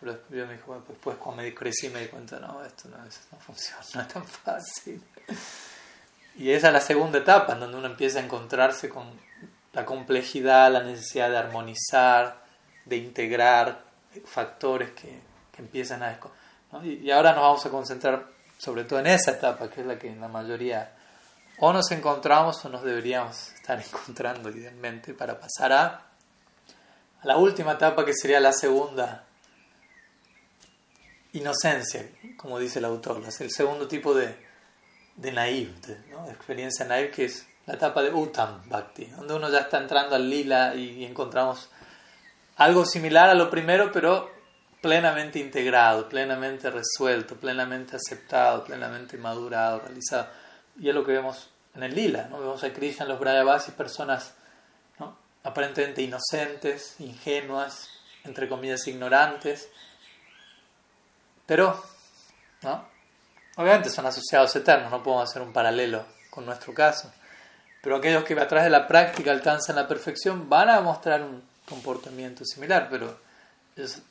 Pero 0.00 0.12
después 0.12 0.46
me 0.46 0.54
dijo, 0.54 0.84
después 0.88 1.16
cuando 1.16 1.42
crecí 1.54 1.88
me 1.88 2.00
di 2.00 2.08
cuenta, 2.08 2.38
no, 2.38 2.64
esto 2.64 2.88
no, 2.88 2.98
no 2.98 3.38
funciona, 3.38 4.06
tan 4.06 4.24
fácil. 4.24 5.02
Y 6.38 6.52
esa 6.52 6.68
es 6.68 6.72
la 6.72 6.80
segunda 6.80 7.18
etapa, 7.18 7.54
en 7.54 7.60
donde 7.60 7.76
uno 7.76 7.88
empieza 7.88 8.20
a 8.20 8.22
encontrarse 8.22 8.88
con 8.88 9.10
la 9.72 9.84
complejidad, 9.84 10.72
la 10.72 10.84
necesidad 10.84 11.30
de 11.30 11.36
armonizar, 11.36 12.42
de 12.84 12.96
integrar 12.96 13.82
factores 14.24 14.92
que, 14.92 15.20
que 15.52 15.62
empiezan 15.62 16.02
a... 16.02 16.18
y 16.84 17.10
ahora 17.10 17.32
nos 17.32 17.42
vamos 17.42 17.66
a 17.66 17.70
concentrar 17.70 18.26
sobre 18.56 18.84
todo 18.84 19.00
en 19.00 19.08
esa 19.08 19.32
etapa, 19.32 19.68
que 19.68 19.80
es 19.80 19.86
la 19.86 19.98
que 19.98 20.08
en 20.08 20.20
la 20.20 20.28
mayoría 20.28 20.92
o 21.58 21.72
nos 21.72 21.90
encontramos 21.90 22.64
o 22.64 22.68
nos 22.68 22.84
deberíamos 22.84 23.52
estar 23.52 23.80
encontrando 23.84 24.48
idealmente 24.50 25.14
para 25.14 25.38
pasar 25.38 25.72
a, 25.72 25.86
a 25.86 27.26
la 27.26 27.36
última 27.36 27.72
etapa 27.72 28.04
que 28.04 28.14
sería 28.14 28.38
la 28.38 28.52
segunda 28.52 29.24
inocencia, 31.32 32.08
como 32.36 32.58
dice 32.58 32.78
el 32.78 32.84
autor, 32.84 33.22
es 33.26 33.40
el 33.40 33.50
segundo 33.50 33.86
tipo 33.86 34.14
de, 34.14 34.47
de 35.18 35.32
naive, 35.32 35.72
¿no? 36.10 36.24
de 36.26 36.32
experiencia 36.32 36.86
naive, 36.86 37.10
que 37.10 37.24
es 37.26 37.46
la 37.66 37.74
etapa 37.74 38.02
de 38.02 38.12
Uttam 38.12 38.68
Bhakti, 38.68 39.06
donde 39.06 39.34
uno 39.34 39.50
ya 39.50 39.60
está 39.60 39.78
entrando 39.78 40.14
al 40.14 40.30
lila 40.30 40.74
y, 40.74 41.04
encontramos 41.04 41.68
algo 42.56 42.86
similar 42.86 43.28
a 43.28 43.34
lo 43.34 43.50
primero, 43.50 43.92
pero 43.92 44.30
plenamente 44.80 45.38
integrado, 45.38 46.08
plenamente 46.08 46.70
resuelto, 46.70 47.36
plenamente 47.36 47.96
aceptado, 47.96 48.64
plenamente 48.64 49.18
madurado, 49.18 49.80
realizado. 49.80 50.28
Y 50.80 50.88
es 50.88 50.94
lo 50.94 51.04
que 51.04 51.12
vemos 51.12 51.50
en 51.74 51.82
el 51.82 51.94
lila, 51.94 52.28
¿no? 52.30 52.38
Vemos 52.38 52.62
a 52.64 52.72
Krishna 52.72 53.04
en 53.04 53.10
los 53.10 53.20
Brayavasis, 53.20 53.74
personas 53.74 54.34
¿no? 54.98 55.16
aparentemente 55.42 56.02
inocentes, 56.02 56.96
ingenuas, 57.00 57.90
entre 58.24 58.48
comillas 58.48 58.86
ignorantes, 58.86 59.68
pero, 61.44 61.82
¿no? 62.62 62.97
Obviamente 63.58 63.90
son 63.90 64.06
asociados 64.06 64.54
eternos, 64.54 64.88
no 64.88 65.02
podemos 65.02 65.28
hacer 65.28 65.42
un 65.42 65.52
paralelo 65.52 66.04
con 66.30 66.46
nuestro 66.46 66.72
caso. 66.72 67.10
Pero 67.82 67.96
aquellos 67.96 68.22
que 68.22 68.38
a 68.38 68.46
través 68.46 68.66
de 68.66 68.70
la 68.70 68.86
práctica 68.86 69.32
alcanzan 69.32 69.74
la 69.74 69.88
perfección 69.88 70.48
van 70.48 70.68
a 70.68 70.80
mostrar 70.80 71.22
un 71.22 71.42
comportamiento 71.68 72.44
similar, 72.44 72.86
pero 72.88 73.18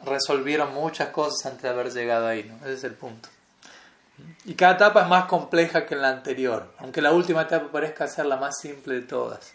resolvieron 0.03 0.73
muchas 0.73 1.10
cosas 1.10 1.45
antes 1.45 1.63
de 1.63 1.69
haber 1.69 1.93
llegado 1.93 2.27
ahí, 2.27 2.43
¿no? 2.43 2.57
Ese 2.65 2.73
es 2.73 2.83
el 2.83 2.95
punto. 2.95 3.29
Y 4.43 4.53
cada 4.55 4.73
etapa 4.73 5.03
es 5.03 5.07
más 5.07 5.25
compleja 5.25 5.86
que 5.86 5.95
la 5.95 6.10
anterior, 6.10 6.73
aunque 6.79 7.01
la 7.01 7.13
última 7.13 7.43
etapa 7.43 7.71
parezca 7.71 8.05
ser 8.07 8.25
la 8.25 8.36
más 8.36 8.60
simple 8.60 8.95
de 8.95 9.01
todas. 9.03 9.53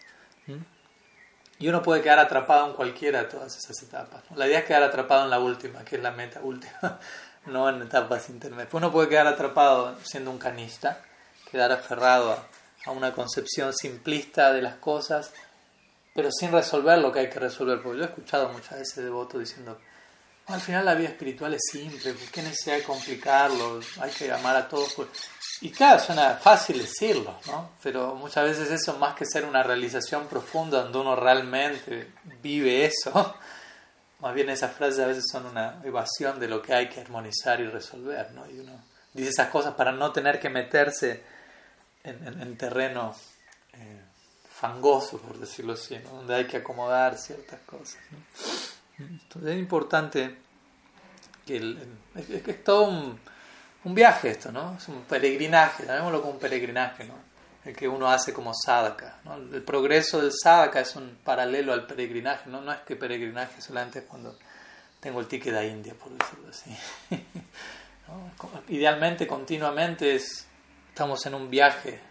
Y 1.59 1.67
uno 1.67 1.83
puede 1.83 2.01
quedar 2.01 2.17
atrapado 2.17 2.65
en 2.67 2.73
cualquiera 2.73 3.19
de 3.19 3.25
todas 3.25 3.55
esas 3.55 3.83
etapas. 3.83 4.23
La 4.35 4.47
idea 4.47 4.59
es 4.59 4.65
quedar 4.65 4.81
atrapado 4.81 5.25
en 5.25 5.29
la 5.29 5.39
última, 5.39 5.85
que 5.85 5.97
es 5.97 6.01
la 6.01 6.11
meta 6.11 6.39
última, 6.41 6.99
no 7.45 7.69
en 7.69 7.81
etapas 7.81 8.29
intermedias. 8.29 8.73
Uno 8.73 8.91
puede 8.91 9.09
quedar 9.09 9.27
atrapado 9.27 9.97
siendo 10.03 10.31
un 10.31 10.37
canista, 10.37 11.01
quedar 11.51 11.71
aferrado 11.71 12.31
a, 12.85 12.91
una 12.91 13.13
concepción 13.13 13.73
simplista 13.73 14.51
de 14.51 14.61
las 14.61 14.75
cosas, 14.75 15.31
pero 16.13 16.29
sin 16.31 16.51
resolver 16.51 16.99
lo 16.99 17.11
que 17.11 17.19
hay 17.19 17.29
que 17.29 17.39
resolver. 17.39 17.81
Porque 17.81 17.99
yo 17.99 18.03
he 18.03 18.07
escuchado 18.07 18.49
muchas 18.49 18.79
veces 18.79 19.03
devotos 19.03 19.39
diciendo, 19.39 19.79
al 20.47 20.59
final 20.59 20.83
la 20.83 20.95
vida 20.95 21.09
espiritual 21.09 21.53
es 21.53 21.61
simple, 21.71 22.13
¿por 22.13 22.29
qué 22.29 22.41
necesidad 22.41 22.77
de 22.77 22.83
complicarlo? 22.83 23.79
Hay 24.01 24.11
que 24.11 24.31
amar 24.31 24.55
a 24.55 24.67
todos. 24.67 24.95
Y 25.61 25.71
claro, 25.71 25.99
suena 25.99 26.35
fácil 26.35 26.79
decirlo, 26.79 27.39
¿no? 27.47 27.71
Pero 27.81 28.15
muchas 28.15 28.43
veces 28.43 28.69
eso, 28.69 28.97
más 28.97 29.15
que 29.15 29.25
ser 29.25 29.45
una 29.45 29.63
realización 29.63 30.27
profunda 30.27 30.83
donde 30.83 30.97
uno 30.97 31.15
realmente 31.15 32.11
vive 32.41 32.85
eso, 32.85 33.35
más 34.23 34.33
bien 34.33 34.49
esas 34.49 34.71
frases 34.71 34.99
a 35.01 35.07
veces 35.07 35.25
son 35.29 35.45
una 35.45 35.81
evasión 35.83 36.39
de 36.39 36.47
lo 36.47 36.61
que 36.61 36.73
hay 36.73 36.87
que 36.87 37.01
armonizar 37.01 37.59
y 37.59 37.67
resolver, 37.67 38.31
¿no? 38.31 38.49
Y 38.49 38.57
uno 38.59 38.71
dice 39.13 39.31
esas 39.31 39.49
cosas 39.49 39.73
para 39.73 39.91
no 39.91 40.13
tener 40.13 40.39
que 40.39 40.49
meterse 40.49 41.21
en, 42.05 42.57
terreno 42.57 43.13
eh, 43.73 44.01
fangoso, 44.49 45.17
por 45.19 45.37
decirlo 45.37 45.73
así, 45.73 45.99
¿no? 45.99 46.09
donde 46.11 46.35
hay 46.35 46.45
que 46.45 46.57
acomodar 46.57 47.17
ciertas 47.17 47.59
cosas. 47.65 47.97
Entonces 48.97 49.51
es 49.51 49.59
importante 49.59 50.37
que 51.45 51.77
es, 52.15 52.63
todo 52.63 52.83
un, 52.83 53.19
un, 53.83 53.93
viaje 53.93 54.29
esto, 54.29 54.53
¿no? 54.53 54.77
Es 54.77 54.87
un 54.87 55.01
peregrinaje, 55.01 55.85
llamémoslo 55.85 56.21
como 56.21 56.33
un 56.33 56.39
peregrinaje, 56.39 57.03
¿no? 57.03 57.15
El 57.65 57.75
que 57.75 57.87
uno 57.87 58.09
hace 58.09 58.33
como 58.33 58.53
sadhaka, 58.53 59.19
¿no? 59.23 59.35
El 59.35 59.63
progreso 59.63 60.21
del 60.21 60.31
sadhaka 60.33 60.81
es 60.81 60.95
un 60.95 61.17
paralelo 61.23 61.71
al 61.71 61.87
peregrinaje, 61.87 62.49
¿no? 62.49 62.61
No 62.61 62.73
es 62.73 62.79
que 62.81 62.95
peregrinaje 62.95 63.61
solamente 63.61 63.99
es 63.99 64.05
cuando 64.05 64.37
tengo 64.99 65.19
el 65.19 65.27
ticket 65.27 65.55
a 65.55 65.63
India, 65.63 65.93
por 65.93 66.11
decirlo 66.11 66.49
así. 66.49 66.75
Idealmente, 68.69 69.25
continuamente 69.25 70.15
es, 70.15 70.45
estamos 70.89 71.25
en 71.25 71.35
un 71.35 71.49
viaje 71.49 72.01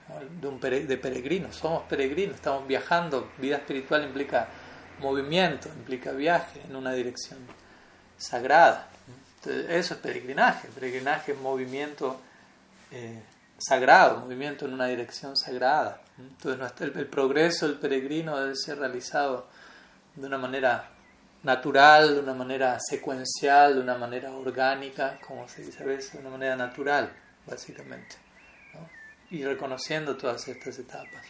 de, 0.40 0.48
un 0.48 0.58
de 0.60 0.96
peregrinos, 0.96 1.56
somos 1.56 1.82
peregrinos, 1.82 2.36
estamos 2.36 2.66
viajando, 2.66 3.30
vida 3.38 3.56
espiritual 3.56 4.04
implica 4.04 4.48
movimiento, 5.00 5.68
implica 5.68 6.12
viaje 6.12 6.62
en 6.68 6.76
una 6.76 6.92
dirección 6.92 7.38
sagrada. 8.16 8.88
eso 9.44 9.94
es 9.94 10.00
peregrinaje. 10.00 10.68
Peregrinaje 10.68 11.32
es 11.32 11.38
movimiento 11.38 12.20
eh, 12.90 13.22
sagrado, 13.62 14.20
movimiento 14.20 14.66
en 14.66 14.74
una 14.74 14.86
dirección 14.86 15.36
sagrada. 15.36 16.00
Entonces 16.18 16.72
el, 16.80 16.98
el, 16.98 17.06
progreso 17.06 17.66
del 17.66 17.78
peregrino 17.78 18.38
debe 18.38 18.56
ser 18.56 18.78
realizado 18.78 19.46
de 20.14 20.26
una 20.26 20.38
manera 20.38 20.90
natural, 21.42 22.14
de 22.14 22.20
una 22.20 22.34
manera 22.34 22.78
secuencial, 22.80 23.74
de 23.74 23.80
una 23.80 23.96
manera 23.96 24.32
orgánica, 24.32 25.18
como 25.26 25.48
se 25.48 25.62
dice 25.62 25.82
a 25.82 25.86
veces, 25.86 26.12
de 26.12 26.18
una 26.20 26.30
manera 26.30 26.56
natural, 26.56 27.12
básicamente. 27.46 28.16
Y 29.30 29.44
reconociendo 29.44 30.16
todas 30.16 30.46
estas 30.46 30.78
etapas. 30.78 31.24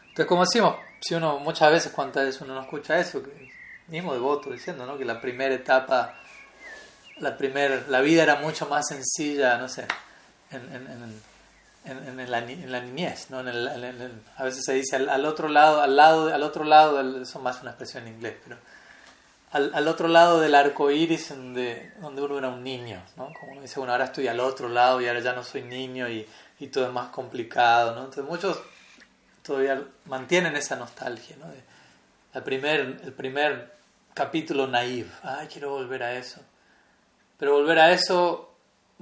Entonces, 0.00 0.26
como 0.26 0.44
decimos, 0.44 0.76
si 1.00 1.14
uno 1.14 1.38
muchas 1.38 1.70
veces, 1.70 1.92
cuántas 1.92 2.24
veces 2.24 2.40
uno 2.40 2.54
no 2.54 2.62
escucha 2.62 2.98
eso, 2.98 3.22
que, 3.22 3.50
mismo 3.88 4.14
devoto 4.14 4.50
diciendo, 4.50 4.86
¿no? 4.86 4.96
Que 4.96 5.04
la 5.04 5.20
primera 5.20 5.54
etapa, 5.54 6.16
la 7.18 7.36
primer, 7.36 7.88
la 7.88 8.00
vida 8.00 8.22
era 8.22 8.36
mucho 8.36 8.66
más 8.66 8.88
sencilla, 8.88 9.58
no 9.58 9.68
sé, 9.68 9.86
en, 10.50 10.62
en, 10.74 11.22
en, 11.84 12.20
en 12.20 12.30
la, 12.30 12.40
la, 12.40 12.80
niñez, 12.80 13.30
¿no? 13.30 13.38
a 13.38 14.44
veces 14.44 14.64
se 14.64 14.72
dice 14.74 14.96
al, 14.96 15.26
otro 15.26 15.48
lado, 15.48 15.82
al 15.82 15.96
lado, 15.96 16.32
al 16.32 16.42
otro 16.42 16.64
lado, 16.64 17.20
eso 17.20 17.38
más 17.40 17.60
una 17.60 17.72
expresión 17.72 18.06
en 18.06 18.14
inglés, 18.14 18.36
pero 18.42 18.56
al, 19.52 19.74
al, 19.74 19.86
otro 19.88 20.08
lado 20.08 20.40
del 20.40 20.54
arco 20.54 20.90
iris 20.90 21.28
donde, 21.28 21.92
donde 22.00 22.22
uno 22.22 22.38
era 22.38 22.48
un 22.48 22.64
niño, 22.64 23.02
¿no? 23.16 23.32
Como 23.38 23.52
uno 23.52 23.60
dice, 23.60 23.78
bueno, 23.78 23.92
ahora 23.92 24.06
estoy 24.06 24.28
al 24.28 24.40
otro 24.40 24.68
lado 24.68 25.00
y 25.00 25.06
ahora 25.06 25.20
ya 25.20 25.32
no 25.32 25.42
soy 25.42 25.62
niño 25.62 26.08
y, 26.08 26.26
y 26.58 26.66
todo 26.68 26.86
es 26.86 26.92
más 26.92 27.10
complicado, 27.10 27.94
¿no? 27.94 28.00
Entonces 28.00 28.24
muchos 28.24 28.58
todavía 29.42 29.82
mantienen 30.06 30.56
esa 30.56 30.76
nostalgia, 30.76 31.36
¿no? 31.36 31.46
el, 32.32 32.42
primer, 32.42 32.80
el 32.80 33.12
primer 33.12 33.74
capítulo 34.14 34.66
naive, 34.66 35.10
ay, 35.22 35.48
quiero 35.48 35.70
volver 35.70 36.02
a 36.02 36.14
eso. 36.14 36.40
Pero 37.36 37.52
volver 37.52 37.78
a 37.78 37.92
eso 37.92 38.53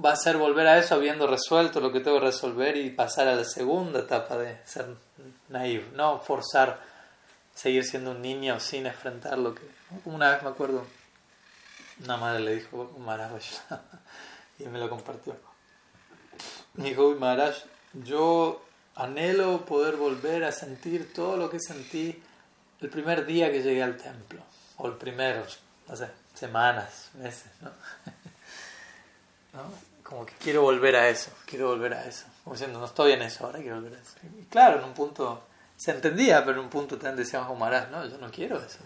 va 0.03 0.13
a 0.13 0.15
ser 0.15 0.37
volver 0.37 0.67
a 0.67 0.77
eso 0.77 0.95
habiendo 0.95 1.27
resuelto 1.27 1.79
lo 1.79 1.91
que 1.91 1.99
tengo 1.99 2.19
que 2.19 2.25
resolver 2.25 2.77
y 2.77 2.89
pasar 2.89 3.27
a 3.27 3.35
la 3.35 3.43
segunda 3.43 3.99
etapa 3.99 4.37
de 4.37 4.57
ser 4.65 4.87
naive, 5.49 5.87
no 5.93 6.19
forzar 6.19 6.79
seguir 7.53 7.83
siendo 7.83 8.11
un 8.11 8.21
niño 8.21 8.59
sin 8.59 8.87
enfrentar 8.87 9.37
lo 9.37 9.53
que... 9.53 9.61
Una 10.05 10.31
vez 10.31 10.43
me 10.43 10.49
acuerdo, 10.49 10.85
una 12.03 12.17
madre 12.17 12.39
le 12.39 12.55
dijo 12.55 12.91
Maharaj 12.97 13.41
y 14.59 14.65
me 14.65 14.79
lo 14.79 14.89
compartió. 14.89 15.35
Me 16.73 16.89
dijo, 16.89 17.13
Maharaj, 17.15 17.55
yo 17.93 18.65
anhelo 18.95 19.65
poder 19.65 19.95
volver 19.95 20.43
a 20.43 20.51
sentir 20.51 21.13
todo 21.13 21.37
lo 21.37 21.49
que 21.49 21.59
sentí 21.59 22.21
el 22.81 22.89
primer 22.89 23.25
día 23.25 23.51
que 23.51 23.61
llegué 23.61 23.83
al 23.83 23.97
templo, 23.97 24.41
o 24.77 24.87
el 24.87 24.93
primero, 24.93 25.45
no 25.87 25.95
sé, 25.95 26.09
semanas, 26.33 27.11
meses, 27.13 27.51
¿no? 27.61 27.71
Como 30.03 30.25
que 30.25 30.33
quiero 30.35 30.63
volver 30.63 30.95
a 30.95 31.09
eso, 31.09 31.31
quiero 31.45 31.67
volver 31.67 31.93
a 31.93 32.05
eso. 32.05 32.25
Como 32.43 32.55
diciendo, 32.55 32.79
no 32.79 32.85
estoy 32.85 33.13
en 33.13 33.21
eso, 33.21 33.45
ahora 33.45 33.59
quiero 33.59 33.77
volver 33.77 33.95
a 33.95 34.01
eso. 34.01 34.15
Y 34.39 34.43
claro, 34.45 34.79
en 34.79 34.85
un 34.85 34.93
punto 34.93 35.43
se 35.77 35.91
entendía, 35.91 36.43
pero 36.43 36.59
en 36.59 36.65
un 36.65 36.69
punto 36.69 36.97
también 36.97 37.17
decíamos 37.17 37.47
como 37.47 37.69
no, 37.69 38.05
yo 38.05 38.17
no 38.17 38.31
quiero 38.31 38.57
eso. 38.57 38.79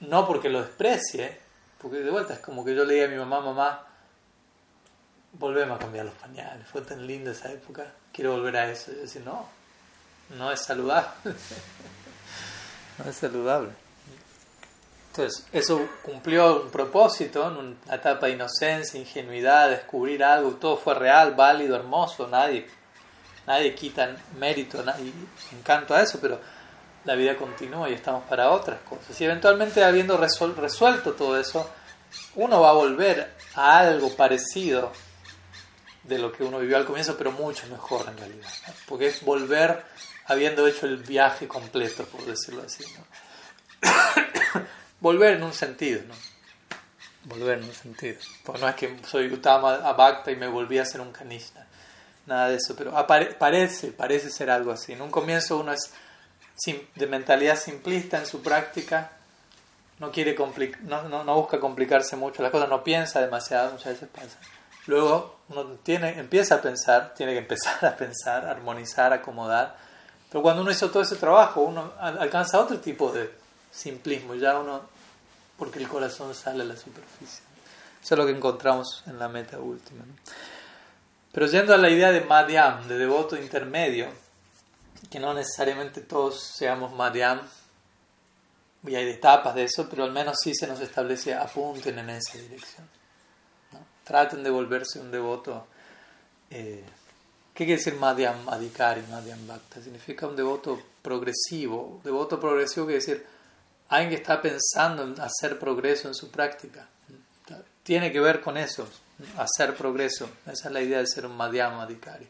no 0.00 0.26
porque 0.26 0.48
lo 0.48 0.62
desprecie, 0.62 1.38
porque 1.78 1.98
de 1.98 2.10
vuelta 2.10 2.34
es 2.34 2.40
como 2.40 2.64
que 2.64 2.74
yo 2.74 2.84
le 2.84 2.94
diga 2.94 3.06
a 3.06 3.10
mi 3.10 3.16
mamá, 3.16 3.40
mamá, 3.40 3.86
volvemos 5.32 5.76
a 5.76 5.78
cambiar 5.80 6.06
los 6.06 6.14
pañales, 6.14 6.66
fue 6.66 6.82
tan 6.82 7.06
linda 7.06 7.32
esa 7.32 7.50
época, 7.52 7.92
quiero 8.12 8.32
volver 8.32 8.56
a 8.56 8.70
eso. 8.70 8.92
Y 8.92 8.96
decir, 8.96 9.22
no, 9.24 9.46
no 10.30 10.52
es 10.52 10.60
saludable. 10.60 11.10
no 12.98 13.10
es 13.10 13.16
saludable. 13.16 13.70
Entonces, 15.10 15.44
eso 15.52 15.88
cumplió 16.02 16.62
un 16.62 16.70
propósito, 16.70 17.48
en 17.48 17.56
una 17.56 17.94
etapa 17.94 18.26
de 18.26 18.32
inocencia, 18.32 18.98
ingenuidad, 18.98 19.68
descubrir 19.68 20.22
algo, 20.22 20.52
todo 20.52 20.76
fue 20.76 20.94
real, 20.94 21.34
válido, 21.34 21.74
hermoso, 21.74 22.28
nadie, 22.28 22.68
nadie 23.44 23.74
quita 23.74 24.16
mérito, 24.38 24.84
nadie 24.84 25.12
encanto 25.52 25.94
a 25.94 26.02
eso, 26.02 26.18
pero 26.20 26.40
la 27.04 27.16
vida 27.16 27.36
continúa 27.36 27.90
y 27.90 27.94
estamos 27.94 28.22
para 28.28 28.50
otras 28.50 28.80
cosas. 28.82 29.20
Y 29.20 29.24
eventualmente, 29.24 29.82
habiendo 29.82 30.16
resuelto 30.16 31.12
todo 31.14 31.40
eso, 31.40 31.68
uno 32.36 32.60
va 32.60 32.70
a 32.70 32.74
volver 32.74 33.34
a 33.54 33.78
algo 33.78 34.14
parecido 34.14 34.92
de 36.04 36.18
lo 36.18 36.30
que 36.30 36.44
uno 36.44 36.60
vivió 36.60 36.76
al 36.76 36.86
comienzo, 36.86 37.16
pero 37.16 37.32
mucho 37.32 37.66
mejor 37.66 38.06
en 38.08 38.16
realidad. 38.16 38.48
Porque 38.86 39.08
es 39.08 39.24
volver 39.24 39.82
habiendo 40.26 40.68
hecho 40.68 40.86
el 40.86 40.98
viaje 40.98 41.48
completo, 41.48 42.04
por 42.04 42.24
decirlo 42.24 42.62
así. 42.64 42.84
Volver 45.00 45.34
en 45.34 45.42
un 45.42 45.52
sentido, 45.52 46.02
¿no? 46.06 46.14
Volver 47.24 47.58
en 47.58 47.64
un 47.64 47.74
sentido. 47.74 48.18
Porque 48.44 48.60
no 48.60 48.68
es 48.68 48.74
que 48.74 48.96
soy 49.06 49.32
Utama 49.32 49.76
Bhakta 49.92 50.30
y 50.30 50.36
me 50.36 50.48
volví 50.48 50.78
a 50.78 50.84
ser 50.84 51.00
un 51.00 51.12
Kanishna. 51.12 51.66
Nada 52.26 52.48
de 52.48 52.56
eso, 52.56 52.76
pero 52.76 52.92
parece, 53.06 53.88
parece 53.88 54.30
ser 54.30 54.50
algo 54.50 54.72
así. 54.72 54.92
En 54.92 55.02
un 55.02 55.10
comienzo 55.10 55.58
uno 55.58 55.72
es 55.72 55.92
de 56.94 57.06
mentalidad 57.06 57.56
simplista 57.56 58.18
en 58.18 58.26
su 58.26 58.42
práctica, 58.42 59.12
no, 59.98 60.10
quiere 60.10 60.36
no, 60.82 61.02
no, 61.08 61.24
no 61.24 61.34
busca 61.34 61.58
complicarse 61.58 62.16
mucho 62.16 62.42
las 62.42 62.50
cosas, 62.50 62.68
no 62.68 62.84
piensa 62.84 63.20
demasiado, 63.20 63.72
muchas 63.72 63.94
veces 63.94 64.08
pasa. 64.08 64.38
Luego 64.86 65.40
uno 65.48 65.64
tiene, 65.82 66.18
empieza 66.18 66.56
a 66.56 66.62
pensar, 66.62 67.14
tiene 67.14 67.32
que 67.32 67.38
empezar 67.38 67.84
a 67.86 67.96
pensar, 67.96 68.46
armonizar, 68.46 69.12
acomodar. 69.12 69.76
Pero 70.30 70.42
cuando 70.42 70.62
uno 70.62 70.70
hizo 70.70 70.90
todo 70.90 71.02
ese 71.02 71.16
trabajo, 71.16 71.62
uno 71.62 71.92
alcanza 71.98 72.60
otro 72.60 72.78
tipo 72.78 73.10
de 73.10 73.30
simplismo, 73.70 74.34
ya 74.34 74.58
uno, 74.58 74.82
porque 75.58 75.78
el 75.78 75.88
corazón 75.88 76.34
sale 76.34 76.62
a 76.62 76.66
la 76.66 76.76
superficie. 76.76 77.44
Eso 78.02 78.14
es 78.14 78.18
lo 78.18 78.26
que 78.26 78.32
encontramos 78.32 79.04
en 79.06 79.18
la 79.18 79.28
meta 79.28 79.58
última. 79.58 80.04
Pero 81.32 81.46
yendo 81.46 81.74
a 81.74 81.78
la 81.78 81.90
idea 81.90 82.10
de 82.10 82.22
madhyam, 82.22 82.88
de 82.88 82.98
devoto 82.98 83.36
intermedio, 83.36 84.08
que 85.10 85.20
no 85.20 85.34
necesariamente 85.34 86.00
todos 86.00 86.42
seamos 86.42 86.92
madhyam, 86.92 87.40
y 88.86 88.94
hay 88.94 89.10
etapas 89.10 89.54
de 89.54 89.64
eso, 89.64 89.86
pero 89.88 90.04
al 90.04 90.12
menos 90.12 90.36
sí 90.42 90.54
se 90.54 90.66
nos 90.66 90.80
establece 90.80 91.34
apunten 91.34 91.98
en 91.98 92.10
esa 92.10 92.38
dirección. 92.38 92.88
Traten 94.04 94.42
de 94.42 94.50
volverse 94.50 94.98
un 94.98 95.10
devoto. 95.10 95.66
Eh, 96.50 96.82
¿Qué 97.52 97.66
quiere 97.66 97.76
decir 97.76 97.94
Madhyam 97.94 98.48
Adhikari, 98.48 99.02
Madhyam 99.02 99.46
Bhakta? 99.46 99.82
Significa 99.82 100.26
un 100.26 100.34
devoto 100.34 100.80
progresivo. 101.02 102.00
Devoto 102.02 102.40
progresivo 102.40 102.86
quiere 102.86 103.00
decir 103.00 103.26
alguien 103.90 104.10
que 104.10 104.16
está 104.16 104.40
pensando 104.40 105.02
en 105.02 105.20
hacer 105.20 105.58
progreso 105.58 106.08
en 106.08 106.14
su 106.14 106.30
práctica. 106.30 106.88
Tiene 107.82 108.10
que 108.12 108.20
ver 108.20 108.40
con 108.40 108.56
eso, 108.56 108.88
hacer 109.36 109.74
progreso. 109.74 110.30
Esa 110.46 110.68
es 110.68 110.72
la 110.72 110.80
idea 110.80 110.98
de 110.98 111.06
ser 111.06 111.26
un 111.26 111.36
Madhyam 111.36 111.78
Adhikari. 111.80 112.28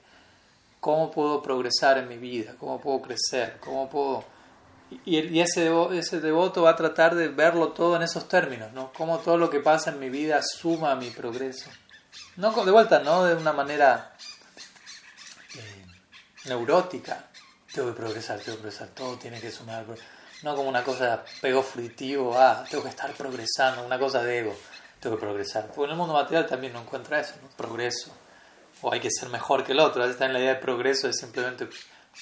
¿Cómo 0.80 1.10
puedo 1.10 1.42
progresar 1.42 1.98
en 1.98 2.08
mi 2.08 2.16
vida? 2.16 2.54
¿Cómo 2.58 2.80
puedo 2.80 3.02
crecer? 3.02 3.58
¿Cómo 3.60 3.88
puedo 3.88 4.24
y, 5.04 5.40
ese, 5.40 5.62
devoto, 5.62 5.94
ese 5.94 6.20
devoto 6.20 6.62
va 6.62 6.70
a 6.70 6.76
tratar 6.76 7.14
de 7.14 7.28
verlo 7.28 7.68
todo 7.68 7.94
en 7.96 8.02
esos 8.02 8.28
términos, 8.28 8.72
¿no? 8.72 8.92
Cómo 8.92 9.20
todo 9.20 9.36
lo 9.36 9.48
que 9.48 9.60
pasa 9.60 9.90
en 9.90 10.00
mi 10.00 10.10
vida 10.10 10.40
suma 10.42 10.92
a 10.92 10.96
mi 10.96 11.10
progreso. 11.10 11.70
No 12.36 12.50
de 12.64 12.72
vuelta, 12.72 12.98
no 13.00 13.24
de 13.24 13.34
una 13.34 13.52
manera 13.52 14.16
eh, 15.54 15.86
neurótica. 16.46 17.28
Tengo 17.72 17.88
que 17.88 18.00
progresar, 18.00 18.40
tengo 18.40 18.56
que 18.56 18.62
progresar, 18.62 18.88
todo 18.88 19.16
tiene 19.16 19.40
que 19.40 19.52
sumar. 19.52 19.86
No 20.42 20.56
como 20.56 20.68
una 20.68 20.82
cosa 20.82 21.04
de 21.04 21.12
apego 21.12 21.62
fruitivo, 21.62 22.34
ah, 22.36 22.64
tengo 22.68 22.84
que 22.84 22.90
estar 22.90 23.12
progresando, 23.12 23.84
una 23.84 23.98
cosa 23.98 24.22
de 24.22 24.38
ego, 24.38 24.56
tengo 24.98 25.16
que 25.16 25.20
progresar. 25.20 25.66
Porque 25.66 25.84
en 25.84 25.90
el 25.90 25.96
mundo 25.96 26.14
material 26.14 26.46
también 26.46 26.72
no 26.72 26.80
encuentra 26.80 27.20
eso, 27.20 27.34
¿no? 27.42 27.48
Progreso. 27.56 28.10
O 28.82 28.92
hay 28.92 29.00
que 29.00 29.10
ser 29.10 29.28
mejor 29.28 29.64
que 29.64 29.72
el 29.72 29.80
otro. 29.80 30.02
A 30.02 30.06
veces 30.06 30.20
está 30.20 30.32
la 30.32 30.40
idea 30.40 30.54
de 30.54 30.60
progreso 30.60 31.08
es 31.08 31.18
simplemente 31.18 31.68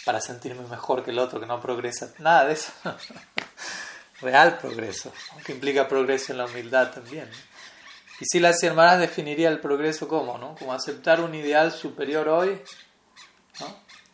para 0.04 0.20
sentirme 0.20 0.66
mejor 0.66 1.04
que 1.04 1.10
el 1.10 1.18
otro 1.18 1.40
que 1.40 1.46
no 1.46 1.60
progresa. 1.60 2.12
Nada 2.18 2.46
de 2.46 2.54
eso. 2.54 2.72
Real 4.20 4.58
progreso, 4.58 5.12
que 5.44 5.52
implica 5.52 5.86
progreso 5.86 6.32
en 6.32 6.38
la 6.38 6.46
humildad 6.46 6.90
también. 6.90 7.30
Y 8.20 8.24
si 8.24 8.40
las 8.40 8.60
hermanas 8.64 8.98
definiría 8.98 9.48
el 9.48 9.60
progreso 9.60 10.08
como, 10.08 10.38
¿no? 10.38 10.56
Como 10.56 10.72
aceptar 10.72 11.20
un 11.20 11.34
ideal 11.36 11.70
superior 11.70 12.28
hoy 12.28 12.60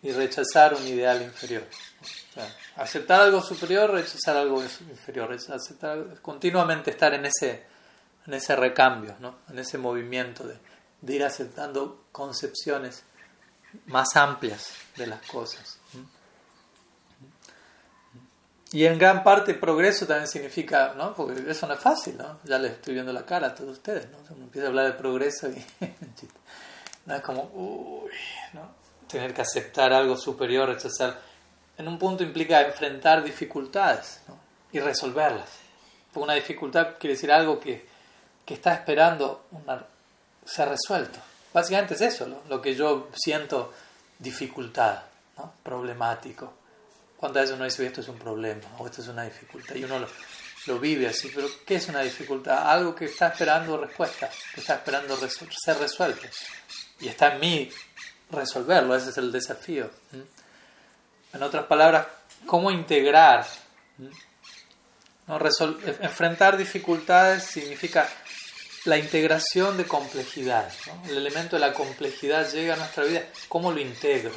y 0.03 0.13
rechazar 0.13 0.75
un 0.75 0.87
ideal 0.87 1.23
inferior. 1.23 1.67
Aceptar 2.77 3.21
algo 3.21 3.41
superior, 3.41 3.91
rechazar 3.91 4.37
algo 4.37 4.63
inferior. 4.63 5.33
Aceptar, 5.33 6.21
continuamente 6.21 6.91
estar 6.91 7.15
en 7.15 7.27
ese, 7.27 7.65
en 8.27 8.35
ese 8.35 8.57
recambio, 8.57 9.17
¿no? 9.21 9.37
en 9.49 9.59
ese 9.59 9.79
movimiento 9.79 10.45
de, 10.47 10.59
ir 11.15 11.25
aceptando 11.25 12.07
concepciones 12.13 13.05
más 13.87 14.17
amplias 14.17 14.71
de 14.97 15.07
las 15.07 15.21
cosas. 15.27 15.79
Y 18.75 18.87
en 18.87 18.99
gran 18.99 19.23
parte 19.23 19.55
progreso 19.55 20.05
también 20.05 20.27
significa, 20.27 20.95
¿no? 20.97 21.15
Porque 21.15 21.49
eso 21.49 21.65
no 21.69 21.75
es 21.75 21.81
fácil, 21.81 22.17
¿no? 22.19 22.41
Ya 22.43 22.59
les 22.59 22.73
estoy 22.73 22.95
viendo 22.95 23.13
la 23.13 23.25
cara 23.25 23.47
a 23.47 23.55
todos 23.55 23.71
ustedes, 23.71 24.09
¿no? 24.11 24.19
Uno 24.35 24.47
empieza 24.47 24.67
a 24.67 24.71
hablar 24.71 24.87
de 24.87 24.93
progreso 24.95 25.49
y 25.49 25.65
¿no? 27.07 27.15
es 27.15 27.23
como, 27.23 27.43
uy, 27.55 28.11
¿no? 28.53 28.75
Tener 29.07 29.33
que 29.33 29.43
aceptar 29.43 29.93
algo 29.93 30.17
superior, 30.17 30.69
rechazar. 30.69 31.21
En 31.77 31.89
un 31.89 31.99
punto 31.99 32.23
implica 32.23 32.63
enfrentar 32.63 33.23
dificultades 33.23 34.21
¿no? 34.29 34.39
y 34.73 34.81
resolverlas. 34.81 35.49
Porque 36.13 36.25
una 36.25 36.35
dificultad 36.35 36.95
quiere 36.99 37.15
decir 37.15 37.33
algo 37.33 37.59
que, 37.59 37.87
que 38.45 38.55
está 38.55 38.75
esperando 38.75 39.47
una, 39.51 39.85
ser 40.45 40.69
resuelto. 40.69 41.19
Básicamente 41.53 41.95
es 41.95 42.01
eso, 42.01 42.43
lo 42.49 42.61
que 42.61 42.75
yo 42.75 43.09
siento 43.15 43.73
dificultad, 44.19 45.03
¿no? 45.37 45.53
problemático. 45.63 46.53
¿Cuántas 47.17 47.43
veces 47.43 47.57
uno 47.57 47.65
dice 47.65 47.87
esto 47.87 48.01
es 48.01 48.09
un 48.09 48.19
problema 48.19 48.63
o 48.79 48.87
esto 48.87 49.01
es 49.01 49.09
una 49.09 49.25
dificultad? 49.25 49.77
Y 49.77 49.85
uno 49.85 50.01
lo, 50.01 50.09
lo, 50.67 50.79
vive 50.79 51.09
así, 51.09 51.31
pero 51.35 51.49
¿qué 51.65 51.77
es 51.77 51.89
una 51.89 52.03
dificultad? 52.03 52.71
Algo 52.71 52.95
que 52.95 53.07
está 53.07 53.29
esperando 53.29 53.79
respuesta, 53.79 54.29
que 54.55 54.61
está 54.61 54.75
esperando 54.75 55.17
ser 55.17 55.79
resuelto. 55.79 56.27
Y 57.01 57.09
está 57.09 57.35
en 57.35 57.41
mí 57.41 57.71
resolverlo, 58.31 58.95
ese 58.95 59.11
es 59.11 59.19
el 59.19 59.33
desafío. 59.33 59.91
En 61.35 61.43
otras 61.43 61.67
palabras, 61.67 62.07
¿cómo 62.47 62.71
integrar? 62.71 63.45
¿No? 65.27 65.39
enfrentar 66.01 66.57
dificultades 66.57 67.45
significa 67.45 68.07
la 68.85 68.99
integración 68.99 69.77
de 69.79 69.87
complejidad. 69.87 70.71
El 71.09 71.17
elemento 71.17 71.57
de 71.57 71.61
la 71.61 71.73
complejidad 71.73 72.51
llega 72.53 72.75
a 72.75 72.77
nuestra 72.77 73.05
vida. 73.05 73.23
¿Cómo 73.49 73.73
lo 73.73 73.81
integro? 73.81 74.33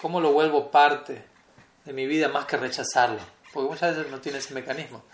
¿Cómo 0.00 0.20
lo 0.20 0.32
vuelvo 0.32 0.70
parte 0.70 1.24
de 1.84 1.92
mi 1.92 2.06
vida 2.06 2.28
más 2.28 2.46
que 2.46 2.56
rechazarlo? 2.56 3.20
Porque 3.52 3.70
muchas 3.70 3.96
veces 3.96 4.10
no 4.10 4.20
tiene 4.20 4.38
ese 4.38 4.54
mecanismo. 4.54 5.04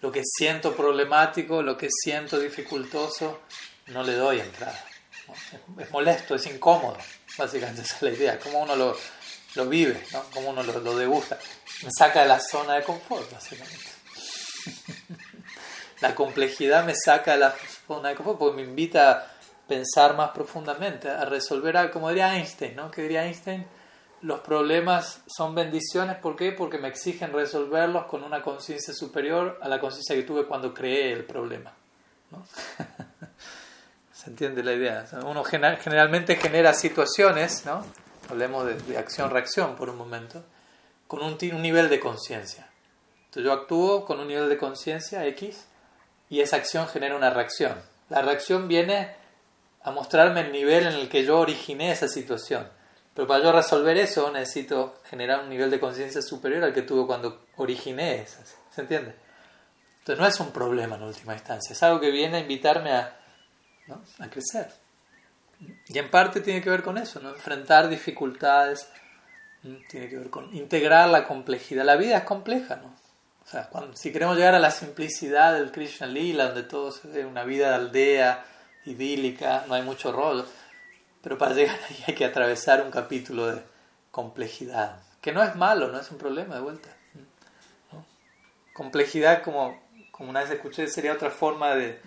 Lo 0.00 0.10
que 0.10 0.22
siento 0.24 0.74
problemático, 0.74 1.62
lo 1.62 1.76
que 1.76 1.88
siento 1.90 2.40
dificultoso, 2.40 3.42
no 3.88 4.02
le 4.02 4.14
doy 4.14 4.40
entrada. 4.40 4.82
Es, 5.78 5.90
molesto, 5.90 6.34
es 6.34 6.46
incómodo. 6.46 6.96
Básicamente 7.36 7.82
esa 7.82 7.96
es 7.96 8.02
la 8.02 8.10
idea. 8.10 8.38
Cómo 8.38 8.60
uno 8.60 8.74
lo, 8.74 8.96
lo 9.54 9.66
vive, 9.66 10.02
¿no? 10.12 10.22
cómo 10.32 10.50
uno 10.50 10.62
lo, 10.62 10.96
degusta. 10.96 11.38
Me 11.82 11.90
saca 11.96 12.22
de 12.22 12.28
la 12.28 12.40
zona 12.40 12.74
de 12.74 12.82
confort, 12.82 13.30
básicamente. 13.32 13.84
la 16.00 16.14
complejidad 16.14 16.84
me 16.84 16.94
saca 16.94 17.32
de 17.32 17.38
la 17.38 17.54
porque 17.86 18.56
me 18.56 18.62
invita 18.62 19.10
a 19.10 19.26
pensar 19.66 20.16
más 20.16 20.30
profundamente, 20.30 21.08
a 21.08 21.24
resolver 21.24 21.90
como 21.90 22.08
diría 22.08 22.36
Einstein, 22.36 22.76
¿no? 22.76 22.90
Que 22.90 23.02
diría 23.02 23.24
Einstein, 23.24 23.66
los 24.22 24.40
problemas 24.40 25.22
son 25.26 25.54
bendiciones, 25.54 26.16
¿por 26.16 26.36
qué? 26.36 26.52
Porque 26.52 26.78
me 26.78 26.88
exigen 26.88 27.32
resolverlos 27.32 28.06
con 28.06 28.22
una 28.22 28.42
conciencia 28.42 28.92
superior 28.92 29.58
a 29.62 29.68
la 29.68 29.80
conciencia 29.80 30.14
que 30.14 30.22
tuve 30.22 30.44
cuando 30.44 30.74
creé 30.74 31.12
el 31.12 31.24
problema. 31.24 31.72
¿no? 32.30 32.44
¿Se 34.12 34.28
entiende 34.28 34.62
la 34.62 34.74
idea? 34.74 35.06
uno 35.24 35.42
generalmente 35.42 36.36
genera 36.36 36.74
situaciones, 36.74 37.64
¿no? 37.64 37.84
Hablemos 38.30 38.86
de, 38.86 38.96
acción-reacción 38.96 39.76
por 39.76 39.90
un 39.90 39.96
momento, 39.96 40.44
con 41.06 41.22
un, 41.22 41.36
nivel 41.62 41.88
de 41.88 42.00
conciencia. 42.00 42.68
Entonces 43.26 43.44
yo 43.44 43.52
actúo 43.52 44.04
con 44.04 44.20
un 44.20 44.28
nivel 44.28 44.48
de 44.48 44.56
conciencia 44.56 45.26
X 45.26 45.66
y 46.28 46.40
esa 46.40 46.56
acción 46.56 46.88
genera 46.88 47.16
una 47.16 47.30
reacción. 47.30 47.80
La 48.08 48.22
reacción 48.22 48.68
viene 48.68 49.14
a 49.82 49.90
mostrarme 49.90 50.40
el 50.40 50.52
nivel 50.52 50.86
en 50.86 50.94
el 50.94 51.08
que 51.08 51.24
yo 51.24 51.38
originé 51.38 51.92
esa 51.92 52.08
situación. 52.08 52.68
Pero 53.14 53.26
para 53.26 53.42
yo 53.42 53.52
resolver 53.52 53.96
eso 53.96 54.30
necesito 54.30 55.00
generar 55.04 55.42
un 55.42 55.48
nivel 55.48 55.70
de 55.70 55.80
conciencia 55.80 56.22
superior 56.22 56.62
al 56.64 56.72
que 56.72 56.82
tuve 56.82 57.06
cuando 57.06 57.46
originé 57.56 58.22
esas. 58.22 58.54
¿Se 58.70 58.82
entiende? 58.82 59.14
Entonces 59.98 60.20
no 60.20 60.26
es 60.26 60.40
un 60.40 60.52
problema 60.52 60.96
en 60.96 61.02
última 61.02 61.34
instancia, 61.34 61.72
es 61.72 61.82
algo 61.82 62.00
que 62.00 62.10
viene 62.10 62.38
a 62.38 62.40
invitarme 62.40 62.92
a 62.92 63.16
crecer. 64.30 64.72
Y 65.88 65.98
en 65.98 66.10
parte 66.10 66.40
tiene 66.40 66.62
que 66.62 66.70
ver 66.70 66.82
con 66.82 66.98
eso, 66.98 67.20
¿no? 67.20 67.30
enfrentar 67.30 67.88
dificultades, 67.88 68.88
tiene 69.88 70.08
que 70.08 70.16
ver 70.16 70.30
con 70.30 70.54
integrar 70.54 71.08
la 71.10 71.26
complejidad. 71.26 71.84
La 71.84 71.96
vida 71.96 72.18
es 72.18 72.24
compleja, 72.24 72.76
¿no? 72.76 72.94
O 73.44 73.46
sea, 73.50 73.68
si 73.94 74.12
queremos 74.12 74.36
llegar 74.36 74.54
a 74.54 74.60
la 74.60 74.70
simplicidad 74.70 75.54
del 75.54 75.72
Krishna 75.72 76.06
Lila, 76.06 76.46
donde 76.46 76.62
todo 76.62 76.90
es 76.90 77.04
una 77.24 77.42
vida 77.44 77.70
de 77.70 77.74
aldea, 77.74 78.44
idílica, 78.84 79.64
no 79.68 79.74
hay 79.74 79.82
mucho 79.82 80.12
rollo, 80.12 80.46
pero 81.22 81.36
para 81.36 81.54
llegar 81.54 81.78
ahí 81.88 82.04
hay 82.06 82.14
que 82.14 82.24
atravesar 82.24 82.82
un 82.82 82.90
capítulo 82.90 83.46
de 83.48 83.62
complejidad, 84.10 85.02
que 85.20 85.32
no 85.32 85.42
es 85.42 85.54
malo, 85.56 85.88
no 85.88 85.98
es 85.98 86.10
un 86.10 86.18
problema 86.18 86.54
de 86.54 86.60
vuelta. 86.60 86.88
Complejidad, 88.72 89.42
como, 89.42 89.78
como 90.12 90.30
una 90.30 90.40
vez 90.40 90.50
escuché, 90.50 90.86
sería 90.86 91.12
otra 91.12 91.30
forma 91.30 91.74
de, 91.74 92.00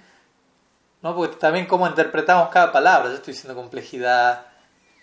¿no? 1.03 1.15
Porque 1.15 1.35
también 1.35 1.67
cómo 1.67 1.85
interpretamos 1.87 2.49
cada 2.49 2.71
palabra. 2.71 3.09
Yo 3.09 3.15
estoy 3.15 3.33
diciendo 3.33 3.59
complejidad 3.59 4.47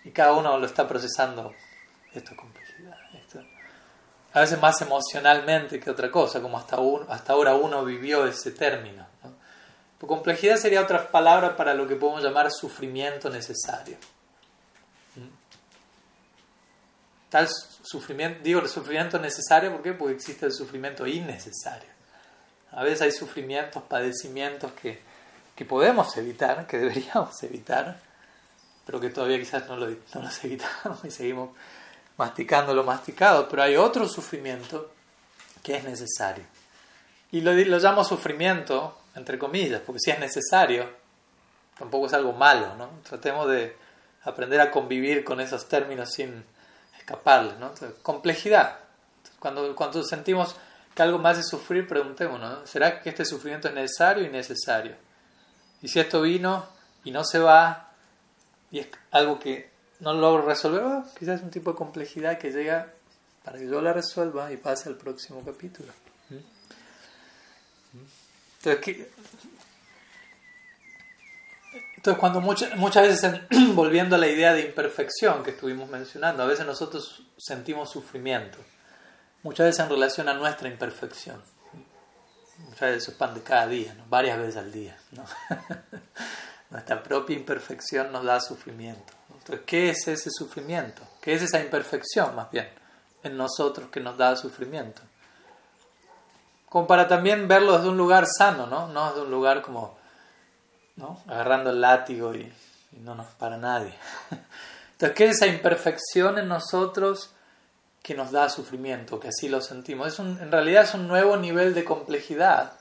y 0.03 0.09
cada 0.09 0.33
uno 0.33 0.57
lo 0.57 0.65
está 0.65 0.87
procesando. 0.87 1.53
Esto 2.11 2.31
es 2.31 2.37
complejidad. 2.37 2.97
Esto. 3.13 3.39
A 4.33 4.41
veces 4.41 4.59
más 4.59 4.81
emocionalmente 4.81 5.79
que 5.79 5.89
otra 5.89 6.11
cosa, 6.11 6.41
como 6.41 6.57
hasta, 6.57 6.77
hasta 7.07 7.33
ahora 7.33 7.53
uno 7.53 7.85
vivió 7.85 8.25
ese 8.25 8.51
término. 8.51 9.05
¿no? 9.23 10.07
complejidad 10.07 10.57
sería 10.57 10.81
otra 10.81 11.11
palabra 11.11 11.55
para 11.55 11.75
lo 11.75 11.87
que 11.87 11.95
podemos 11.95 12.23
llamar 12.23 12.51
sufrimiento 12.51 13.29
necesario. 13.29 13.97
¿Mm? 15.15 15.27
Tal 17.29 17.47
sufrimiento, 17.83 18.39
digo 18.43 18.59
el 18.61 18.69
sufrimiento 18.69 19.19
necesario, 19.19 19.71
¿por 19.71 19.83
qué? 19.83 19.93
Porque 19.93 20.15
existe 20.15 20.47
el 20.47 20.51
sufrimiento 20.51 21.05
innecesario. 21.05 21.89
A 22.71 22.83
veces 22.83 23.01
hay 23.03 23.11
sufrimientos, 23.11 23.83
padecimientos 23.83 24.71
que, 24.71 25.10
que 25.61 25.65
podemos 25.65 26.17
evitar, 26.17 26.65
que 26.65 26.79
deberíamos 26.79 27.43
evitar, 27.43 27.99
pero 28.83 28.99
que 28.99 29.11
todavía 29.11 29.37
quizás 29.37 29.67
no, 29.67 29.77
lo, 29.77 29.85
no 29.89 30.21
los 30.23 30.43
evitamos 30.43 31.05
y 31.05 31.11
seguimos 31.11 31.51
masticando 32.17 32.73
lo 32.73 32.83
masticado. 32.83 33.47
Pero 33.47 33.61
hay 33.61 33.75
otro 33.75 34.07
sufrimiento 34.07 34.91
que 35.61 35.75
es 35.77 35.83
necesario. 35.83 36.43
Y 37.31 37.41
lo, 37.41 37.53
lo 37.53 37.77
llamo 37.77 38.03
sufrimiento, 38.03 38.97
entre 39.13 39.37
comillas, 39.37 39.81
porque 39.85 39.99
si 39.99 40.09
es 40.09 40.17
necesario, 40.17 40.89
tampoco 41.77 42.07
es 42.07 42.13
algo 42.13 42.33
malo, 42.33 42.73
¿no? 42.75 42.89
Tratemos 43.07 43.47
de 43.47 43.77
aprender 44.23 44.61
a 44.61 44.71
convivir 44.71 45.23
con 45.23 45.39
esos 45.41 45.69
términos 45.69 46.11
sin 46.11 46.43
escaparles, 46.97 47.59
¿no? 47.59 47.71
complejidad. 48.01 48.79
Cuando, 49.37 49.75
cuando 49.75 50.03
sentimos 50.03 50.55
que 50.95 51.03
algo 51.03 51.19
más 51.19 51.37
es 51.37 51.47
sufrir, 51.47 51.87
preguntémonos, 51.87 52.67
¿será 52.67 52.99
que 52.99 53.09
este 53.09 53.25
sufrimiento 53.25 53.67
es 53.67 53.75
necesario 53.75 54.25
y 54.25 54.29
necesario? 54.29 54.95
Y 55.81 55.87
si 55.87 55.99
esto 55.99 56.21
vino 56.21 56.65
y 57.03 57.11
no 57.11 57.23
se 57.23 57.39
va, 57.39 57.91
y 58.71 58.79
es 58.79 58.87
algo 59.11 59.39
que 59.39 59.69
no 59.99 60.13
logro 60.13 60.45
resolver, 60.45 61.03
quizás 61.17 61.39
es 61.39 61.43
un 61.43 61.51
tipo 61.51 61.71
de 61.71 61.77
complejidad 61.77 62.37
que 62.37 62.51
llega 62.51 62.93
para 63.43 63.57
que 63.57 63.67
yo 63.67 63.81
la 63.81 63.93
resuelva 63.93 64.51
y 64.51 64.57
pase 64.57 64.89
al 64.89 64.95
próximo 64.95 65.43
capítulo. 65.43 65.91
Entonces, 68.63 69.07
entonces 71.95 72.19
cuando 72.19 72.41
muchas, 72.41 72.75
muchas 72.77 73.07
veces, 73.07 73.41
volviendo 73.75 74.15
a 74.15 74.19
la 74.19 74.27
idea 74.27 74.53
de 74.53 74.61
imperfección 74.61 75.43
que 75.43 75.51
estuvimos 75.51 75.89
mencionando, 75.89 76.43
a 76.43 76.45
veces 76.45 76.65
nosotros 76.65 77.23
sentimos 77.37 77.89
sufrimiento 77.89 78.59
muchas 79.43 79.67
veces 79.67 79.79
en 79.79 79.89
relación 79.89 80.29
a 80.29 80.33
nuestra 80.33 80.69
imperfección. 80.69 81.41
Muchas 82.65 82.81
veces 82.81 83.03
eso 83.03 83.11
es 83.11 83.17
pan 83.17 83.33
de 83.33 83.41
cada 83.41 83.67
día, 83.67 83.95
varias 84.09 84.37
veces 84.37 84.57
al 84.57 84.71
día. 84.71 84.97
nuestra 86.69 87.03
propia 87.03 87.35
imperfección 87.35 88.11
nos 88.11 88.23
da 88.23 88.39
sufrimiento. 88.39 89.13
Entonces, 89.29 89.65
¿qué 89.65 89.89
es 89.89 90.07
ese 90.07 90.29
sufrimiento? 90.31 91.01
¿Qué 91.19 91.33
es 91.33 91.41
esa 91.41 91.59
imperfección 91.59 92.35
más 92.35 92.49
bien 92.51 92.69
en 93.23 93.37
nosotros 93.37 93.89
que 93.89 93.99
nos 93.99 94.17
da 94.17 94.35
sufrimiento? 94.35 95.01
Como 96.69 96.87
para 96.87 97.07
también 97.07 97.47
verlo 97.47 97.75
desde 97.75 97.89
un 97.89 97.97
lugar 97.97 98.25
sano, 98.25 98.67
¿no? 98.67 98.87
No 98.87 99.09
desde 99.09 99.21
un 99.21 99.31
lugar 99.31 99.61
como 99.61 99.97
¿no? 100.95 101.21
agarrando 101.27 101.71
el 101.71 101.81
látigo 101.81 102.33
y, 102.33 102.51
y 102.91 102.99
no 102.99 103.15
nos 103.15 103.27
para 103.27 103.57
nadie. 103.57 103.93
Entonces, 104.93 105.17
¿qué 105.17 105.25
es 105.25 105.35
esa 105.37 105.47
imperfección 105.47 106.37
en 106.37 106.47
nosotros? 106.47 107.33
Que 108.01 108.15
nos 108.15 108.31
da 108.31 108.49
sufrimiento, 108.49 109.19
que 109.19 109.29
así 109.29 109.47
lo 109.47 109.61
sentimos. 109.61 110.07
Es 110.07 110.19
un, 110.19 110.39
en 110.39 110.51
realidad 110.51 110.83
es 110.83 110.93
un 110.93 111.07
nuevo 111.07 111.37
nivel 111.37 111.73
de 111.73 111.83
complejidad 111.83 112.73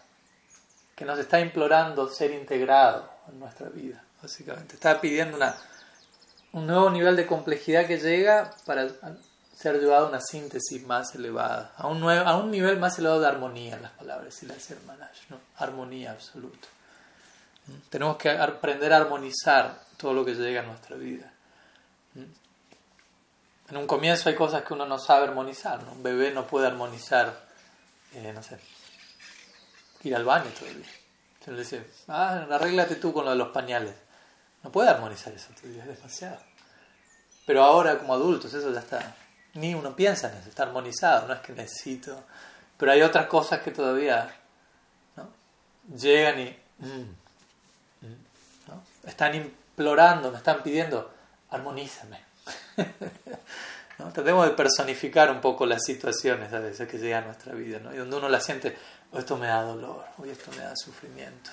que 0.96 1.04
nos 1.04 1.18
está 1.18 1.40
implorando 1.40 2.09
ser 2.09 2.30
integrado 2.33 3.11
en 3.30 3.38
nuestra 3.38 3.68
vida, 3.68 4.02
básicamente. 4.22 4.74
Está 4.74 5.00
pidiendo 5.00 5.37
una, 5.37 5.56
un 6.52 6.66
nuevo 6.66 6.90
nivel 6.90 7.16
de 7.16 7.26
complejidad 7.26 7.87
que 7.87 7.98
llega 7.98 8.54
para 8.66 8.88
ser 9.54 9.78
llevado 9.78 10.06
a 10.06 10.09
una 10.09 10.20
síntesis 10.20 10.87
más 10.87 11.14
elevada, 11.14 11.72
a 11.76 11.87
un, 11.87 12.00
nuevo, 12.00 12.26
a 12.26 12.37
un 12.38 12.50
nivel 12.50 12.78
más 12.78 12.98
elevado 12.98 13.20
de 13.20 13.28
armonía, 13.28 13.78
las 13.78 13.92
palabras 13.92 14.42
y 14.42 14.46
las 14.46 14.70
hermanas, 14.70 15.11
¿no? 15.28 15.38
armonía 15.56 16.12
absoluta. 16.12 16.68
Tenemos 17.90 18.16
que 18.16 18.30
aprender 18.30 18.92
a 18.92 18.96
armonizar 18.96 19.80
todo 19.96 20.14
lo 20.14 20.24
que 20.24 20.35
llega 20.35 20.62
a 20.62 20.64
nuestra 20.64 20.96
vida. 20.96 21.30
En 23.70 23.76
un 23.76 23.87
comienzo 23.87 24.28
hay 24.28 24.35
cosas 24.35 24.64
que 24.64 24.74
uno 24.74 24.85
no 24.85 24.98
sabe 24.98 25.28
armonizar. 25.28 25.83
¿no? 25.85 25.92
Un 25.92 26.02
bebé 26.02 26.33
no 26.33 26.46
puede 26.46 26.66
armonizar, 26.66 27.33
eh, 28.14 28.33
no 28.35 28.42
sé, 28.42 28.59
ir 30.02 30.14
al 30.16 30.24
baño 30.24 30.50
día. 30.61 30.87
Se 31.44 31.52
le 31.52 31.61
dice, 31.61 31.87
ah, 32.09 32.46
arréglate 32.50 32.96
tú 32.96 33.12
con 33.12 33.24
lo 33.24 33.30
de 33.30 33.37
los 33.37 33.48
pañales. 33.48 33.94
No 34.62 34.70
puede 34.70 34.90
armonizar 34.90 35.33
eso, 35.33 35.48
es 35.52 35.87
demasiado. 35.87 36.38
Pero 37.46 37.62
ahora 37.62 37.98
como 37.98 38.12
adultos 38.12 38.52
eso 38.52 38.72
ya 38.72 38.80
está, 38.80 39.16
ni 39.54 39.74
uno 39.74 39.96
piensa 39.96 40.30
en 40.30 40.38
eso, 40.38 40.50
está 40.50 40.64
armonizado, 40.64 41.28
no 41.28 41.35
es 41.35 41.40
que 41.40 41.52
necesito. 41.52 42.24
Pero 42.76 42.92
hay 42.92 43.02
otras 43.02 43.26
cosas 43.26 43.61
que 43.61 43.70
todavía 43.70 44.35
llegan 45.96 46.40
y 46.40 46.56
mm, 46.78 48.06
mm, 48.06 49.09
están 49.09 49.35
implorando, 49.35 50.30
me 50.30 50.38
están 50.38 50.62
pidiendo, 50.62 51.11
armonízame. 51.50 52.30
¿no? 53.99 54.12
Tratemos 54.12 54.47
de 54.47 54.53
personificar 54.53 55.31
un 55.31 55.40
poco 55.40 55.66
las 55.66 55.85
situaciones 55.85 56.53
a 56.53 56.61
veces 56.61 56.88
que 56.88 56.99
llegan 56.99 57.25
a 57.25 57.27
nuestra 57.27 57.55
vida, 57.55 57.79
¿no? 57.79 57.93
y 57.95 57.99
donde 57.99 58.16
uno 58.16 58.29
la 58.29 58.40
siente, 58.40 58.77
oh, 59.12 59.19
esto 59.19 59.37
me 59.37 59.47
da 59.47 59.62
dolor, 59.62 60.05
o 60.19 60.25
esto 60.25 60.51
me 60.53 60.62
da 60.62 60.75
sufrimiento. 60.77 61.51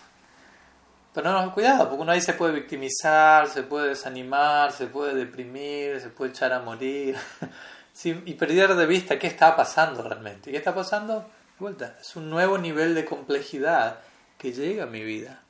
Pero 1.13 1.32
no, 1.32 1.54
cuidado, 1.54 1.90
porque 1.90 2.02
uno 2.04 2.12
ahí 2.12 2.22
se 2.22 2.34
puede 2.34 2.54
victimizar, 2.54 3.48
se 3.48 3.63
puede 3.63 3.90
desanimar, 3.90 4.72
se 4.72 4.88
puede 4.88 5.16
deprimir, 5.16 6.00
se 6.00 6.10
puede 6.10 6.32
echar 6.32 6.54
a 6.54 6.60
morir, 6.60 7.16
y 8.04 8.34
perder 8.36 8.76
de 8.76 8.86
vista 8.86 9.18
qué 9.18 9.28
está 9.28 9.56
pasando 9.56 10.04
realmente. 10.04 10.52
¿Qué 10.52 10.58
está 10.58 10.76
pasando? 10.76 11.26
vuelta, 11.60 11.98
es 12.00 12.16
un 12.16 12.30
nuevo 12.30 12.58
nivel 12.58 12.94
de 12.94 13.06
complejidad 13.06 14.00
que 14.38 14.52
llega 14.52 14.84
a 14.84 14.88
mi 14.88 15.04
vida 15.04 15.42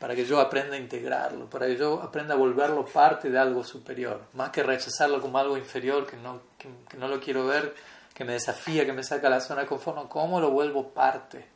para 0.00 0.16
que 0.16 0.24
yo 0.24 0.40
aprenda 0.40 0.76
a 0.76 0.78
integrarlo, 0.78 1.44
para 1.50 1.66
que 1.66 1.76
yo 1.76 2.00
aprenda 2.02 2.32
a 2.32 2.38
volverlo 2.38 2.86
parte 2.86 3.28
de 3.28 3.38
algo 3.38 3.62
superior, 3.62 4.22
más 4.32 4.48
que 4.48 4.62
rechazarlo 4.62 5.20
como 5.20 5.36
algo 5.36 5.58
inferior, 5.58 6.06
que 6.06 6.16
no, 6.16 6.40
que, 6.58 6.96
no 6.96 7.06
lo 7.06 7.20
quiero 7.20 7.46
ver, 7.46 7.74
que 8.14 8.24
me 8.24 8.32
desafía, 8.32 8.86
que 8.86 8.94
me 8.94 9.04
saca 9.04 9.28
la 9.28 9.42
zona 9.42 9.60
de 9.60 9.66
confort, 9.66 10.08
¿cómo 10.08 10.40
lo 10.40 10.50
vuelvo 10.50 10.88
parte? 10.88 11.46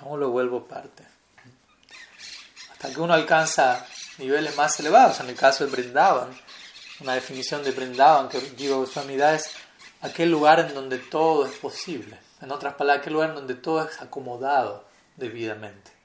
¿Cómo 0.00 0.16
lo 0.16 0.30
vuelvo 0.30 0.66
parte? 0.66 1.04
Hasta 2.72 2.88
que 2.88 3.00
uno 3.02 3.12
alcanza 3.12 3.86
niveles 4.16 4.56
más 4.56 4.80
elevados, 4.80 5.20
en 5.20 5.28
el 5.28 5.36
caso 5.36 5.66
de 5.66 5.70
Brindavan, 5.70 6.30
una 7.00 7.12
definición 7.12 7.62
de 7.64 7.72
Brindavan 7.72 8.30
que 8.30 8.40
digo, 8.40 8.86
unidad 9.04 9.34
es 9.34 9.50
aquel 10.00 10.30
lugar 10.30 10.60
en 10.60 10.74
donde 10.74 10.96
todo 11.00 11.44
es 11.44 11.54
posible, 11.58 12.18
en 12.40 12.50
otras 12.50 12.72
palabras, 12.76 13.02
aquel 13.02 13.12
lugar 13.12 13.28
en 13.28 13.36
donde 13.36 13.56
todo 13.56 13.86
es 13.86 14.00
acomodado 14.00 14.86
debidamente 15.16 15.95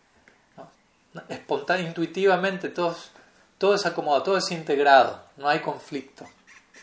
espontáneo, 1.29 1.87
intuitivamente, 1.87 2.69
todo, 2.69 2.95
todo 3.57 3.75
es 3.75 3.85
acomodado, 3.85 4.23
todo 4.23 4.37
es 4.37 4.51
integrado, 4.51 5.23
no 5.37 5.47
hay 5.47 5.59
conflicto. 5.59 6.27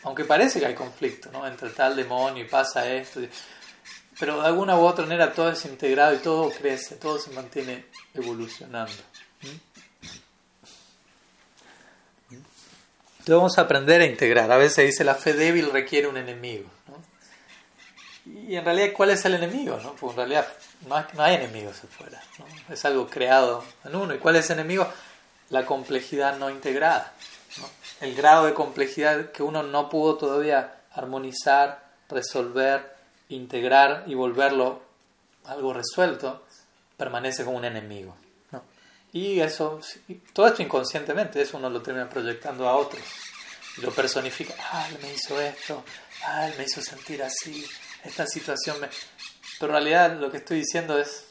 Aunque 0.03 0.23
parece 0.23 0.59
que 0.59 0.65
hay 0.65 0.75
conflicto, 0.75 1.29
¿no? 1.31 1.45
Entre 1.45 1.69
tal 1.69 1.95
demonio 1.95 2.43
y 2.43 2.47
pasa 2.47 2.89
esto. 2.89 3.19
Pero 4.19 4.41
de 4.41 4.47
alguna 4.47 4.77
u 4.77 4.85
otra 4.85 5.05
manera 5.05 5.33
todo 5.33 5.51
es 5.51 5.65
integrado 5.65 6.13
y 6.13 6.19
todo 6.19 6.49
crece, 6.51 6.95
todo 6.95 7.19
se 7.19 7.31
mantiene 7.31 7.85
evolucionando. 8.13 8.93
Entonces 12.29 13.35
vamos 13.35 13.57
a 13.57 13.61
aprender 13.61 14.01
a 14.01 14.05
integrar. 14.05 14.51
A 14.51 14.57
veces 14.57 14.85
dice 14.85 15.03
la 15.03 15.15
fe 15.15 15.33
débil 15.33 15.71
requiere 15.71 16.07
un 16.07 16.17
enemigo. 16.17 16.69
Y 18.25 18.55
en 18.55 18.63
realidad, 18.63 18.93
¿cuál 18.93 19.11
es 19.11 19.25
el 19.25 19.35
enemigo? 19.35 19.79
¿no? 19.83 19.95
Porque 19.95 20.21
en 20.21 20.29
realidad 20.29 20.47
no 20.87 21.23
hay, 21.23 21.35
enemigos 21.35 21.83
afuera. 21.83 22.21
Es 22.69 22.85
algo 22.85 23.07
creado 23.07 23.63
en 23.83 23.95
uno. 23.95 24.13
¿Y 24.13 24.19
cuál 24.19 24.35
es 24.37 24.49
el 24.49 24.59
enemigo? 24.59 24.87
La 25.49 25.65
complejidad 25.65 26.37
no 26.37 26.49
integrada. 26.49 27.13
El 28.01 28.15
grado 28.15 28.45
de 28.45 28.53
complejidad 28.53 29.31
que 29.31 29.43
uno 29.43 29.63
no 29.63 29.89
pudo 29.89 30.15
todavía 30.15 30.81
armonizar, 30.91 31.89
resolver, 32.07 32.95
integrar 33.29 34.03
y 34.07 34.13
volverlo 34.15 34.81
algo 35.45 35.73
resuelto, 35.73 36.43
permanece 36.97 37.43
como 37.43 37.57
un 37.57 37.65
enemigo. 37.65 38.15
Y 39.11 39.39
eso, 39.39 39.79
todo 40.33 40.47
esto 40.47 40.61
inconscientemente, 40.61 41.41
eso 41.41 41.57
uno 41.57 41.69
lo 41.69 41.81
termina 41.81 42.07
proyectando 42.07 42.69
a 42.69 42.75
otros. 42.75 43.01
Lo 43.77 43.91
personifica, 43.91 44.53
ah, 44.71 44.87
él 44.89 44.99
me 45.01 45.13
hizo 45.13 45.39
esto, 45.41 45.83
ah, 46.25 46.47
él 46.47 46.53
me 46.57 46.65
hizo 46.65 46.81
sentir 46.81 47.23
así, 47.23 47.65
esta 48.03 48.27
situación 48.27 48.79
me... 48.81 48.89
Pero 49.59 49.73
en 49.73 49.83
realidad 49.83 50.17
lo 50.19 50.31
que 50.31 50.37
estoy 50.37 50.59
diciendo 50.59 50.97
es, 50.97 51.25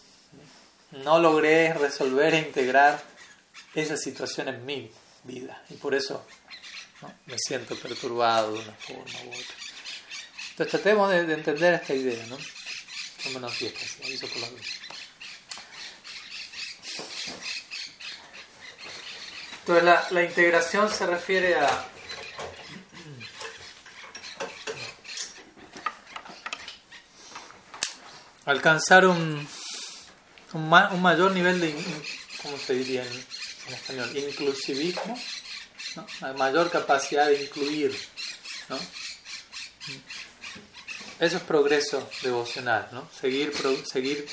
no 0.93 1.19
logré 1.19 1.73
resolver 1.73 2.35
e 2.35 2.39
integrar 2.41 3.03
esa 3.75 3.97
situación 3.97 4.49
en 4.49 4.65
mi 4.67 4.91
vida 5.25 5.63
y 5.71 5.75
por 5.75 5.95
eso 5.95 6.25
me 7.27 7.39
siento 7.39 7.77
perturbado 7.77 8.53
de 8.53 8.61
una 8.61 8.75
forma 8.75 9.19
u 9.25 9.29
otra. 9.29 9.55
Entonces 10.51 10.71
tratemos 10.71 11.11
de, 11.11 11.33
entender 11.33 11.75
esta 11.75 11.95
idea, 11.95 12.27
¿no? 12.27 12.37
Son 13.23 13.35
menos 13.35 13.59
10, 13.59 14.01
aviso 14.05 14.27
por 14.29 14.41
la 14.41 14.51
luz. 14.51 14.81
Entonces 19.61 20.13
la 20.13 20.25
integración 20.25 20.91
se 20.91 21.07
refiere 21.07 21.55
a 21.55 21.89
alcanzar 28.49 29.07
un, 29.07 29.47
un, 30.55 30.69
mayor 31.03 31.33
nivel 31.33 31.61
de, 31.61 31.75
¿cómo 32.43 32.57
se 32.59 32.75
diría 32.75 33.05
en, 33.05 33.73
español? 33.75 34.17
Inclusivismo, 34.17 35.19
¿no? 35.97 36.07
Una 36.23 36.33
mayor 36.33 36.71
capacidad 36.71 37.27
de 37.27 37.43
incluir. 37.43 37.95
Eso 41.21 41.37
es 41.37 41.43
progreso 41.43 42.09
devocional, 42.23 42.89
¿no? 42.93 43.09
Seguir, 43.21 43.53
seguir 43.85 44.27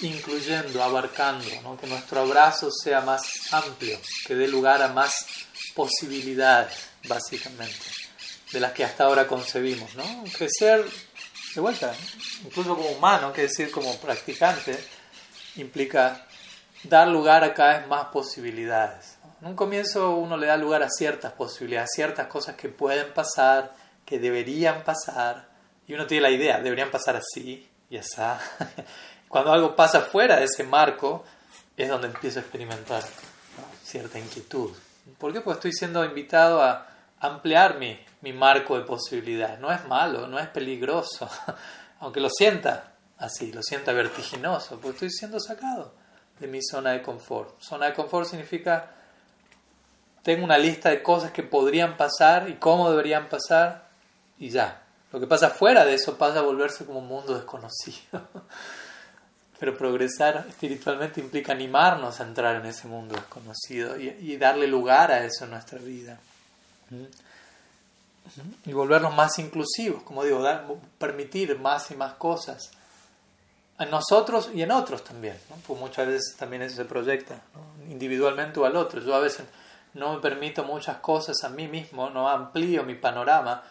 incluyendo, 0.00 0.82
abarcando, 0.82 1.48
¿no? 1.62 1.78
que 1.78 1.86
nuestro 1.86 2.20
abrazo 2.20 2.70
sea 2.70 3.02
más 3.02 3.22
amplio, 3.52 4.00
que 4.26 4.34
dé 4.34 4.48
lugar 4.48 4.82
a 4.82 4.88
más 4.88 5.26
posibilidades, 5.74 6.74
básicamente, 7.06 7.86
de 8.52 8.60
las 8.60 8.72
que 8.72 8.84
hasta 8.84 9.04
ahora 9.04 9.26
concebimos. 9.26 9.94
¿no? 9.94 10.24
Crecer, 10.36 10.86
de 11.54 11.60
vuelta, 11.60 11.92
incluso 12.44 12.76
como 12.76 12.90
humano, 12.90 13.32
que 13.32 13.42
decir 13.42 13.70
como 13.70 13.96
practicante, 13.98 14.78
implica 15.56 16.26
dar 16.84 17.08
lugar 17.08 17.44
a 17.44 17.54
cada 17.54 17.78
vez 17.78 17.88
más 17.88 18.06
posibilidades. 18.06 19.18
En 19.40 19.48
un 19.48 19.56
comienzo 19.56 20.16
uno 20.16 20.36
le 20.36 20.46
da 20.46 20.56
lugar 20.56 20.82
a 20.82 20.88
ciertas 20.88 21.32
posibilidades, 21.32 21.90
a 21.90 21.94
ciertas 21.94 22.26
cosas 22.28 22.56
que 22.56 22.68
pueden 22.68 23.12
pasar, 23.12 23.74
que 24.04 24.18
deberían 24.18 24.84
pasar, 24.84 25.48
y 25.86 25.94
uno 25.94 26.06
tiene 26.06 26.22
la 26.22 26.30
idea, 26.30 26.60
deberían 26.60 26.90
pasar 26.90 27.16
así 27.16 27.68
y 27.88 27.96
así. 27.96 28.20
Cuando 29.28 29.52
algo 29.52 29.74
pasa 29.74 30.02
fuera 30.02 30.36
de 30.36 30.44
ese 30.44 30.64
marco, 30.64 31.24
es 31.76 31.88
donde 31.88 32.08
empiezo 32.08 32.38
a 32.38 32.42
experimentar 32.42 33.02
cierta 33.82 34.18
inquietud. 34.18 34.70
¿Por 35.18 35.32
qué? 35.32 35.40
Pues 35.40 35.56
estoy 35.56 35.72
siendo 35.72 36.04
invitado 36.04 36.62
a 36.62 36.89
ampliar 37.20 37.78
mi, 37.78 37.98
mi 38.22 38.32
marco 38.32 38.76
de 38.76 38.84
posibilidades. 38.84 39.60
No 39.60 39.72
es 39.72 39.86
malo, 39.86 40.26
no 40.26 40.38
es 40.38 40.48
peligroso, 40.48 41.28
aunque 42.00 42.20
lo 42.20 42.28
sienta 42.30 42.92
así, 43.18 43.52
lo 43.52 43.62
sienta 43.62 43.92
vertiginoso, 43.92 44.80
pues 44.80 44.94
estoy 44.94 45.10
siendo 45.10 45.38
sacado 45.38 45.92
de 46.40 46.48
mi 46.48 46.60
zona 46.62 46.92
de 46.92 47.02
confort. 47.02 47.60
Zona 47.60 47.86
de 47.86 47.94
confort 47.94 48.26
significa, 48.26 48.90
tengo 50.22 50.44
una 50.44 50.58
lista 50.58 50.88
de 50.88 51.02
cosas 51.02 51.30
que 51.30 51.42
podrían 51.42 51.96
pasar 51.96 52.48
y 52.48 52.54
cómo 52.54 52.90
deberían 52.90 53.28
pasar 53.28 53.88
y 54.38 54.48
ya. 54.48 54.82
Lo 55.12 55.20
que 55.20 55.26
pasa 55.26 55.50
fuera 55.50 55.84
de 55.84 55.94
eso 55.94 56.16
pasa 56.16 56.38
a 56.38 56.42
volverse 56.42 56.86
como 56.86 57.00
un 57.00 57.08
mundo 57.08 57.34
desconocido. 57.34 58.28
Pero 59.60 59.76
progresar 59.76 60.46
espiritualmente 60.48 61.20
implica 61.20 61.52
animarnos 61.52 62.18
a 62.20 62.22
entrar 62.22 62.56
en 62.56 62.64
ese 62.64 62.88
mundo 62.88 63.14
desconocido 63.14 64.00
y, 64.00 64.36
darle 64.38 64.66
lugar 64.66 65.12
a 65.12 65.22
eso 65.22 65.44
en 65.44 65.50
nuestra 65.50 65.78
vida. 65.78 66.18
Y 68.64 68.72
volvernos 68.72 69.14
más 69.14 69.38
inclusivos, 69.38 70.02
como 70.02 70.24
digo, 70.24 70.42
permitir 70.98 71.58
más 71.58 71.90
y 71.90 71.94
más 71.94 72.14
cosas 72.14 72.70
en 73.78 73.90
nosotros 73.90 74.50
y 74.54 74.62
en 74.62 74.70
otros 74.70 75.02
también. 75.02 75.36
Pues 75.66 75.80
muchas 75.80 76.06
veces 76.06 76.36
también 76.38 76.62
eso 76.62 76.76
se 76.76 76.84
proyecta, 76.84 77.40
individualmente 77.88 78.60
o 78.60 78.66
al 78.66 78.76
otro. 78.76 79.00
Yo 79.00 79.14
a 79.14 79.20
veces 79.20 79.46
no 79.94 80.14
me 80.14 80.20
permito 80.20 80.64
muchas 80.64 80.98
cosas 80.98 81.42
a 81.42 81.48
mí 81.48 81.66
mismo, 81.66 82.10
no 82.10 82.28
amplío 82.28 82.84
mi 82.84 82.94
panorama 82.94 83.62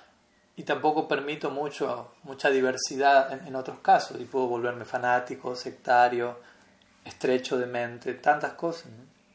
y 0.56 0.64
tampoco 0.64 1.08
permito 1.08 1.52
mucho, 1.52 2.12
mucha 2.24 2.50
diversidad 2.50 3.48
en, 3.48 3.56
otros 3.56 3.80
casos 3.80 4.20
y 4.20 4.26
puedo 4.26 4.48
volverme 4.48 4.84
fanático, 4.84 5.56
sectario, 5.56 6.40
estrecho 7.06 7.58
de 7.58 7.66
mente, 7.66 8.16
tantas 8.16 8.54
cosas. 8.54 8.88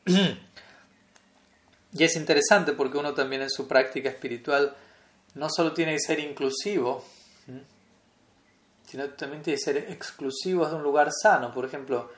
y 1.94 2.02
es 2.02 2.16
interesante 2.16 2.72
porque 2.72 2.98
uno 2.98 3.14
también 3.14 3.42
en 3.42 3.50
su 3.50 3.68
práctica 3.68 4.08
espiritual 4.08 4.74
no 5.34 5.48
solo 5.48 5.72
tiene 5.72 5.92
que 5.92 6.00
ser 6.00 6.18
inclusivo, 6.18 7.04
sino 8.84 9.08
también 9.10 9.42
tiene 9.42 9.58
que 9.58 9.64
ser 9.64 9.76
exclusivo 9.90 10.66
de 10.66 10.74
un 10.74 10.82
lugar 10.82 11.10
sano. 11.12 11.52
Por 11.52 11.64
ejemplo, 11.64 12.10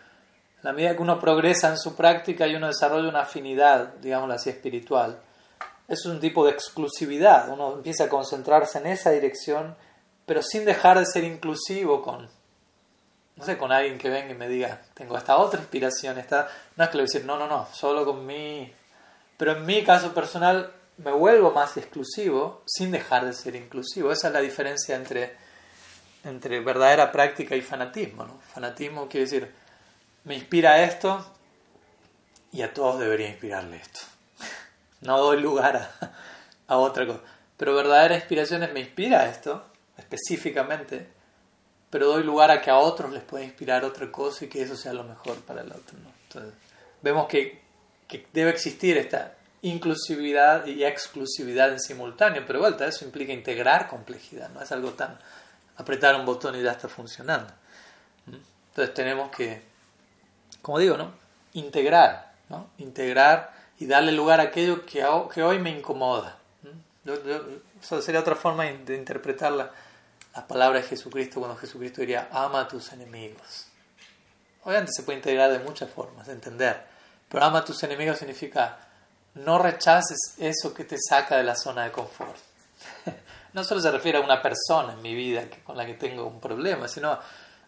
a 0.62 0.72
medida 0.72 0.97
que 0.97 1.03
uno 1.03 1.20
progresa 1.20 1.68
en 1.68 1.79
su 1.79 1.95
práctica 1.95 2.47
y 2.47 2.55
uno 2.55 2.66
desarrolla 2.68 3.09
una 3.09 3.20
afinidad, 3.22 3.95
digamos 3.95 4.31
así, 4.31 4.51
espiritual, 4.51 5.20
es 5.89 6.05
un 6.07 6.20
tipo 6.20 6.45
de 6.45 6.53
exclusividad. 6.53 7.51
Uno 7.51 7.74
empieza 7.74 8.05
a 8.05 8.09
concentrarse 8.09 8.79
en 8.79 8.87
esa 8.87 9.11
dirección, 9.11 9.77
pero 10.24 10.43
sin 10.43 10.64
dejar 10.64 10.99
de 10.99 11.07
ser 11.07 11.24
inclusivo 11.24 12.03
con, 12.03 12.29
no 13.37 13.45
sé, 13.45 13.59
con 13.59 13.72
alguien 13.72 13.99
que 13.99 14.09
venga 14.09 14.33
y 14.33 14.37
me 14.37 14.49
diga, 14.49 14.83
tengo 14.95 15.16
esta 15.16 15.37
otra 15.37 15.61
inspiración, 15.61 16.18
esta... 16.18 16.49
no 16.77 16.85
es 16.85 16.91
que 16.91 16.97
le 16.97 17.03
voy 17.03 17.11
a 17.11 17.12
decir, 17.12 17.27
no, 17.27 17.39
no, 17.39 17.47
no, 17.47 17.68
solo 17.72 18.05
con 18.05 18.24
mí. 18.27 18.72
Pero 19.37 19.53
en 19.53 19.66
mi 19.66 19.84
caso 19.84 20.14
personal 20.14 20.72
me 20.99 21.12
vuelvo 21.12 21.51
más 21.51 21.76
exclusivo 21.76 22.62
sin 22.66 22.91
dejar 22.91 23.24
de 23.26 23.32
ser 23.32 23.55
inclusivo. 23.55 24.12
Esa 24.12 24.28
es 24.28 24.32
la 24.32 24.41
diferencia 24.41 24.97
entre, 24.97 25.37
entre 26.24 26.61
verdadera 26.61 27.12
práctica 27.12 27.55
y 27.55 27.62
fanatismo. 27.62 28.24
¿no? 28.24 28.41
Fanatismo 28.53 29.09
quiere 29.09 29.26
decir, 29.26 29.53
me 30.24 30.34
inspira 30.34 30.82
esto 30.82 31.24
y 32.53 32.62
a 32.62 32.72
todos 32.72 32.99
debería 32.99 33.28
inspirarle 33.28 33.76
esto 33.76 34.01
no 35.01 35.18
doy 35.18 35.41
lugar 35.41 35.91
a, 36.68 36.76
otra 36.76 37.07
cosa. 37.07 37.20
Pero 37.57 37.74
verdadera 37.74 38.16
inspiración 38.16 38.62
es 38.62 38.72
me 38.72 38.80
inspira 38.80 39.28
esto, 39.28 39.64
específicamente, 39.97 41.07
pero 41.91 42.09
doy 42.09 42.24
lugar 42.24 42.51
a 42.51 42.61
que 42.61 42.70
a 42.70 42.76
otros 42.78 43.12
les 43.12 43.22
pueda 43.22 43.45
inspirar 43.45 43.84
otra 43.84 44.11
cosa 44.11 44.45
y 44.45 44.49
que 44.49 44.62
eso 44.62 44.76
sea 44.76 44.93
lo 44.93 45.05
mejor 45.05 45.37
para 45.43 45.62
el 45.62 45.68
otro. 45.68 45.97
Entonces, 46.28 46.55
vemos 47.01 47.26
que, 47.26 47.62
que, 48.09 48.26
debe 48.32 48.50
existir 48.50 48.96
esta 48.96 49.34
inclusividad 49.62 50.66
y 50.66 50.84
exclusividad 50.84 51.72
en 51.72 51.80
simultáneo, 51.80 52.44
pero 52.46 52.61
vuelta, 52.61 52.86
eso 52.86 53.04
implica 53.04 53.32
integrar 53.32 53.88
complejidad, 53.88 54.50
no 54.50 54.62
es 54.62 54.70
algo 54.72 54.90
tan 54.92 55.18
apretar 55.76 56.14
un 56.14 56.24
botón 56.24 56.57
y 56.57 56.62
ya 56.62 56.72
está 56.72 56.88
funcionando. 56.88 57.52
Entonces 58.26 58.94
tenemos 58.94 59.30
que, 59.30 59.62
como 60.62 60.78
digo, 60.78 60.96
¿no? 60.96 61.12
integrar, 61.54 62.32
¿no? 62.48 62.68
integrar 62.78 63.52
y 63.78 63.86
darle 63.86 64.12
lugar 64.12 64.40
a 64.40 64.44
aquello 64.44 64.84
que, 64.84 65.04
hoy 65.04 65.59
me 65.59 65.70
incomoda. 65.70 66.36
eso 67.82 68.02
sería 68.02 68.20
otra 68.20 68.36
forma 68.36 68.64
de 68.64 68.96
interpretar 68.96 69.52
la, 69.52 69.70
las 70.36 70.44
palabras 70.44 70.82
de 70.82 70.88
Jesucristo 70.90 71.40
cuando 71.40 71.57
Jesucristo 71.57 72.02
diría, 72.02 72.28
ama 72.30 72.61
a 72.61 72.68
tus 72.68 72.92
enemigos. 72.92 73.68
Obviamente 74.64 74.92
se 74.94 75.02
puede 75.02 75.18
integrar 75.18 75.50
de 75.50 75.61
muchas 75.61 75.88
formas, 75.90 76.26
de 76.26 76.34
entender, 76.34 76.84
pero 77.29 77.45
ama 77.45 77.59
a 77.59 77.64
tus 77.64 77.83
enemigos 77.83 78.18
significa 78.18 78.79
no 79.35 79.59
rechaces 79.59 80.35
eso 80.39 80.72
que 80.72 80.85
te 80.85 80.97
saca 80.99 81.37
de 81.37 81.45
la 81.45 81.55
zona 81.57 81.85
de 81.85 81.93
confort. 81.93 82.37
no 83.53 83.64
solo 83.64 83.81
se 83.81 83.91
refiere 83.91 84.18
a 84.18 84.22
una 84.22 84.41
persona 84.41 84.95
en 84.95 85.03
mi 85.03 85.14
vida 85.14 85.45
con 85.64 85.77
la 85.77 85.87
que 85.87 85.95
tengo 85.95 86.27
un 86.27 86.41
problema, 86.41 86.89
sino 86.89 87.18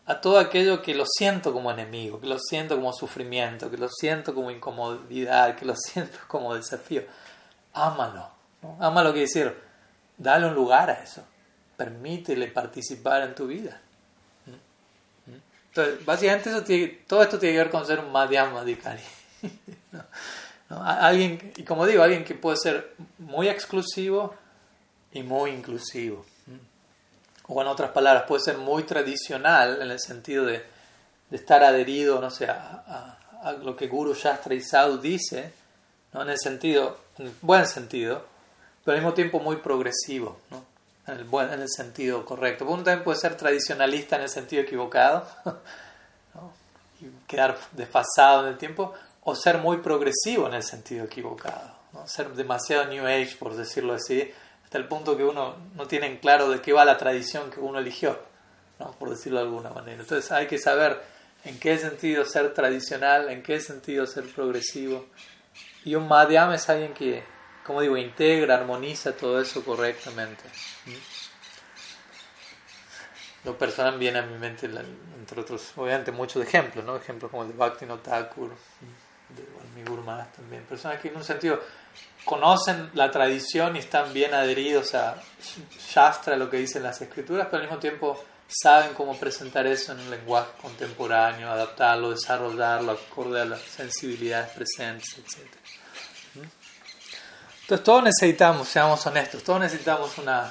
a 0.07 0.21
todo 0.21 0.39
aquello 0.39 0.81
que 0.81 0.95
lo 0.95 1.05
siento 1.07 1.53
como 1.53 1.71
enemigo, 1.71 2.19
que 2.19 2.27
lo 2.27 2.39
siento 2.39 2.77
como 2.77 2.93
sufrimiento, 2.95 3.71
que 3.71 3.77
lo 3.77 3.89
siento 3.89 4.35
como 4.35 4.51
incomodidad, 4.51 5.55
que 5.55 5.67
lo 5.67 5.77
siento 5.77 6.19
como 6.27 6.55
desafío. 6.55 7.03
Ámalo. 7.75 8.29
¿no? 8.63 8.77
Ámalo 8.81 9.11
quiere 9.13 9.27
decir, 9.27 9.55
dale 10.17 10.47
un 10.47 10.55
lugar 10.55 10.91
a 10.91 11.03
eso. 11.03 11.23
Permítele 11.77 12.49
participar 12.49 13.23
en 13.23 13.35
tu 13.35 13.47
vida. 13.47 13.79
¿Mm? 14.47 15.31
¿Mm? 15.31 15.43
Entonces, 15.69 16.05
básicamente 16.05 17.05
todo 17.07 17.23
esto 17.23 17.39
tiene 17.39 17.55
que 17.55 17.65
ver 17.65 17.71
con 17.71 17.87
ser 17.87 18.01
un 18.01 18.11
Madhyam. 18.11 18.55
Alguien, 20.69 21.53
y 21.57 21.63
como 21.63 21.87
digo, 21.87 22.03
alguien 22.03 22.25
que 22.25 22.35
puede 22.35 22.59
ser 22.59 22.95
muy 23.19 23.49
exclusivo 23.49 24.35
y 25.13 25.23
muy 25.23 25.51
inclusivo 25.51 26.27
o 27.49 27.63
en 27.63 27.69
otras 27.69 27.91
palabras, 27.91 28.25
puede 28.29 28.43
ser 28.43 28.59
muy 28.59 28.83
tradicional 28.85 29.81
en 29.81 29.91
el 29.91 29.99
sentido 29.99 30.45
de, 30.45 30.63
de 31.31 31.37
estar 31.37 31.65
adherido, 31.65 32.21
no 32.21 32.31
sé, 32.31 32.47
a, 32.47 33.17
a, 33.43 33.53
lo 33.53 33.75
que 33.75 33.89
Guru 33.89 34.15
Shastra 34.15 34.55
y 34.55 34.61
Sadhu 34.61 34.99
dice, 34.99 35.53
¿no? 36.13 36.23
en 36.23 36.31
el 36.31 36.39
sentido, 36.39 36.99
en 37.19 37.27
el 37.27 37.33
buen 37.41 37.67
sentido, 37.67 38.23
pero 38.85 38.97
al 38.97 39.03
mismo 39.03 39.15
tiempo 39.15 39.41
muy 39.41 39.57
progresivo, 39.57 40.39
¿no? 40.51 40.63
en, 41.07 41.21
el 41.21 41.25
buen, 41.25 41.51
en 41.51 41.61
el 41.61 41.71
sentido 41.71 42.25
correcto. 42.27 42.67
Uno 42.67 42.83
también 42.83 43.03
puede 43.03 43.19
ser 43.19 43.35
tradicionalista 43.35 44.17
en 44.17 44.23
el 44.23 44.29
sentido 44.29 44.63
equivocado, 44.63 45.27
¿no? 46.35 46.53
y 47.01 47.07
quedar 47.27 47.57
desfasado 47.73 48.43
en 48.43 48.53
el 48.53 48.59
tiempo, 48.59 48.93
o 49.29 49.37
ser 49.37 49.59
muy 49.59 49.79
progresivo 49.79 50.47
en 50.47 50.55
el 50.55 50.63
sentido 50.63 51.05
equivocado, 51.05 51.75
¿no? 51.93 52.07
ser 52.09 52.31
demasiado 52.31 52.87
New 52.87 53.07
Age, 53.07 53.37
por 53.39 53.55
decirlo 53.55 53.95
así, 53.95 54.31
hasta 54.65 54.79
el 54.79 54.89
punto 54.89 55.17
que 55.17 55.25
uno 55.25 55.57
no 55.75 55.87
tiene 55.87 56.07
en 56.07 56.19
claro 56.19 56.49
de 56.51 56.61
qué 56.61 56.73
va 56.73 56.85
la 56.85 56.97
tradición 56.97 57.51
que 57.51 57.61
uno 57.61 57.79
eligió, 57.79 58.19
¿no? 58.79 58.93
por 58.93 59.11
decirlo 59.11 59.39
de 59.39 59.45
alguna 59.45 59.71
manera. 59.71 60.01
Entonces 60.01 60.31
hay 60.33 60.47
que 60.47 60.59
saber 60.59 61.01
en 61.45 61.59
qué 61.59 61.79
sentido 61.79 62.25
ser 62.25 62.53
tradicional, 62.55 63.31
en 63.31 63.43
qué 63.43 63.61
sentido 63.61 64.07
ser 64.07 64.25
progresivo. 64.25 65.07
Y 65.85 65.95
un 65.95 66.09
madhyam 66.09 66.53
es 66.53 66.69
alguien 66.69 66.93
que, 66.93 67.23
como 67.65 67.81
digo, 67.81 67.97
integra, 67.97 68.57
armoniza 68.57 69.13
todo 69.13 69.41
eso 69.41 69.65
correctamente. 69.65 70.43
Lo 73.45 73.57
personal 73.57 73.99
viene 73.99 74.19
a 74.19 74.23
mi 74.23 74.37
mente, 74.37 74.67
entre 75.19 75.41
otros, 75.41 75.73
obviamente 75.77 76.13
muchos 76.13 76.43
ejemplos, 76.43 76.85
¿no? 76.85 76.97
Ejemplos 76.97 77.31
como 77.31 77.45
el 77.45 77.49
de 77.49 77.55
Bhakti 77.55 77.87
Thakur, 77.87 78.51
de, 79.31 79.47
mi 79.75 79.85
Guru 79.85 80.05
también. 80.05 80.65
Personas 80.65 81.01
que 81.01 81.09
en 81.09 81.17
un 81.17 81.25
sentido 81.25 81.61
conocen 82.25 82.91
la 82.95 83.11
tradición 83.11 83.77
y 83.77 83.81
están 83.81 84.13
bien 84.13 84.35
adheridos 84.35 84.95
a 84.95 85.17
Shastra, 85.93 86.37
lo 86.37 86.51
que 86.51 86.59
dicen 86.59 86.83
las 86.83 87.01
escrituras, 87.01 87.47
pero 87.51 87.63
al 87.63 87.69
mismo 87.69 87.79
tiempo 87.79 88.23
saben 88.49 88.95
cómo 88.95 89.17
presentar 89.17 89.67
eso 89.67 89.93
en 89.93 90.01
un 90.01 90.11
lenguaje 90.11 90.51
contemporáneo, 90.61 91.51
adaptarlo, 91.51 92.11
desarrollarlo 92.11 92.93
acorde 92.93 93.43
a 93.43 93.45
las 93.45 93.61
sensibilidades 93.61 94.51
presentes, 94.51 95.19
etc. 95.19 95.47
¿Mm? 96.35 96.41
Entonces 97.63 97.85
todos 97.85 98.03
necesitamos, 98.03 98.69
seamos 98.69 99.07
honestos, 99.07 99.43
todos 99.43 99.61
necesitamos 99.61 100.17
una, 100.17 100.51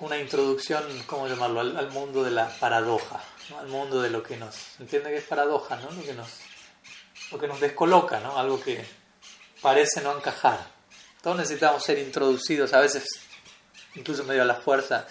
una 0.00 0.18
introducción, 0.18 0.82
¿cómo 1.06 1.28
llamarlo?, 1.28 1.60
al, 1.60 1.90
mundo 1.92 2.24
de 2.24 2.32
la 2.32 2.48
paradoja, 2.48 3.20
al 3.56 3.68
mundo 3.68 4.02
de 4.02 4.10
lo 4.10 4.22
que 4.22 4.36
nos, 4.36 4.80
¿entiende 4.80 5.10
que 5.10 5.18
es 5.18 5.24
paradoja? 5.24 5.76
¿no? 5.76 5.92
Lo, 5.92 6.02
que 6.02 6.14
nos, 6.14 6.28
lo 7.30 7.38
que 7.38 7.48
nos 7.48 7.60
descoloca, 7.60 8.20
¿no? 8.20 8.38
algo 8.38 8.60
que 8.60 8.84
parece 9.60 10.00
no 10.02 10.16
encajar. 10.16 10.66
Todos 11.22 11.36
necesitamos 11.38 11.82
ser 11.82 11.98
introducidos, 11.98 12.72
a 12.74 12.80
veces 12.80 13.04
incluso 13.94 14.24
medio 14.24 14.42
a 14.42 14.46
la 14.46 14.56
fuerza, 14.56 15.06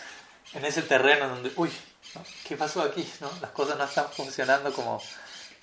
en 0.53 0.65
ese 0.65 0.83
terreno 0.83 1.27
donde, 1.27 1.51
uy, 1.55 1.71
¿qué 2.47 2.55
pasó 2.55 2.81
aquí? 2.81 3.07
¿no? 3.21 3.31
Las 3.41 3.51
cosas 3.51 3.77
no 3.77 3.85
están 3.85 4.09
funcionando 4.11 4.71
como, 4.71 5.01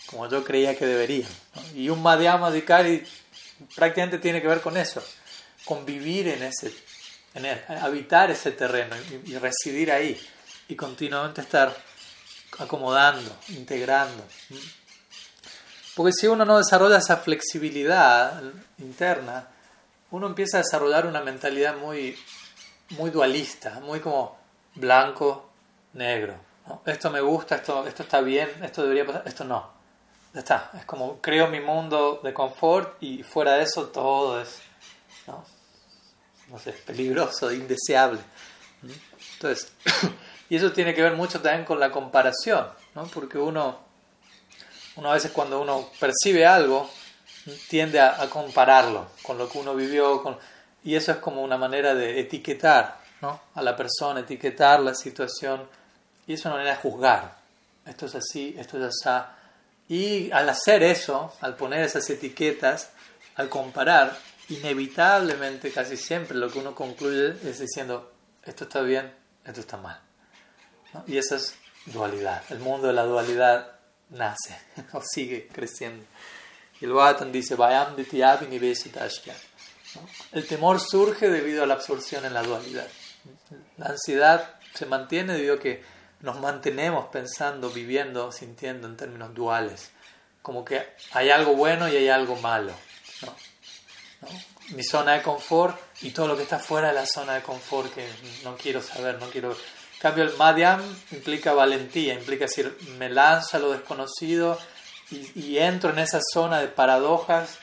como 0.07 0.29
yo 0.29 0.43
creía 0.43 0.77
que 0.77 0.87
deberían. 0.87 1.31
Y 1.75 1.89
un 1.89 2.03
Madhyama 2.03 2.51
Dikari 2.51 3.05
prácticamente 3.77 4.19
tiene 4.19 4.43
que 4.43 4.49
ver 4.49 4.61
con 4.61 4.77
eso, 4.77 5.03
con 5.65 5.85
vivir 5.85 6.29
en 6.29 6.43
ese, 6.43 6.75
en 7.35 7.47
habitar 7.79 8.31
ese 8.31 8.53
terreno 8.53 8.97
y, 8.97 9.33
y 9.33 9.39
residir 9.39 9.93
ahí 9.93 10.21
y 10.69 10.75
continuamente 10.75 11.43
estar 11.43 11.77
acomodando, 12.59 13.37
integrando. 13.49 14.25
Porque 15.97 16.13
si 16.13 16.27
uno 16.27 16.45
no 16.45 16.59
desarrolla 16.59 16.99
esa 16.99 17.17
flexibilidad 17.17 18.43
interna, 18.79 19.49
uno 20.11 20.27
empieza 20.27 20.59
a 20.59 20.63
desarrollar 20.63 21.07
una 21.07 21.21
mentalidad 21.21 21.77
muy, 21.77 22.17
muy 22.91 23.11
dualista, 23.11 23.81
muy 23.81 24.01
como 24.01 24.39
blanco, 24.75 25.51
negro. 25.93 26.35
Esto 26.87 27.11
me 27.11 27.21
gusta, 27.21 27.57
esto, 27.57 27.87
esto 27.87 28.03
está 28.03 28.21
bien, 28.21 28.49
esto 28.63 28.83
debería 28.83 29.07
pasar, 29.07 29.23
esto 29.27 29.45
no. 29.45 29.71
Ya 30.33 30.41
está, 30.41 30.71
es 30.75 30.85
como 30.85 31.21
creo 31.21 31.49
mi 31.49 31.61
mundo 31.61 32.21
de 32.23 32.33
confort 32.33 33.03
y 33.03 33.25
fuera 33.25 33.55
de 33.55 33.65
eso 33.65 33.87
todo 33.89 34.41
es, 34.41 34.61
no, 35.27 35.45
no 36.49 36.59
sé, 36.59 36.73
peligroso, 36.73 37.51
indeseable. 37.53 38.21
Entonces, 39.35 39.73
y 40.49 40.57
eso 40.57 40.73
tiene 40.73 40.95
que 40.95 41.03
ver 41.03 41.15
mucho 41.15 41.41
también 41.41 41.65
con 41.65 41.81
la 41.81 41.91
comparación, 41.91 42.69
¿no? 42.95 43.05
porque 43.07 43.39
uno, 43.39 43.81
uno 44.97 45.11
a 45.11 45.15
veces 45.15 45.31
cuando 45.31 45.61
uno 45.61 45.91
percibe 45.99 46.47
algo, 46.47 46.91
tiende 47.69 48.01
a, 48.01 48.29
compararlo 48.29 49.09
con 49.23 49.39
lo 49.39 49.49
que 49.49 49.59
uno 49.59 49.75
vivió, 49.75 50.23
con, 50.23 50.39
y 50.85 50.95
eso 50.95 51.13
es 51.13 51.19
como 51.19 51.43
una 51.43 51.57
manera 51.57 51.95
de 51.95 52.21
etiquetar 52.21 52.99
¿no? 53.21 53.41
a 53.55 53.63
la 53.63 53.77
persona, 53.77 54.21
etiquetar 54.21 54.81
la 54.81 54.95
situación, 54.95 55.67
y 56.27 56.35
es 56.35 56.45
una 56.45 56.55
manera 56.55 56.77
de 56.77 56.83
juzgar. 56.83 57.37
Esto 57.87 58.07
es 58.07 58.15
así, 58.15 58.55
esto 58.59 58.79
es 58.79 58.85
así. 58.85 59.27
Y 59.89 60.31
al 60.31 60.49
hacer 60.49 60.83
eso, 60.83 61.35
al 61.41 61.57
poner 61.57 61.83
esas 61.83 62.09
etiquetas, 62.11 62.91
al 63.35 63.49
comparar, 63.49 64.17
inevitablemente, 64.49 65.73
casi 65.73 65.97
siempre, 65.97 66.37
lo 66.37 66.51
que 66.51 66.59
uno 66.59 66.75
concluye 66.75 67.35
es 67.43 67.59
diciendo, 67.59 68.13
esto 68.45 68.65
está 68.65 68.83
bien, 68.83 69.13
esto 69.45 69.61
está 69.61 69.77
mal. 69.77 69.99
Y 71.07 71.19
esa 71.19 71.37
es 71.37 71.55
dualidad. 71.87 72.43
El 72.51 72.61
mundo 72.61 72.87
de 72.89 72.93
la 72.93 73.05
dualidad 73.05 73.80
nace 74.11 74.57
o 74.93 75.03
sigue 75.03 75.49
creciendo. 75.49 76.05
Y 76.81 76.87
el 76.87 76.93
Bhattan 76.93 77.31
dice, 77.31 77.57
El 80.33 80.47
temor 80.47 80.81
surge 80.81 81.29
debido 81.29 81.63
a 81.63 81.67
la 81.67 81.75
absorción 81.75 82.25
en 82.25 82.35
la 82.35 82.43
dualidad. 82.43 82.87
La 83.77 83.87
ansiedad 83.87 84.55
se 84.75 84.87
mantiene 84.87 85.35
debido 85.35 85.57
a 85.57 85.59
que 85.59 85.83
nos 86.21 86.41
mantenemos 86.41 87.07
pensando, 87.07 87.71
viviendo, 87.71 88.31
sintiendo 88.33 88.87
en 88.87 88.97
términos 88.97 89.35
duales. 89.35 89.91
Como 90.43 90.65
que 90.65 90.95
hay 91.13 91.31
algo 91.31 91.55
bueno 91.55 91.89
y 91.89 91.97
hay 91.97 92.09
algo 92.09 92.37
malo. 92.37 92.73
Mi 94.71 94.85
zona 94.85 95.15
de 95.15 95.23
confort 95.23 95.79
y 96.03 96.11
todo 96.11 96.29
lo 96.29 96.37
que 96.37 96.45
está 96.45 96.59
fuera 96.59 96.89
de 96.89 96.95
la 96.95 97.07
zona 97.07 97.35
de 97.35 97.43
confort 97.43 97.93
que 97.93 98.07
no 98.45 98.57
quiero 98.57 98.81
saber, 98.81 99.19
no 99.19 99.29
quiero... 99.29 99.57
En 100.01 100.09
cambio, 100.09 100.25
el 100.25 100.35
madhyam 100.39 100.81
implica 101.13 101.53
valentía, 101.53 102.15
implica 102.15 102.47
decir, 102.47 102.75
me 102.97 103.11
lanzo 103.11 103.59
a 103.59 103.61
lo 103.61 103.73
desconocido 103.73 104.59
y, 105.11 105.59
entro 105.59 105.91
en 105.91 105.99
esa 105.99 106.21
zona 106.33 106.59
de 106.59 106.69
paradojas 106.69 107.59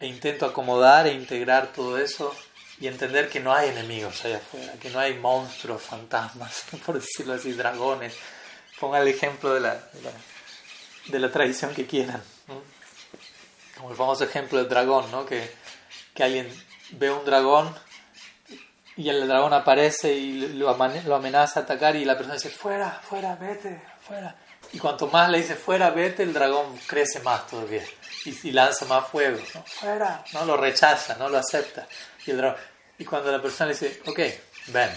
e 0.00 0.06
intento 0.06 0.46
acomodar 0.46 1.06
e 1.06 1.12
integrar 1.12 1.74
todo 1.74 1.98
eso 1.98 2.34
y 2.80 2.86
entender 2.86 3.28
que 3.28 3.40
no 3.40 3.52
hay 3.52 3.68
enemigos 3.68 4.24
allá 4.24 4.38
afuera, 4.38 4.72
que 4.80 4.88
no 4.88 5.00
hay 5.00 5.18
monstruos, 5.18 5.82
fantasmas, 5.82 6.64
por 6.86 6.98
decirlo 6.98 7.34
así, 7.34 7.52
dragones. 7.52 8.16
Ponga 8.80 8.98
el 8.98 9.08
ejemplo 9.08 9.52
de 9.52 9.60
la, 9.60 9.78
de 11.08 11.18
la, 11.18 11.30
tradición 11.30 11.74
que 11.74 11.86
quieran. 11.86 12.22
Como 13.76 13.90
el 13.90 13.96
famoso 13.96 14.24
ejemplo 14.24 14.56
del 14.56 14.68
dragón, 14.70 15.10
¿no? 15.10 15.26
que, 15.26 15.46
que 16.14 16.24
alguien 16.24 16.48
ve 16.92 17.10
un 17.10 17.22
dragón 17.26 17.70
y 18.96 19.08
el 19.08 19.26
dragón 19.26 19.52
aparece 19.54 20.12
y 20.12 20.48
lo 20.54 20.68
amenaza 20.70 21.60
a 21.60 21.62
atacar 21.62 21.96
y 21.96 22.04
la 22.04 22.14
persona 22.14 22.34
dice, 22.34 22.50
fuera, 22.50 22.90
fuera, 22.90 23.36
vete, 23.36 23.82
fuera. 24.00 24.36
Y 24.72 24.78
cuanto 24.78 25.06
más 25.08 25.28
le 25.30 25.38
dice 25.38 25.54
fuera, 25.54 25.90
vete, 25.90 26.22
el 26.22 26.32
dragón 26.32 26.78
crece 26.86 27.20
más 27.20 27.46
todavía. 27.46 27.84
Y, 28.24 28.48
y 28.48 28.52
lanza 28.52 28.84
más 28.86 29.06
fuego. 29.08 29.38
¿no? 29.54 29.62
Fuera. 29.64 30.24
No 30.32 30.44
lo 30.44 30.56
rechaza, 30.56 31.16
no 31.16 31.28
lo 31.28 31.38
acepta. 31.38 31.86
Y, 32.26 32.30
el 32.30 32.38
dragón, 32.38 32.58
y 32.98 33.04
cuando 33.04 33.32
la 33.32 33.42
persona 33.42 33.68
le 33.68 33.74
dice, 33.74 34.00
ok, 34.06 34.18
ven, 34.68 34.90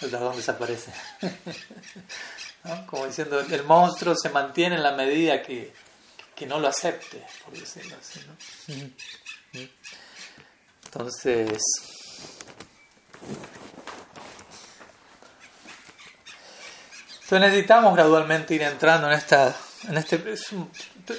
el 0.00 0.10
dragón 0.10 0.36
desaparece. 0.36 0.92
Como 2.86 3.06
diciendo, 3.06 3.40
el 3.40 3.64
monstruo 3.64 4.14
se 4.14 4.30
mantiene 4.30 4.76
en 4.76 4.82
la 4.82 4.92
medida 4.92 5.42
que, 5.42 5.72
que 6.34 6.46
no 6.46 6.60
lo 6.60 6.68
acepte, 6.68 7.24
por 7.44 7.58
decirlo 7.58 7.96
así. 8.00 8.20
¿no? 8.26 9.68
Entonces, 10.84 11.60
Entonces 17.32 17.48
necesitamos 17.48 17.94
gradualmente 17.94 18.54
ir 18.54 18.62
entrando 18.62 19.06
en 19.08 19.14
esta... 19.14 19.54
En 19.88 19.96
este, 19.96 20.22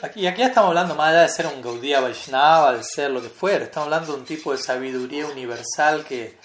aquí, 0.01 0.25
aquí 0.25 0.41
estamos 0.41 0.69
hablando 0.69 0.95
más 0.95 1.09
allá 1.09 1.23
de 1.23 1.29
ser 1.29 1.47
un 1.47 1.61
Gaudiya 1.61 1.99
Vaishnava, 1.99 2.73
de 2.77 2.83
ser 2.83 3.11
lo 3.11 3.21
que 3.21 3.29
fuera, 3.29 3.65
estamos 3.65 3.87
hablando 3.87 4.13
de 4.13 4.19
un 4.19 4.25
tipo 4.25 4.53
de 4.53 4.57
sabiduría 4.57 5.25
universal 5.25 6.05
que, 6.05 6.37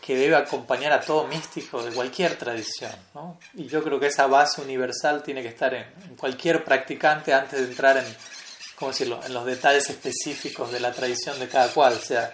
que 0.00 0.16
debe 0.16 0.34
acompañar 0.34 0.92
a 0.92 1.00
todo 1.00 1.26
místico 1.26 1.82
de 1.82 1.92
cualquier 1.92 2.36
tradición. 2.36 2.92
¿no? 3.14 3.38
Y 3.54 3.66
yo 3.66 3.82
creo 3.84 4.00
que 4.00 4.06
esa 4.06 4.26
base 4.26 4.60
universal 4.60 5.22
tiene 5.22 5.42
que 5.42 5.48
estar 5.48 5.72
en, 5.74 6.16
cualquier 6.16 6.64
practicante 6.64 7.32
antes 7.32 7.60
de 7.60 7.66
entrar 7.66 7.98
en, 7.98 8.16
¿cómo 8.74 8.90
decirlo? 8.90 9.20
en 9.24 9.32
los 9.32 9.44
detalles 9.44 9.88
específicos 9.90 10.72
de 10.72 10.80
la 10.80 10.92
tradición 10.92 11.38
de 11.38 11.48
cada 11.48 11.68
cual, 11.68 11.92
o 11.92 12.04
sea, 12.04 12.32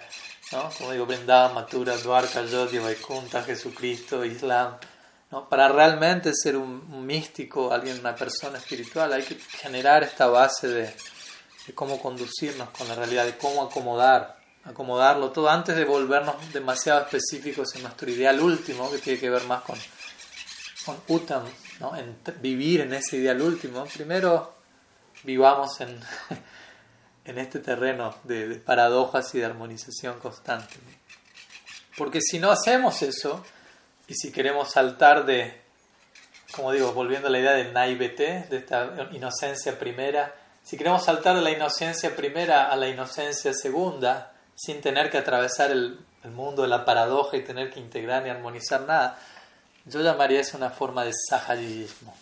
¿no? 0.51 0.69
como 0.77 0.91
digo, 0.91 1.05
Vrindavan, 1.05 1.53
Mathura, 1.53 1.97
Dwarka, 1.97 2.43
Yodhya, 2.43 2.81
Vaikunta, 2.81 3.43
Jesucristo, 3.43 4.23
Islam 4.23 4.77
¿no? 5.31 5.49
Para 5.49 5.67
realmente 5.67 6.31
ser 6.33 6.55
un, 6.55 7.05
místico, 7.05 7.71
alguien, 7.71 7.99
una 7.99 8.15
persona 8.15 8.57
espiritual, 8.57 9.11
hay 9.13 9.23
que 9.23 9.35
generar 9.35 10.03
esta 10.03 10.27
base 10.27 10.67
de, 10.67 10.95
cómo 11.75 12.01
conducirnos 12.01 12.69
con 12.69 12.87
la 12.87 12.95
realidad, 12.95 13.25
de 13.25 13.37
cómo 13.37 13.63
acomodar, 13.63 14.37
acomodarlo 14.63 15.31
todo 15.31 15.49
antes 15.49 15.75
de 15.75 15.85
volvernos 15.85 16.35
demasiado 16.53 17.01
específicos 17.01 17.75
en 17.75 17.83
nuestro 17.83 18.09
ideal 18.09 18.39
último, 18.39 18.89
que 18.91 18.99
tiene 18.99 19.19
que 19.19 19.29
ver 19.29 19.43
más 19.43 19.63
con, 19.63 19.77
con 20.85 20.97
Uttam, 21.07 21.43
¿no? 21.79 21.95
en 21.95 22.17
vivir 22.41 22.81
en 22.81 22.93
ese 22.93 23.17
ideal 23.17 23.41
último. 23.41 23.85
Primero 23.85 24.55
vivamos 25.23 25.79
en, 25.81 25.99
en 27.27 27.37
este 27.37 27.59
terreno 27.59 28.15
de, 28.23 28.55
paradojas 28.55 29.35
y 29.35 29.39
de 29.39 29.45
armonización 29.45 30.19
constante. 30.19 30.75
Porque 31.97 32.21
si 32.21 32.39
no 32.39 32.51
hacemos 32.51 33.01
eso, 33.01 33.45
y 34.07 34.15
si 34.15 34.31
queremos 34.31 34.71
saltar 34.71 35.25
de, 35.25 35.61
como 36.55 36.71
digo, 36.71 36.93
volviendo 36.93 37.27
a 37.27 37.31
la 37.31 37.39
idea 37.39 37.51
del 37.51 37.73
naivete, 37.73 38.47
de 38.49 38.57
esta 38.57 39.09
inocencia 39.11 39.77
primera, 39.77 40.33
si 40.63 40.77
queremos 40.77 41.03
saltar 41.03 41.35
de 41.35 41.41
la 41.41 41.51
inocencia 41.51 42.15
primera 42.15 42.71
a 42.71 42.75
la 42.77 42.87
inocencia 42.87 43.53
segunda, 43.53 44.33
sin 44.55 44.81
tener 44.81 45.09
que 45.09 45.17
atravesar 45.17 45.71
el, 45.71 45.99
mundo 46.23 46.63
de 46.63 46.67
la 46.67 46.83
paradoja 46.83 47.37
y 47.37 47.43
tener 47.45 47.71
que 47.71 47.79
integrar 47.79 48.21
ni 48.21 48.29
armonizar 48.29 48.81
nada, 48.81 49.17
yo 49.85 50.01
llamaría 50.01 50.41
eso 50.41 50.57
una 50.57 50.71
forma 50.71 51.05
de 51.05 51.13
sahayismo. 51.13 52.13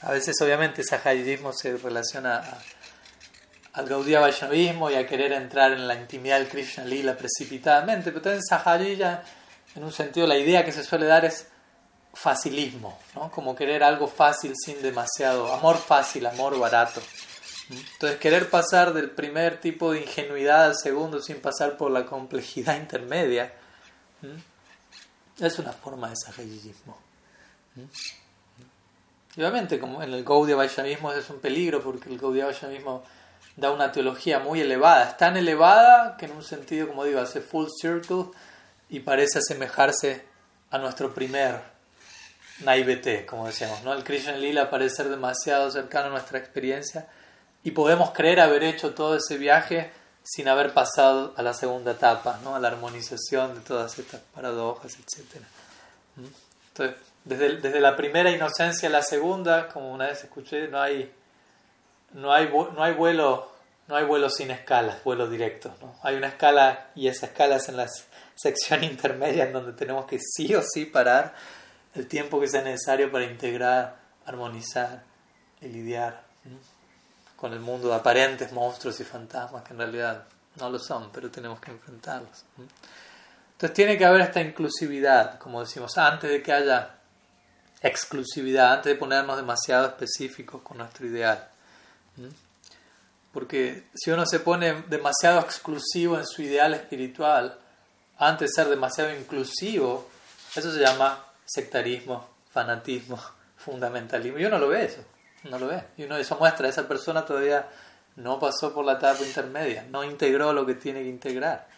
A 0.00 0.12
veces, 0.12 0.34
obviamente, 0.40 0.82
sahayismo 0.82 1.52
se 1.52 1.76
relaciona 1.76 2.42
al 3.72 3.86
Gaudiya 3.86 4.20
Vaishnavismo 4.20 4.90
y 4.90 4.94
a 4.94 5.06
querer 5.06 5.32
entrar 5.32 5.72
en 5.72 5.86
la 5.86 5.94
intimidad 5.94 6.38
del 6.38 6.48
Krishna 6.48 6.84
Lila 6.84 7.16
precipitadamente, 7.16 8.10
pero 8.10 8.22
también 8.22 8.42
Sahayija 8.42 9.22
en 9.74 9.84
un 9.84 9.92
sentido 9.92 10.26
la 10.26 10.36
idea 10.36 10.64
que 10.64 10.72
se 10.72 10.82
suele 10.82 11.06
dar 11.06 11.24
es 11.24 11.48
facilismo, 12.14 12.98
¿no? 13.14 13.30
como 13.30 13.54
querer 13.54 13.84
algo 13.84 14.08
fácil 14.08 14.54
sin 14.56 14.82
demasiado, 14.82 15.52
amor 15.52 15.76
fácil, 15.76 16.26
amor 16.26 16.58
barato. 16.58 17.00
Entonces, 17.70 18.18
querer 18.18 18.48
pasar 18.48 18.94
del 18.94 19.10
primer 19.10 19.60
tipo 19.60 19.92
de 19.92 20.00
ingenuidad 20.00 20.64
al 20.64 20.76
segundo 20.76 21.20
sin 21.20 21.40
pasar 21.40 21.76
por 21.76 21.90
la 21.90 22.06
complejidad 22.06 22.76
intermedia 22.76 23.52
es 25.38 25.58
una 25.58 25.72
forma 25.72 26.08
de 26.08 26.16
sahajiismo. 26.16 26.98
Y 29.36 29.40
obviamente, 29.40 29.78
como 29.78 30.02
en 30.02 30.12
el 30.12 30.24
Gaudiya 30.24 30.56
Vaishnavismo 30.56 31.12
es 31.12 31.28
un 31.30 31.40
peligro 31.40 31.82
porque 31.82 32.08
el 32.08 32.18
Gaudiya 32.18 32.46
Vaishnavismo 32.46 33.04
da 33.58 33.72
una 33.72 33.90
teología 33.90 34.38
muy 34.38 34.60
elevada. 34.60 35.10
Es 35.10 35.16
tan 35.16 35.36
elevada 35.36 36.16
que 36.16 36.26
en 36.26 36.32
un 36.32 36.44
sentido, 36.44 36.86
como 36.86 37.04
digo, 37.04 37.20
hace 37.20 37.40
full 37.40 37.66
circle 37.80 38.26
y 38.88 39.00
parece 39.00 39.40
asemejarse 39.40 40.24
a 40.70 40.78
nuestro 40.78 41.12
primer 41.12 41.60
naivete, 42.60 43.26
como 43.26 43.46
decíamos. 43.46 43.82
¿no? 43.82 43.92
El 43.92 44.04
Krishna 44.04 44.36
Lila 44.36 44.70
parece 44.70 44.96
ser 44.96 45.08
demasiado 45.08 45.70
cercano 45.72 46.06
a 46.06 46.10
nuestra 46.10 46.38
experiencia 46.38 47.08
y 47.64 47.72
podemos 47.72 48.12
creer 48.12 48.38
haber 48.40 48.62
hecho 48.62 48.94
todo 48.94 49.16
ese 49.16 49.36
viaje 49.38 49.90
sin 50.22 50.46
haber 50.46 50.72
pasado 50.72 51.34
a 51.36 51.42
la 51.42 51.52
segunda 51.52 51.92
etapa, 51.92 52.38
¿no? 52.44 52.54
a 52.54 52.60
la 52.60 52.68
armonización 52.68 53.54
de 53.54 53.60
todas 53.60 53.98
estas 53.98 54.20
paradojas, 54.34 54.94
etc. 54.94 55.42
¿Mm? 56.14 56.24
Entonces, 56.68 56.96
desde, 57.24 57.56
desde 57.56 57.80
la 57.80 57.96
primera 57.96 58.30
inocencia 58.30 58.88
a 58.88 58.92
la 58.92 59.02
segunda, 59.02 59.68
como 59.68 59.92
una 59.92 60.06
vez 60.06 60.22
escuché, 60.22 60.68
no 60.68 60.80
hay, 60.80 61.12
no 62.12 62.32
hay, 62.32 62.48
no 62.48 62.82
hay 62.82 62.94
vuelo 62.94 63.58
no 63.88 63.96
hay 63.96 64.04
vuelo 64.04 64.28
sin 64.28 64.50
escalas, 64.50 65.02
vuelo 65.02 65.28
directo. 65.28 65.74
¿no? 65.80 65.96
Hay 66.02 66.14
una 66.14 66.28
escala 66.28 66.90
y 66.94 67.08
esa 67.08 67.26
escala 67.26 67.56
es 67.56 67.68
en 67.68 67.78
la 67.78 67.88
sección 68.34 68.84
intermedia 68.84 69.44
en 69.44 69.52
donde 69.52 69.72
tenemos 69.72 70.04
que 70.06 70.18
sí 70.20 70.54
o 70.54 70.62
sí 70.62 70.84
parar 70.84 71.34
el 71.94 72.06
tiempo 72.06 72.38
que 72.38 72.48
sea 72.48 72.62
necesario 72.62 73.10
para 73.10 73.24
integrar, 73.24 73.96
armonizar 74.26 75.02
y 75.60 75.68
lidiar 75.68 76.22
con 77.34 77.52
el 77.54 77.60
mundo 77.60 77.88
de 77.88 77.94
aparentes 77.94 78.52
monstruos 78.52 79.00
y 79.00 79.04
fantasmas 79.04 79.64
que 79.64 79.72
en 79.72 79.78
realidad 79.78 80.24
no 80.56 80.68
lo 80.68 80.78
son, 80.78 81.10
pero 81.10 81.30
tenemos 81.30 81.58
que 81.60 81.70
enfrentarlos. 81.70 82.44
Entonces 83.52 83.74
tiene 83.74 83.96
que 83.96 84.04
haber 84.04 84.20
esta 84.20 84.40
inclusividad, 84.40 85.38
como 85.38 85.60
decimos, 85.60 85.96
antes 85.96 86.30
de 86.30 86.42
que 86.42 86.52
haya 86.52 86.96
exclusividad, 87.80 88.74
antes 88.74 88.92
de 88.92 88.98
ponernos 88.98 89.36
demasiado 89.36 89.86
específicos 89.86 90.62
con 90.62 90.78
nuestro 90.78 91.06
ideal. 91.06 91.48
Porque 93.32 93.84
si 93.94 94.10
uno 94.10 94.26
se 94.26 94.40
pone 94.40 94.82
demasiado 94.88 95.40
exclusivo 95.40 96.18
en 96.18 96.26
su 96.26 96.42
ideal 96.42 96.74
espiritual, 96.74 97.58
antes 98.18 98.50
de 98.50 98.62
ser 98.62 98.68
demasiado 98.68 99.14
inclusivo, 99.14 100.08
eso 100.54 100.72
se 100.72 100.80
llama 100.80 101.24
sectarismo, 101.44 102.28
fanatismo, 102.50 103.20
fundamentalismo. 103.56 104.38
Y 104.38 104.44
uno 104.44 104.58
lo 104.58 104.68
ve 104.68 104.84
eso 104.84 105.04
no 105.44 105.58
lo 105.58 105.68
ve. 105.68 105.82
Y 105.96 106.04
uno 106.04 106.16
eso 106.16 106.36
muestra, 106.38 106.68
esa 106.68 106.86
persona 106.88 107.24
todavía 107.24 107.68
no 108.16 108.38
pasó 108.38 108.72
por 108.72 108.84
la 108.84 108.94
etapa 108.94 109.24
intermedia, 109.24 109.86
no 109.90 110.04
integró 110.04 110.52
lo 110.52 110.66
que 110.66 110.74
tiene 110.74 111.02
que 111.02 111.08
integrar. 111.08 111.68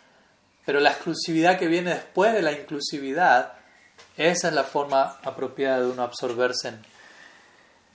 Pero 0.64 0.80
la 0.80 0.90
exclusividad 0.90 1.58
que 1.58 1.66
viene 1.66 1.90
después 1.94 2.32
de 2.32 2.42
la 2.42 2.52
inclusividad, 2.52 3.52
esa 4.16 4.48
es 4.48 4.54
la 4.54 4.64
forma 4.64 5.18
apropiada 5.22 5.80
de 5.80 5.86
uno 5.86 6.02
absorberse 6.02 6.68
en, 6.68 6.82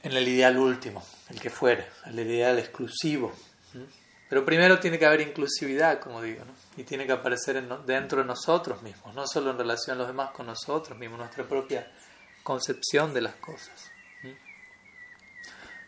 el 0.04 0.28
ideal 0.28 0.58
último, 0.58 1.04
el 1.30 1.40
que 1.40 1.50
fuere, 1.50 1.88
el 2.06 2.20
ideal 2.20 2.60
exclusivo. 2.60 3.34
Pero 4.30 4.44
primero 4.44 4.80
tiene 4.80 4.98
que 4.98 5.06
haber 5.06 5.22
inclusividad, 5.22 6.00
como 6.00 6.22
digo, 6.22 6.44
y 6.78 6.84
tiene 6.84 7.06
que 7.06 7.12
aparecer 7.12 7.62
dentro 7.86 8.20
de 8.20 8.26
nosotros 8.26 8.82
mismos, 8.82 9.14
no 9.14 9.26
solo 9.28 9.52
en 9.52 9.58
relación 9.58 9.96
a 9.96 10.00
los 10.00 10.08
demás, 10.08 10.32
con 10.32 10.48
nosotros 10.48 10.98
mismos, 10.98 11.20
nuestra 11.20 11.44
propia 11.44 11.92
concepción 12.44 13.14
de 13.14 13.22
las 13.22 13.36
cosas. 13.36 13.92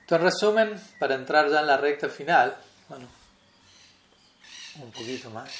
Entonces, 0.08 0.10
en 0.10 0.22
resumen, 0.22 0.84
para 1.00 1.16
entrar 1.16 1.50
ya 1.50 1.60
en 1.60 1.68
la 1.68 1.78
recta 1.78 2.08
final, 2.08 2.56
bueno, 2.88 3.08
un 4.82 4.92
poquito 4.92 5.30
más. 5.30 5.52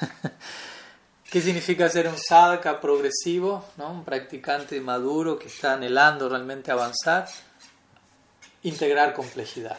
¿Qué 1.30 1.40
significa 1.40 1.88
ser 1.88 2.08
un 2.08 2.18
sadhaka 2.18 2.80
progresivo, 2.80 3.64
¿no? 3.76 3.90
un 3.90 4.04
practicante 4.04 4.80
maduro 4.80 5.38
que 5.38 5.46
está 5.46 5.74
anhelando 5.74 6.28
realmente 6.28 6.70
avanzar? 6.70 7.28
Integrar 8.64 9.12
complejidad. 9.12 9.78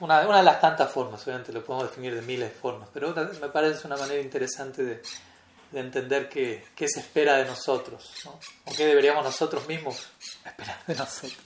una, 0.00 0.20
de 0.20 0.42
las 0.42 0.60
tantas 0.60 0.90
formas, 0.90 1.22
obviamente 1.24 1.52
lo 1.52 1.64
podemos 1.64 1.88
definir 1.88 2.14
de 2.14 2.22
miles 2.22 2.50
de 2.50 2.54
formas, 2.54 2.88
pero 2.92 3.14
me 3.14 3.48
parece 3.48 3.86
una 3.86 3.96
manera 3.96 4.20
interesante 4.20 4.84
de, 4.84 5.02
de 5.72 5.80
entender 5.80 6.28
qué, 6.28 6.64
qué, 6.74 6.86
se 6.86 7.00
espera 7.00 7.36
de 7.36 7.46
nosotros, 7.46 8.10
¿no? 8.24 8.38
o 8.66 8.72
qué 8.76 8.86
deberíamos 8.86 9.24
nosotros 9.24 9.66
mismos 9.66 10.06
esperar 10.44 10.78
de 10.86 10.94
nosotros 10.94 11.38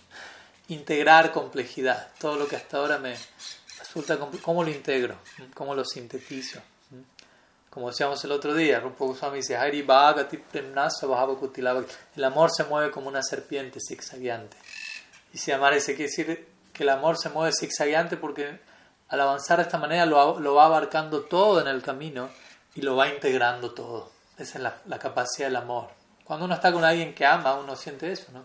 integrar 0.69 1.33
complejidad. 1.33 2.09
Todo 2.19 2.37
lo 2.37 2.47
que 2.47 2.57
hasta 2.57 2.79
ahora 2.79 2.99
me 2.99 3.17
resulta 3.79 4.19
¿Cómo 4.43 4.63
lo 4.63 4.71
integro? 4.71 5.17
¿Cómo 5.55 5.75
lo 5.75 5.85
sintetizo? 5.85 6.61
Como 7.71 7.89
decíamos 7.91 8.23
el 8.25 8.33
otro 8.33 8.55
día, 8.55 8.81
Rupa 8.81 9.05
Goswami 9.05 9.39
dice, 9.39 9.57
el 12.17 12.25
amor 12.25 12.51
se 12.51 12.65
mueve 12.65 12.91
como 12.91 13.09
una 13.09 13.23
serpiente 13.23 13.79
zigzagueante. 13.87 14.57
Y 15.33 15.39
si 15.39 15.53
amar 15.53 15.75
ese 15.75 15.95
quiere 15.95 16.11
decir 16.11 16.49
que 16.73 16.83
el 16.83 16.89
amor 16.89 17.19
se 17.19 17.29
mueve 17.29 17.53
zigzagueante 17.53 18.17
porque 18.17 18.61
al 19.09 19.21
avanzar 19.21 19.59
de 19.59 19.65
esta 19.65 19.79
manera 19.79 20.07
lo, 20.07 20.39
lo 20.39 20.55
va 20.55 20.67
abarcando 20.67 21.23
todo 21.23 21.61
en 21.61 21.69
el 21.69 21.83
camino 21.83 22.29
y 22.75 22.83
lo 22.83 22.97
va 22.97 23.09
integrando 23.09 23.73
todo. 23.73 24.11
Esa 24.39 24.59
es 24.59 24.63
la, 24.63 24.77
la 24.87 24.99
capacidad 24.99 25.49
del 25.49 25.57
amor. 25.57 25.89
Cuando 26.25 26.45
uno 26.47 26.55
está 26.55 26.73
con 26.73 26.85
alguien 26.85 27.15
que 27.15 27.27
ama, 27.27 27.55
uno 27.55 27.75
siente 27.75 28.13
eso, 28.13 28.27
¿no? 28.33 28.45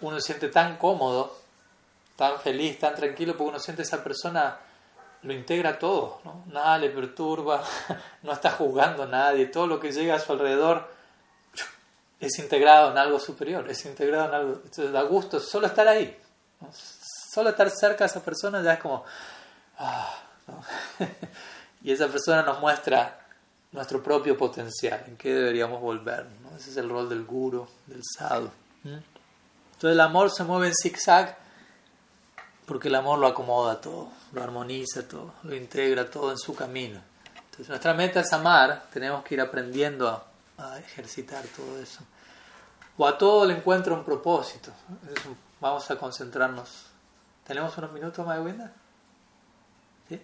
uno 0.00 0.20
se 0.20 0.26
siente 0.26 0.48
tan 0.48 0.76
cómodo, 0.76 1.36
tan 2.16 2.38
feliz, 2.38 2.78
tan 2.78 2.94
tranquilo, 2.94 3.36
porque 3.36 3.50
uno 3.50 3.58
siente 3.58 3.82
esa 3.82 4.02
persona 4.04 4.58
lo 5.22 5.32
integra 5.32 5.78
todo, 5.78 6.20
¿no? 6.24 6.44
nada 6.46 6.78
le 6.78 6.90
perturba, 6.90 7.62
no 8.22 8.32
está 8.32 8.50
juzgando 8.50 9.04
a 9.04 9.06
nadie, 9.06 9.46
todo 9.46 9.66
lo 9.66 9.80
que 9.80 9.90
llega 9.90 10.14
a 10.14 10.20
su 10.20 10.32
alrededor 10.32 10.88
es 12.20 12.38
integrado 12.38 12.90
en 12.90 12.98
algo 12.98 13.18
superior, 13.18 13.68
es 13.70 13.84
integrado 13.84 14.28
en 14.28 14.34
algo, 14.34 14.52
entonces 14.54 14.92
da 14.92 15.02
gusto 15.02 15.38
solo 15.38 15.66
estar 15.66 15.86
ahí, 15.86 16.16
solo 17.32 17.50
estar 17.50 17.70
cerca 17.70 18.04
de 18.04 18.06
esa 18.06 18.22
persona 18.22 18.62
ya 18.62 18.74
es 18.74 18.80
como, 18.80 19.04
ah, 19.78 20.22
y 21.82 21.92
esa 21.92 22.08
persona 22.08 22.42
nos 22.42 22.60
muestra 22.60 23.26
nuestro 23.72 24.02
propio 24.02 24.36
potencial, 24.36 25.04
en 25.06 25.16
qué 25.16 25.32
deberíamos 25.32 25.80
volver, 25.80 26.26
¿no? 26.42 26.56
ese 26.56 26.70
es 26.70 26.76
el 26.76 26.88
rol 26.88 27.08
del 27.08 27.24
guru, 27.24 27.68
del 27.86 28.02
sadhu. 28.02 28.50
Entonces 28.84 29.92
el 29.92 30.00
amor 30.00 30.30
se 30.30 30.42
mueve 30.44 30.68
en 30.68 30.74
zigzag 30.74 31.36
porque 32.66 32.88
el 32.88 32.94
amor 32.96 33.18
lo 33.18 33.28
acomoda 33.28 33.80
todo, 33.80 34.08
lo 34.32 34.42
armoniza 34.42 35.06
todo, 35.06 35.34
lo 35.44 35.54
integra 35.54 36.10
todo 36.10 36.32
en 36.32 36.38
su 36.38 36.54
camino. 36.54 37.00
Entonces 37.44 37.68
nuestra 37.68 37.94
meta 37.94 38.20
es 38.20 38.32
amar, 38.32 38.86
tenemos 38.92 39.22
que 39.24 39.34
ir 39.34 39.40
aprendiendo 39.40 40.08
a, 40.08 40.27
ejercitar 40.78 41.44
todo 41.46 41.78
eso. 41.80 42.00
O 42.96 43.06
a 43.06 43.16
todo 43.16 43.46
le 43.46 43.56
encuentro 43.56 43.94
un 43.94 44.04
propósito. 44.04 44.72
vamos 45.60 45.90
a 45.90 45.96
concentrarnos. 45.96 46.86
¿Tenemos 47.46 47.76
unos 47.78 47.92
minutos 47.92 48.26
más 48.26 48.36
de 48.36 48.42
¿Sí? 50.08 50.20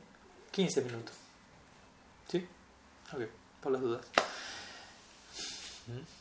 15 0.51 0.83
minutos. 0.83 1.15
¿Sí? 2.29 2.47
Ok, 3.13 3.23
por 3.61 3.73
las 3.73 3.81
dudas. 3.81 4.07
¿Mm? 5.87 6.14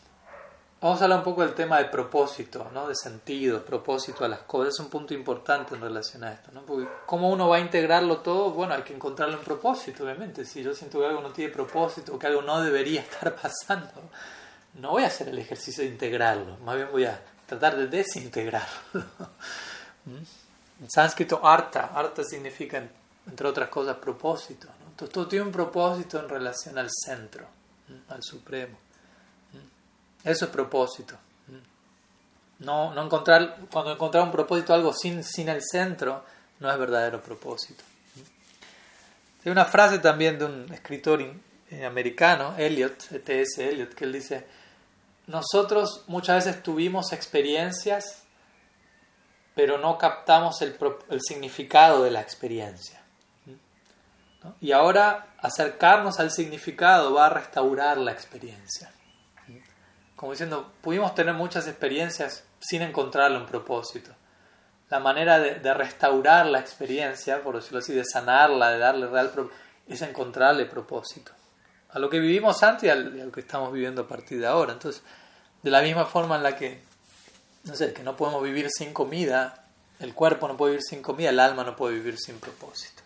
Vamos 0.83 0.99
a 0.99 1.05
hablar 1.05 1.19
un 1.19 1.23
poco 1.23 1.43
del 1.43 1.53
tema 1.53 1.77
de 1.77 1.85
propósito, 1.85 2.69
¿no? 2.73 2.89
de 2.89 2.95
sentido, 2.95 3.63
propósito 3.63 4.25
a 4.25 4.27
las 4.27 4.39
cosas. 4.39 4.73
Es 4.73 4.81
un 4.81 4.89
punto 4.89 5.13
importante 5.13 5.75
en 5.75 5.79
relación 5.79 6.25
a 6.25 6.33
esto. 6.33 6.51
¿no? 6.51 6.65
Porque 6.65 6.89
¿Cómo 7.05 7.29
uno 7.29 7.47
va 7.47 7.55
a 7.55 7.59
integrarlo 7.61 8.17
todo? 8.17 8.51
Bueno, 8.51 8.73
hay 8.73 8.81
que 8.81 8.93
encontrarle 8.93 9.37
un 9.37 9.45
propósito, 9.45 10.03
obviamente. 10.03 10.43
Si 10.43 10.61
yo 10.61 10.75
siento 10.75 10.99
que 10.99 11.05
algo 11.05 11.21
no 11.21 11.29
tiene 11.29 11.53
propósito, 11.53 12.19
que 12.19 12.27
algo 12.27 12.41
no 12.41 12.61
debería 12.61 12.99
estar 13.09 13.33
pasando, 13.33 13.93
no 14.73 14.89
voy 14.91 15.03
a 15.03 15.07
hacer 15.07 15.29
el 15.29 15.39
ejercicio 15.39 15.85
de 15.85 15.89
integrarlo. 15.89 16.57
Más 16.57 16.75
bien 16.75 16.89
voy 16.91 17.05
a 17.05 17.17
tratar 17.45 17.77
de 17.77 17.87
desintegrarlo. 17.87 18.81
¿Mm? 20.03 20.83
En 20.83 20.91
sánscrito, 20.91 21.39
arta. 21.47 21.91
Arta 21.95 22.25
significa, 22.25 22.85
entre 23.25 23.47
otras 23.47 23.69
cosas, 23.69 23.95
propósito. 23.99 24.67
Entonces 24.89 25.13
todo 25.13 25.27
tiene 25.29 25.45
un 25.45 25.51
propósito 25.53 26.19
en 26.19 26.27
relación 26.27 26.77
al 26.77 26.89
centro, 26.91 27.47
al 28.09 28.21
supremo. 28.21 28.82
Eso 30.23 30.45
es 30.45 30.51
propósito. 30.51 31.17
No, 32.59 32.93
no 32.93 33.03
encontrar, 33.03 33.57
cuando 33.71 33.91
encontrar 33.91 34.23
un 34.23 34.31
propósito, 34.31 34.73
algo 34.73 34.93
sin, 34.93 35.23
sin 35.23 35.49
el 35.49 35.61
centro, 35.61 36.23
no 36.59 36.71
es 36.71 36.77
verdadero 36.77 37.21
propósito. 37.21 37.83
Hay 39.43 39.51
una 39.51 39.65
frase 39.65 39.99
también 39.99 40.39
de 40.39 40.45
un 40.45 40.73
escritor 40.73 41.21
eh, 41.69 41.85
americano, 41.85 42.55
Eliot, 42.57 43.23
T.S. 43.25 43.67
Eliot, 43.67 43.93
que 43.93 44.05
él 44.05 44.13
dice, 44.13 44.47
nosotros 45.27 46.05
muchas 46.07 46.45
veces 46.45 46.63
tuvimos 46.63 47.11
experiencias, 47.11 48.23
pero 49.53 49.77
no 49.77 49.97
captamos 49.97 50.61
el 50.61 51.21
significado 51.21 52.03
de 52.03 52.11
la 52.11 52.21
experiencia. 52.21 53.01
Y 54.61 54.71
ahora 54.71 55.35
acercarnos 55.39 56.19
al 56.19 56.31
significado 56.31 57.13
va 57.13 57.27
a 57.27 57.29
restaurar 57.29 57.97
la 57.97 58.11
experiencia 58.11 58.92
como 60.23 60.31
diciendo, 60.31 60.71
pudimos 60.79 61.13
tener 61.15 61.33
muchas 61.33 61.67
experiencias 61.67 62.45
sin 62.57 62.81
encontrarle 62.81 63.37
un 63.37 63.45
propósito. 63.45 64.11
la 64.89 65.01
manera 65.01 65.37
de, 65.37 65.73
restaurar 65.73 66.45
la 66.45 66.61
experiencia, 66.61 67.43
por 67.43 67.57
decirlo 67.57 67.79
así, 67.79 67.93
de 67.93 68.05
sanarla, 68.05 68.71
de 68.71 68.77
darle 68.77 69.07
real 69.07 69.33
es 69.85 70.01
encontrarle 70.01 70.65
propósito. 70.65 71.33
A 71.89 71.99
lo 71.99 72.09
que 72.09 72.21
vivimos 72.21 72.63
antes 72.63 72.83
y 72.83 72.89
a 72.89 72.95
lo 72.95 73.33
que 73.33 73.41
estamos 73.41 73.73
viviendo 73.73 74.03
a 74.03 74.07
partir 74.07 74.39
de 74.39 74.47
ahora. 74.47 74.71
Entonces, 74.71 75.03
de 75.61 75.69
la 75.69 75.81
misma 75.81 76.05
forma 76.05 76.37
en 76.37 76.43
la 76.43 76.55
que, 76.55 76.81
no 77.65 77.75
sé, 77.75 77.91
que 77.91 78.03
no 78.03 78.15
podemos 78.15 78.41
vivir 78.41 78.69
sin 78.69 78.93
comida, 78.93 79.65
el 79.99 80.13
cuerpo 80.13 80.47
no 80.47 80.55
puede 80.55 80.71
vivir 80.75 80.85
sin 80.85 81.01
comida, 81.01 81.31
el 81.31 81.39
alma 81.41 81.65
no 81.65 81.75
puede 81.75 81.95
vivir 81.95 82.17
sin 82.17 82.39
propósito, 82.39 83.03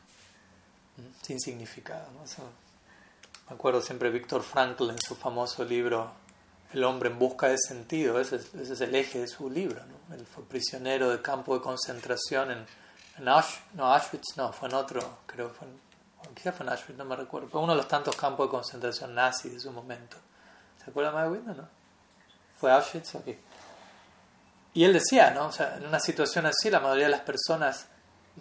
sin 1.24 1.40
significado. 1.40 2.12
me 3.50 3.56
acuerdo 3.56 3.82
siempre 3.82 4.12
Víctor 4.12 4.44
Frankl 4.44 4.92
en 4.92 5.02
su 5.02 5.16
famoso 5.16 5.66
libro 5.66 6.27
El 6.74 6.84
hombre 6.84 7.10
en 7.10 7.18
busca 7.18 7.48
de 7.48 7.58
sentido, 7.58 8.20
ese 8.20 8.36
es, 8.36 8.82
el 8.82 8.94
eje 8.96 9.20
de 9.20 9.28
su 9.28 9.50
libro. 9.50 9.82
¿no? 9.86 10.16
Él 10.16 10.26
fue 10.26 10.44
prisionero 10.44 11.10
de 11.10 11.22
campo 11.22 11.56
de 11.56 11.62
concentración 11.62 12.52
en, 12.52 13.28
Auschwitz, 13.28 13.74
no, 13.74 13.92
Auschwitz 13.94 14.36
no, 14.36 14.52
fue 14.54 14.70
en 14.70 14.76
otro, 14.76 15.20
creo 15.26 15.48
que 15.48 15.56
fue 15.56 15.68
en, 15.68 16.36
quizás 16.36 16.56
fue 16.56 16.66
en 16.66 16.72
Auschwitz, 16.72 16.98
no 16.98 17.06
me 17.06 17.16
recuerdo, 17.16 17.48
fue 17.48 17.62
uno 17.62 17.72
de 17.72 17.78
los 17.78 17.88
tantos 17.88 18.16
campos 18.16 18.48
de 18.48 18.52
concentración 18.52 19.16
nazis 19.16 19.54
de 19.54 19.60
su 19.60 19.72
momento. 19.72 20.18
¿Se 20.84 20.90
acuerda 20.90 21.12
más 21.12 21.32
de 21.32 21.40
no? 21.40 21.68
¿Fue 22.58 22.72
Auschwitz? 22.72 23.16
Ok. 23.16 23.28
Y 24.74 24.84
él 24.84 24.94
decía, 24.94 25.32
¿no? 25.32 25.48
O 25.48 25.52
sea, 25.52 25.78
en 25.78 25.86
una 25.86 26.00
situación 26.00 26.46
así, 26.46 26.70
la 26.70 26.80
mayoría 26.80 27.06
de 27.06 27.12
las 27.12 27.22
personas, 27.22 27.88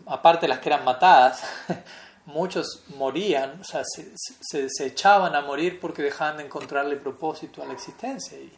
aparte 0.06 0.42
de 0.42 0.48
las 0.48 0.58
que 0.58 0.68
eran 0.68 0.84
matadas, 0.84 1.42
muchos 2.26 2.84
morían, 2.96 3.60
o 3.60 3.64
sea, 3.64 3.82
se, 3.84 4.12
se, 4.40 4.86
echaban 4.86 5.34
a 5.34 5.40
morir 5.40 5.80
porque 5.80 6.02
dejaban 6.02 6.38
de 6.38 6.44
encontrarle 6.44 6.96
propósito 6.96 7.62
a 7.62 7.66
la 7.66 7.72
existencia 7.72 8.38
y 8.38 8.52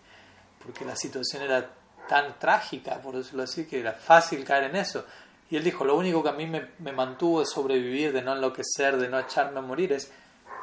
porque 0.63 0.85
la 0.85 0.97
situación 0.97 1.43
era 1.43 1.71
tan 2.09 2.39
trágica, 2.39 3.01
por 3.01 3.17
decirlo 3.17 3.43
así, 3.43 3.67
que 3.67 3.81
era 3.81 3.93
fácil 3.93 4.45
caer 4.45 4.65
en 4.65 4.77
eso. 4.77 5.05
Y 5.51 5.57
él 5.57 5.65
dijo, 5.65 5.85
lo 5.85 5.97
único 5.97 6.23
que 6.23 6.29
a 6.31 6.33
mí 6.33 6.47
me, 6.47 6.71
me 6.79 6.93
mantuvo 6.93 7.41
de 7.41 7.47
sobrevivir, 7.47 8.13
de 8.13 8.23
no 8.23 8.35
enloquecer, 8.35 8.97
de 8.97 9.09
no 9.09 9.19
echarme 9.19 9.59
a 9.59 9.63
morir, 9.63 9.93
es 9.93 10.11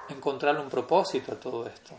encontrarle 0.09 0.61
un 0.61 0.69
propósito 0.69 1.31
a 1.31 1.39
todo 1.39 1.67
esto. 1.67 1.97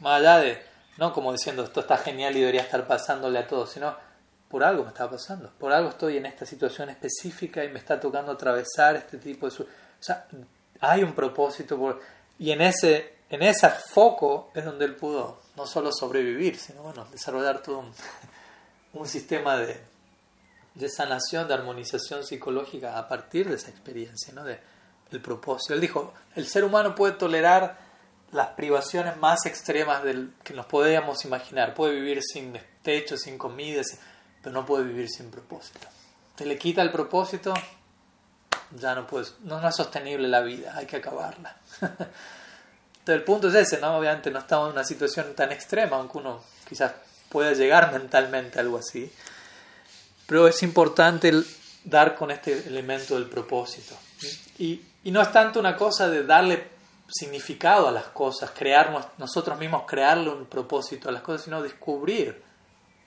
Más 0.00 0.20
allá 0.20 0.38
de, 0.38 0.62
no 0.98 1.12
como 1.12 1.32
diciendo, 1.32 1.64
esto 1.64 1.80
está 1.80 1.96
genial 1.98 2.36
y 2.36 2.40
debería 2.40 2.62
estar 2.62 2.86
pasándole 2.86 3.38
a 3.38 3.46
todos, 3.46 3.70
sino 3.70 3.96
por 4.48 4.64
algo 4.64 4.82
me 4.82 4.90
está 4.90 5.08
pasando, 5.08 5.50
por 5.58 5.72
algo 5.72 5.90
estoy 5.90 6.16
en 6.16 6.26
esta 6.26 6.46
situación 6.46 6.88
específica 6.88 7.64
y 7.64 7.68
me 7.68 7.78
está 7.78 8.00
tocando 8.00 8.32
atravesar 8.32 8.96
este 8.96 9.18
tipo 9.18 9.48
de... 9.48 9.66
O 10.00 10.02
sea, 10.02 10.26
hay 10.80 11.02
un 11.02 11.12
propósito 11.12 11.76
por... 11.76 12.00
y 12.38 12.50
en 12.50 12.60
ese, 12.60 13.16
en 13.30 13.42
ese 13.42 13.68
foco 13.68 14.50
es 14.54 14.64
donde 14.64 14.84
él 14.84 14.96
pudo 14.96 15.40
no 15.56 15.66
solo 15.66 15.90
sobrevivir, 15.92 16.56
sino 16.56 16.82
bueno, 16.82 17.06
desarrollar 17.10 17.62
todo 17.62 17.80
un, 17.80 17.92
un 18.92 19.08
sistema 19.08 19.56
de, 19.56 19.80
de, 20.74 20.88
sanación, 20.88 21.48
de 21.48 21.54
armonización 21.54 22.24
psicológica 22.24 22.98
a 22.98 23.08
partir 23.08 23.48
de 23.48 23.56
esa 23.56 23.70
experiencia, 23.70 24.32
¿no? 24.32 24.44
de, 24.44 24.58
del 25.10 25.20
propósito. 25.20 25.74
Él 25.74 25.80
dijo, 25.80 26.14
el 26.36 26.46
ser 26.46 26.64
humano 26.64 26.94
puede 26.94 27.14
tolerar 27.14 27.88
las 28.32 28.48
privaciones 28.48 29.16
más 29.16 29.46
extremas 29.46 30.02
del, 30.04 30.34
que 30.44 30.54
nos 30.54 30.66
podíamos 30.66 31.24
imaginar, 31.24 31.74
puede 31.74 31.94
vivir 31.94 32.20
sin 32.22 32.58
techo, 32.82 33.16
sin 33.16 33.38
comida, 33.38 33.82
sin, 33.82 33.98
pero 34.42 34.52
no 34.52 34.66
puede 34.66 34.84
vivir 34.84 35.08
sin 35.08 35.30
propósito. 35.30 35.86
Te 36.36 36.44
le 36.44 36.58
quita 36.58 36.82
el 36.82 36.92
propósito, 36.92 37.54
ya 38.76 38.94
no 38.94 39.06
puedes, 39.06 39.34
no, 39.40 39.66
es 39.66 39.76
sostenible 39.76 40.28
la 40.28 40.40
vida, 40.40 40.74
hay 40.76 40.86
que 40.86 40.96
acabarla. 40.96 41.56
Entonces 41.80 43.20
el 43.20 43.24
punto 43.24 43.48
es 43.48 43.54
ese, 43.54 43.80
¿no? 43.80 43.96
Obviamente 43.96 44.30
no 44.30 44.38
estamos 44.38 44.68
en 44.68 44.72
una 44.74 44.84
situación 44.84 45.34
tan 45.34 45.50
extrema, 45.52 45.96
aunque 45.96 46.18
uno 46.18 46.42
quizás 46.68 46.92
pueda 47.28 47.52
llegar 47.52 47.92
mentalmente 47.92 48.58
a 48.58 48.62
algo 48.62 48.78
así, 48.78 49.10
pero 50.26 50.46
es 50.46 50.62
importante 50.62 51.32
dar 51.84 52.14
con 52.14 52.30
este 52.30 52.68
elemento 52.68 53.14
del 53.14 53.28
propósito. 53.28 53.94
Y, 54.58 54.82
y 55.04 55.10
no 55.10 55.22
es 55.22 55.32
tanto 55.32 55.60
una 55.60 55.76
cosa 55.76 56.08
de 56.08 56.24
darle 56.24 56.78
significado 57.08 57.88
a 57.88 57.92
las 57.92 58.06
cosas, 58.06 58.50
crear 58.50 59.12
nosotros 59.16 59.58
mismos 59.58 59.84
crearle 59.86 60.28
un 60.28 60.46
propósito 60.46 61.08
a 61.08 61.12
las 61.12 61.22
cosas, 61.22 61.44
sino 61.44 61.62
descubrir 61.62 62.42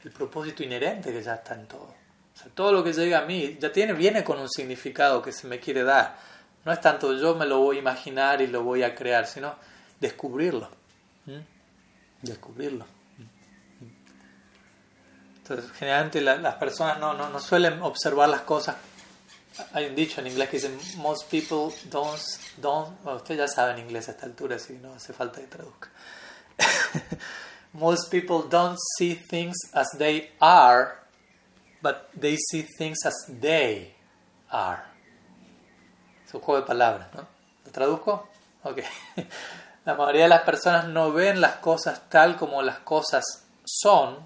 el 0.03 0.12
propósito 0.12 0.64
inherente 0.64 1.12
que 1.12 1.22
ya 1.22 1.36
está 1.36 1.53
en 1.53 1.68
todo. 1.68 2.01
Sea, 2.42 2.52
todo 2.54 2.72
lo 2.72 2.84
que 2.84 2.94
llega 2.94 3.20
a 3.20 3.26
mí 3.26 3.58
ya 3.60 3.72
tiene, 3.72 3.94
viene 3.94 4.24
con 4.24 4.39
un 4.39 4.50
significado 4.50 5.22
que 5.22 5.32
se 5.32 5.48
me 5.48 5.60
quiere 5.60 5.84
dar. 5.84 6.18
No 6.64 6.72
es 6.72 6.80
tanto 6.80 7.14
yo 7.14 7.36
me 7.36 7.46
lo 7.46 7.60
voy 7.60 7.78
a 7.78 7.80
imaginar 7.80 8.42
y 8.42 8.48
lo 8.48 8.64
voy 8.64 8.84
a 8.84 8.94
crear, 8.96 9.26
sino 9.28 9.56
descubrirlo. 10.00 10.70
¿Mm? 11.26 11.39
Descubrirlo. 12.22 12.86
Entonces, 15.38 15.72
generalmente 15.72 16.22
las 16.22 16.56
personas 16.56 17.00
no, 17.00 17.14
no, 17.14 17.30
no 17.30 17.39
suelen 17.39 17.82
observar 17.82 18.30
las 18.30 18.42
cosas. 18.42 18.76
Hay 19.74 19.86
un 19.86 19.96
dicho 19.96 20.22
en 20.22 20.28
inglés 20.28 20.50
que 20.50 20.58
dice, 20.58 20.72
most 20.98 21.30
people 21.30 21.76
don't, 21.89 22.20
don't 22.58 23.02
bueno, 23.04 23.18
usted 23.18 23.38
ya 23.38 23.48
sabe 23.48 23.74
en 23.74 23.80
inglés 23.80 24.08
a 24.08 24.12
esta 24.12 24.26
altura, 24.26 24.56
así 24.56 24.74
no 24.82 24.94
hace 24.94 25.14
falta 25.14 25.42
que 25.42 25.48
traduzca. 25.48 25.89
most 27.74 28.10
people 28.12 28.48
don't 28.50 28.78
see 28.98 29.16
things 29.16 29.58
as 29.74 29.89
they 29.98 30.32
are, 30.39 31.01
but 31.82 32.10
they 32.20 32.38
see 32.38 32.64
things 32.78 33.06
as 33.06 33.14
they 33.40 33.94
are. 34.50 34.84
Es 36.26 36.34
un 36.34 36.42
juego 36.42 36.62
de 36.62 36.68
palabras, 36.68 37.08
¿no? 37.14 37.28
¿Lo 37.66 37.72
traduzco? 37.72 38.30
Ok. 38.64 38.80
La 39.86 39.96
mayoría 39.96 40.24
de 40.24 40.30
las 40.30 40.44
personas 40.44 40.88
no 40.88 41.12
ven 41.12 41.42
las 41.42 41.56
cosas 41.56 42.08
tal 42.08 42.38
como 42.38 42.62
las 42.62 42.80
cosas 42.80 43.24
son, 43.66 44.18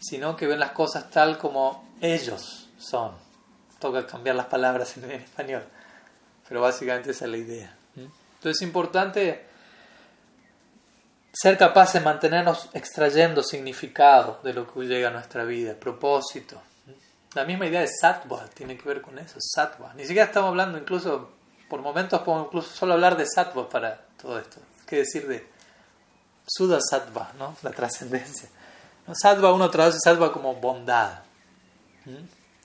sino 0.00 0.36
que 0.36 0.46
ven 0.46 0.60
las 0.60 0.72
cosas 0.72 1.10
tal 1.10 1.38
como 1.38 1.88
ellos 2.02 2.68
son. 2.78 3.12
Toca 3.78 4.06
cambiar 4.06 4.36
las 4.36 4.46
palabras 4.46 4.94
en 4.98 5.10
español, 5.10 5.64
pero 6.46 6.60
básicamente 6.60 7.12
esa 7.12 7.24
es 7.24 7.30
la 7.30 7.36
idea. 7.38 7.76
Entonces 7.96 8.60
es 8.60 8.62
importante 8.62 9.46
ser 11.38 11.58
capaz 11.58 11.92
de 11.92 12.00
mantenernos 12.00 12.70
extrayendo 12.72 13.42
significado 13.42 14.40
de 14.42 14.54
lo 14.54 14.66
que 14.66 14.80
llega 14.86 15.08
a 15.08 15.10
nuestra 15.10 15.44
vida, 15.44 15.74
propósito. 15.74 16.62
La 17.34 17.44
misma 17.44 17.66
idea 17.66 17.82
de 17.82 17.88
sattva 17.88 18.46
tiene 18.54 18.78
que 18.78 18.88
ver 18.88 19.02
con 19.02 19.18
eso, 19.18 19.36
sattva. 19.38 19.92
Ni 19.94 20.04
siquiera 20.04 20.24
estamos 20.24 20.48
hablando, 20.48 20.78
incluso, 20.78 21.32
por 21.68 21.82
momentos 21.82 22.22
podemos 22.22 22.46
incluso 22.46 22.74
solo 22.74 22.94
hablar 22.94 23.18
de 23.18 23.26
sattva 23.26 23.68
para 23.68 24.00
todo 24.16 24.38
esto. 24.38 24.60
¿Qué 24.86 24.96
decir 24.96 25.28
de 25.28 25.46
Sudha 26.46 26.78
sattva, 26.80 27.32
¿no? 27.38 27.54
la 27.60 27.70
trascendencia? 27.70 28.48
¿No? 29.06 29.14
Sattva 29.14 29.52
uno 29.52 29.68
traduce 29.68 29.98
sattva 30.02 30.32
como 30.32 30.54
bondad. 30.54 31.18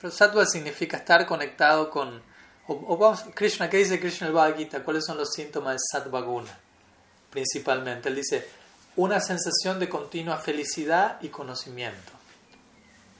Pero 0.00 0.10
sattva 0.10 0.46
significa 0.46 0.96
estar 0.96 1.26
conectado 1.26 1.90
con... 1.90 2.22
Krishna, 3.34 3.68
¿qué 3.68 3.76
dice 3.76 4.00
Krishna 4.00 4.28
el 4.28 4.32
Bhagavad 4.32 4.56
Gita? 4.56 4.82
¿Cuáles 4.82 5.04
son 5.04 5.18
los 5.18 5.30
síntomas 5.30 5.74
de 5.74 5.80
sattva 5.92 6.22
guna? 6.22 6.58
Principalmente, 7.28 8.08
él 8.08 8.16
dice, 8.16 8.61
una 8.96 9.20
sensación 9.20 9.78
de 9.78 9.88
continua 9.88 10.36
felicidad 10.36 11.18
y 11.20 11.28
conocimiento. 11.28 12.12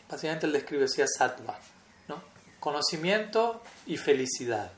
Básicamente 0.09 0.47
él 0.47 0.53
describe 0.53 0.85
así 0.85 1.03
sattva, 1.07 1.59
¿no? 2.09 2.23
conocimiento 2.61 3.63
y 3.87 3.97
felicidad. 3.97 4.71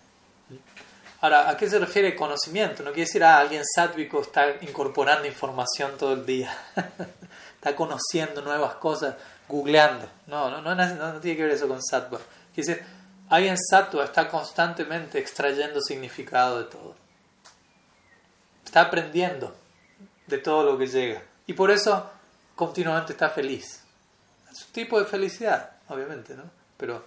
Ahora, 1.21 1.49
¿a 1.49 1.57
qué 1.57 1.69
se 1.69 1.79
refiere 1.79 2.15
conocimiento? 2.15 2.83
No 2.83 2.91
quiere 2.91 3.07
decir, 3.07 3.25
ah, 3.25 3.39
alguien 3.39 3.63
sátvico 3.65 4.21
está 4.21 4.57
incorporando 4.61 5.27
información 5.27 5.93
todo 5.99 6.13
el 6.13 6.27
día, 6.27 6.57
está 7.55 7.75
conociendo 7.75 8.43
nuevas 8.43 8.75
cosas, 8.75 9.17
googleando. 9.49 10.07
No, 10.27 10.51
no, 10.51 10.61
no, 10.61 10.75
no, 10.75 11.21
tiene 11.21 11.37
que 11.37 11.43
ver 11.45 11.53
eso 11.53 11.67
con 11.67 11.83
sattva. 11.83 12.21
Quiere 12.55 12.69
decir, 12.71 12.87
alguien 13.31 13.57
sattva 13.59 14.05
está 14.05 14.29
constantemente 14.29 15.19
extrayendo 15.19 15.81
significado 15.81 16.59
de 16.59 16.65
todo. 16.65 16.95
Está 18.65 18.83
aprendiendo 18.83 19.57
de 20.27 20.39
todo 20.39 20.65
lo 20.65 20.79
que 20.79 20.87
llega. 20.87 21.23
Y 21.47 21.53
por 21.53 21.71
eso 21.71 22.11
continuamente 22.55 23.13
está 23.13 23.31
feliz. 23.31 23.83
Es 24.51 24.67
un 24.67 24.73
tipo 24.73 24.99
de 24.99 25.05
felicidad, 25.07 25.73
obviamente, 25.89 26.35
¿no? 26.35 26.45
Pero 26.77 27.05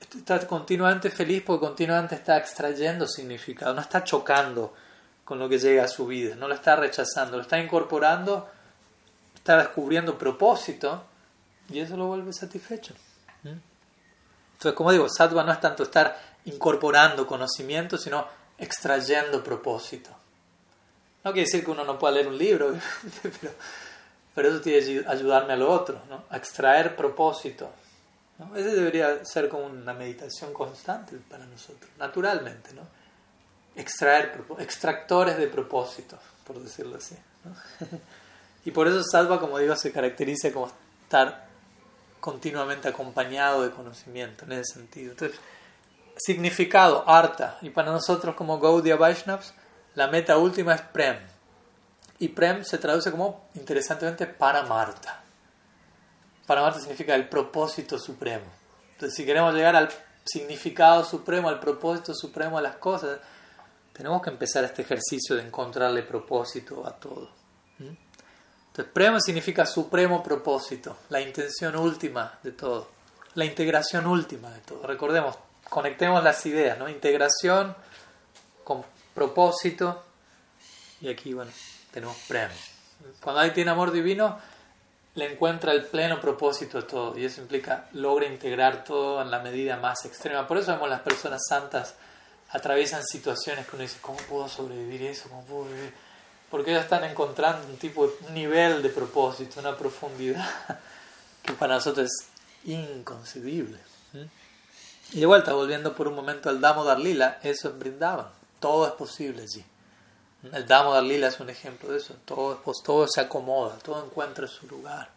está 0.00 0.46
continuamente 0.46 1.10
feliz 1.10 1.42
porque 1.44 1.66
continuamente 1.66 2.14
está 2.14 2.36
extrayendo 2.36 3.06
significado, 3.06 3.74
no 3.74 3.80
está 3.80 4.02
chocando 4.02 4.74
con 5.24 5.38
lo 5.38 5.48
que 5.48 5.58
llega 5.58 5.84
a 5.84 5.88
su 5.88 6.06
vida, 6.06 6.34
no 6.34 6.48
lo 6.48 6.54
está 6.54 6.74
rechazando, 6.76 7.36
lo 7.36 7.42
está 7.42 7.58
incorporando, 7.58 8.48
está 9.34 9.58
descubriendo 9.58 10.18
propósito 10.18 11.04
y 11.68 11.78
eso 11.78 11.96
lo 11.96 12.06
vuelve 12.06 12.32
satisfecho. 12.32 12.94
Entonces, 13.44 14.76
como 14.76 14.92
digo, 14.92 15.08
sattva 15.08 15.44
no 15.44 15.52
es 15.52 15.60
tanto 15.60 15.84
estar 15.84 16.18
incorporando 16.44 17.26
conocimiento, 17.26 17.96
sino 17.96 18.26
extrayendo 18.58 19.42
propósito. 19.42 20.10
No 21.24 21.32
quiere 21.32 21.46
decir 21.46 21.64
que 21.64 21.70
uno 21.70 21.84
no 21.84 21.98
pueda 21.98 22.14
leer 22.14 22.28
un 22.28 22.38
libro, 22.38 22.74
pero, 23.22 23.52
pero 24.34 24.48
eso 24.48 24.60
tiene 24.60 24.80
que 24.80 25.04
ayudarme 25.08 25.52
a 25.52 25.56
lo 25.56 25.70
otro, 25.70 26.00
¿no? 26.08 26.24
extraer 26.34 26.96
propósito. 26.96 27.70
¿no? 28.38 28.56
Ese 28.56 28.74
debería 28.74 29.24
ser 29.24 29.48
como 29.48 29.66
una 29.66 29.92
meditación 29.92 30.52
constante 30.52 31.16
para 31.28 31.44
nosotros, 31.46 31.90
naturalmente. 31.98 32.72
¿no? 32.72 32.82
Extraer, 33.76 34.44
extractores 34.58 35.36
de 35.36 35.46
propósito, 35.46 36.18
por 36.46 36.58
decirlo 36.60 36.96
así. 36.96 37.16
y 38.64 38.70
por 38.70 38.88
eso 38.88 39.02
Salva, 39.02 39.38
como 39.38 39.58
digo, 39.58 39.76
se 39.76 39.92
caracteriza 39.92 40.52
como 40.52 40.70
estar 41.02 41.50
continuamente 42.20 42.88
acompañado 42.88 43.62
de 43.62 43.70
conocimiento 43.70 44.44
en 44.44 44.52
ese 44.52 44.74
sentido. 44.74 45.12
Entonces, 45.12 45.38
significado, 46.16 47.08
arta, 47.08 47.58
y 47.62 47.70
para 47.70 47.90
nosotros 47.90 48.34
como 48.34 48.60
Gaudiya 48.60 48.96
Vaishnavas, 48.96 49.54
la 49.94 50.06
meta 50.08 50.36
última 50.36 50.74
es 50.74 50.82
Prem. 50.82 51.18
Y 52.18 52.28
Prem 52.28 52.64
se 52.64 52.78
traduce 52.78 53.10
como, 53.10 53.48
interesantemente, 53.54 54.26
Paramarta. 54.26 55.22
Paramarta 56.46 56.80
significa 56.80 57.14
el 57.14 57.28
propósito 57.28 57.98
supremo. 57.98 58.44
Entonces, 58.92 59.16
si 59.16 59.24
queremos 59.24 59.54
llegar 59.54 59.76
al 59.76 59.88
significado 60.24 61.04
supremo, 61.04 61.48
al 61.48 61.60
propósito 61.60 62.14
supremo 62.14 62.58
de 62.58 62.64
las 62.64 62.76
cosas, 62.76 63.18
tenemos 63.92 64.22
que 64.22 64.30
empezar 64.30 64.64
este 64.64 64.82
ejercicio 64.82 65.36
de 65.36 65.42
encontrarle 65.42 66.02
propósito 66.02 66.86
a 66.86 66.92
todo. 66.92 67.30
Entonces, 67.78 68.92
Prema 68.92 69.20
significa 69.20 69.66
supremo 69.66 70.22
propósito, 70.22 70.98
la 71.08 71.20
intención 71.20 71.76
última 71.76 72.38
de 72.42 72.52
todo, 72.52 72.88
la 73.34 73.44
integración 73.44 74.06
última 74.06 74.50
de 74.50 74.60
todo. 74.60 74.86
Recordemos, 74.86 75.36
conectemos 75.68 76.22
las 76.22 76.44
ideas, 76.46 76.78
¿no? 76.78 76.88
Integración 76.88 77.74
con 78.64 78.84
propósito 79.14 80.02
y 81.00 81.08
aquí, 81.08 81.32
bueno, 81.32 81.50
tenemos 81.92 82.16
Prema. 82.28 82.52
Cuando 83.22 83.40
alguien 83.40 83.54
tiene 83.54 83.70
amor 83.70 83.90
divino, 83.90 84.38
le 85.14 85.32
encuentra 85.32 85.72
el 85.72 85.84
pleno 85.84 86.20
propósito 86.20 86.80
de 86.80 86.86
todo 86.86 87.18
y 87.18 87.24
eso 87.24 87.40
implica 87.40 87.86
logra 87.92 88.26
integrar 88.26 88.84
todo 88.84 89.22
en 89.22 89.30
la 89.30 89.40
medida 89.40 89.76
más 89.76 90.04
extrema. 90.04 90.46
Por 90.46 90.58
eso 90.58 90.72
vemos 90.72 90.88
las 90.88 91.00
personas 91.00 91.40
santas 91.48 91.94
atraviesan 92.50 93.02
situaciones 93.04 93.66
que 93.66 93.76
uno 93.76 93.82
dice, 93.82 93.98
¿cómo 94.00 94.18
puedo 94.28 94.48
sobrevivir 94.48 95.02
eso? 95.02 95.28
¿Cómo 95.28 95.44
puedo 95.44 95.64
vivir? 95.64 95.92
Porque 96.50 96.72
ellos 96.72 96.82
están 96.82 97.04
encontrando 97.04 97.66
un 97.66 97.76
tipo 97.76 98.06
de 98.06 98.12
un 98.26 98.34
nivel 98.34 98.82
de 98.82 98.88
propósito, 98.88 99.60
una 99.60 99.76
profundidad 99.76 100.48
que 101.42 101.52
para 101.54 101.74
nosotros 101.74 102.08
es 102.08 102.68
inconcebible. 102.68 103.78
Y 105.12 105.20
de 105.20 105.26
vuelta, 105.26 105.52
volviendo 105.52 105.94
por 105.94 106.08
un 106.08 106.14
momento 106.14 106.48
al 106.48 106.60
Damo 106.60 106.84
Darlila, 106.84 107.38
eso 107.42 107.68
es. 107.68 108.39
Todo 108.60 108.86
es 108.86 108.92
posible 108.92 109.42
allí. 109.42 109.64
El 110.52 110.66
Damo 110.66 110.94
Darlila 110.94 111.28
es 111.28 111.40
un 111.40 111.50
ejemplo 111.50 111.90
de 111.90 111.98
eso. 111.98 112.14
Todo, 112.24 112.62
todo 112.84 113.06
se 113.08 113.20
acomoda, 113.20 113.76
todo 113.78 114.04
encuentra 114.04 114.46
su 114.46 114.66
lugar. 114.66 115.10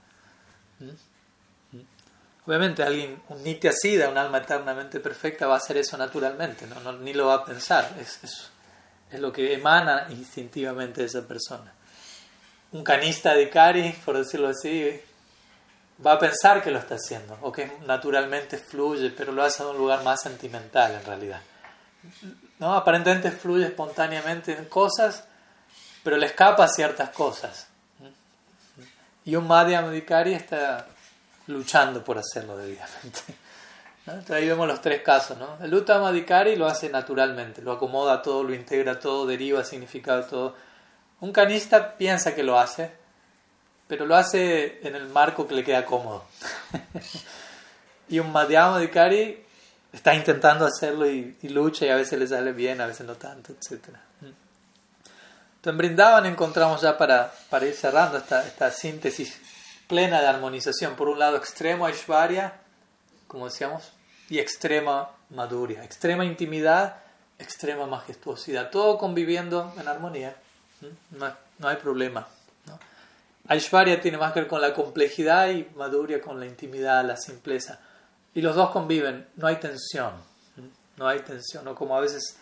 Obviamente 2.46 2.84
alguien, 2.84 3.22
un 3.30 3.42
Nitya 3.42 3.72
Siddha, 3.72 4.10
un 4.10 4.18
alma 4.18 4.40
eternamente 4.40 5.00
perfecta, 5.00 5.48
va 5.48 5.56
a 5.56 5.58
hacer 5.58 5.78
eso 5.78 5.98
naturalmente, 5.98 6.68
¿no? 6.68 6.92
ni 6.94 7.14
lo 7.14 7.28
va 7.28 7.36
a 7.36 7.46
pensar, 7.46 7.96
es, 8.02 8.22
es, 8.22 8.50
es, 9.12 9.20
lo 9.22 9.32
que 9.32 9.54
emana 9.54 10.08
instintivamente 10.10 11.02
de 11.02 11.08
esa 11.08 11.26
persona. 11.26 11.72
Un 12.74 12.84
canista 12.84 13.34
de 13.34 13.50
Kari, 13.50 13.94
por 14.04 14.18
decirlo 14.18 14.50
así, 14.50 15.00
va 16.06 16.14
a 16.14 16.20
pensar 16.20 16.62
que 16.62 16.70
lo 16.70 16.80
está 16.80 16.96
haciendo, 16.96 17.38
o 17.42 17.52
que 17.52 17.72
naturalmente 17.86 18.58
fluye, 18.58 19.12
pero 19.12 19.32
lo 19.32 19.44
hace 19.44 19.64
en 19.64 19.70
un 19.70 19.78
lugar 19.78 20.04
más 20.04 20.22
sentimental 20.22 20.96
en 20.96 21.06
realidad. 21.06 21.42
¿No? 22.64 22.76
Aparentemente 22.76 23.30
fluye 23.30 23.66
espontáneamente 23.66 24.58
en 24.58 24.64
cosas, 24.64 25.26
pero 26.02 26.16
le 26.16 26.28
escapa 26.28 26.66
ciertas 26.70 27.10
cosas. 27.10 27.68
Y 29.26 29.36
un 29.36 29.46
Madhyamudikari 29.48 30.34
está 30.34 30.88
luchando 31.48 32.02
por 32.06 32.18
hacerlo 32.18 32.56
debidamente. 32.56 33.20
Entonces 34.08 34.32
ahí 34.32 34.48
vemos 34.48 34.66
los 34.66 34.80
tres 34.80 35.02
casos. 35.02 35.38
¿no? 35.38 35.58
El 35.62 35.74
Uttama 35.74 36.12
lo 36.12 36.66
hace 36.66 36.90
naturalmente, 36.90 37.62
lo 37.62 37.74
acomoda 37.74 38.22
todo, 38.22 38.46
lo 38.46 38.54
integra 38.54 38.98
todo, 38.98 39.26
deriva 39.26 39.66
significado 39.66 40.24
todo. 40.24 40.56
Un 41.20 41.34
canista 41.34 41.98
piensa 41.98 42.34
que 42.34 42.44
lo 42.44 42.58
hace, 42.58 42.92
pero 43.90 44.06
lo 44.06 44.16
hace 44.16 44.80
en 44.88 44.96
el 44.96 45.10
marco 45.10 45.46
que 45.46 45.56
le 45.56 45.66
queda 45.66 45.84
cómodo. 45.84 46.24
y 48.08 48.20
un 48.20 48.32
Madhyama 48.32 48.80
está 49.94 50.16
intentando 50.16 50.66
hacerlo 50.66 51.10
y, 51.10 51.38
lucha 51.44 51.86
y 51.86 51.90
a 51.90 51.96
veces 51.96 52.20
le 52.20 52.28
sale 52.28 52.52
bien, 52.52 52.82
a 52.82 52.88
veces 52.88 53.06
no 53.06 53.16
tanto, 53.16 53.54
etc. 53.54 53.72
Entonces 54.22 54.36
en 55.64 55.78
Brindavan 55.78 56.26
encontramos 56.26 56.82
ya 56.82 56.98
para, 56.98 57.32
para 57.50 57.66
ir 57.66 57.76
cerrando 57.76 58.18
esta, 58.18 58.46
esta 58.46 58.70
síntesis 58.72 59.40
plena 59.88 60.20
de 60.20 60.28
armonización. 60.28 60.96
Por 60.96 61.08
un 61.08 61.20
lado, 61.20 61.38
extremo 61.38 61.86
Aishwarya, 61.86 62.54
como 63.28 63.46
decíamos, 63.46 63.94
y 64.30 64.40
extrema 64.40 65.12
Maduria. 65.30 65.84
Extrema 65.84 66.26
intimidad, 66.26 66.98
extrema 67.38 67.86
majestuosidad. 67.86 68.72
Todo 68.72 68.98
conviviendo 68.98 69.74
en 69.80 69.88
armonía. 69.88 70.36
¿Mm? 70.82 71.18
No, 71.60 71.68
hay 71.68 71.76
problema. 71.78 72.28
¿no? 72.66 72.80
Aishwarya 73.48 74.02
tiene 74.02 74.18
más 74.18 74.34
que 74.34 74.42
ver 74.42 74.50
con 74.50 74.62
la 74.62 74.74
complejidad 74.74 75.50
y 75.50 75.70
Maduria 75.76 76.20
con 76.20 76.40
la 76.40 76.46
intimidad, 76.46 77.06
la 77.06 77.16
simpleza. 77.16 77.80
Y 78.36 78.42
los 78.42 78.56
dos 78.56 78.72
conviven, 78.72 79.28
no 79.36 79.48
hay 79.48 79.58
tensión. 79.58 80.14
No 80.98 81.08
hay 81.08 81.20
tensión. 81.20 81.66
¿no? 81.66 81.76
Como 81.76 81.96
a 81.96 82.00
veces 82.00 82.38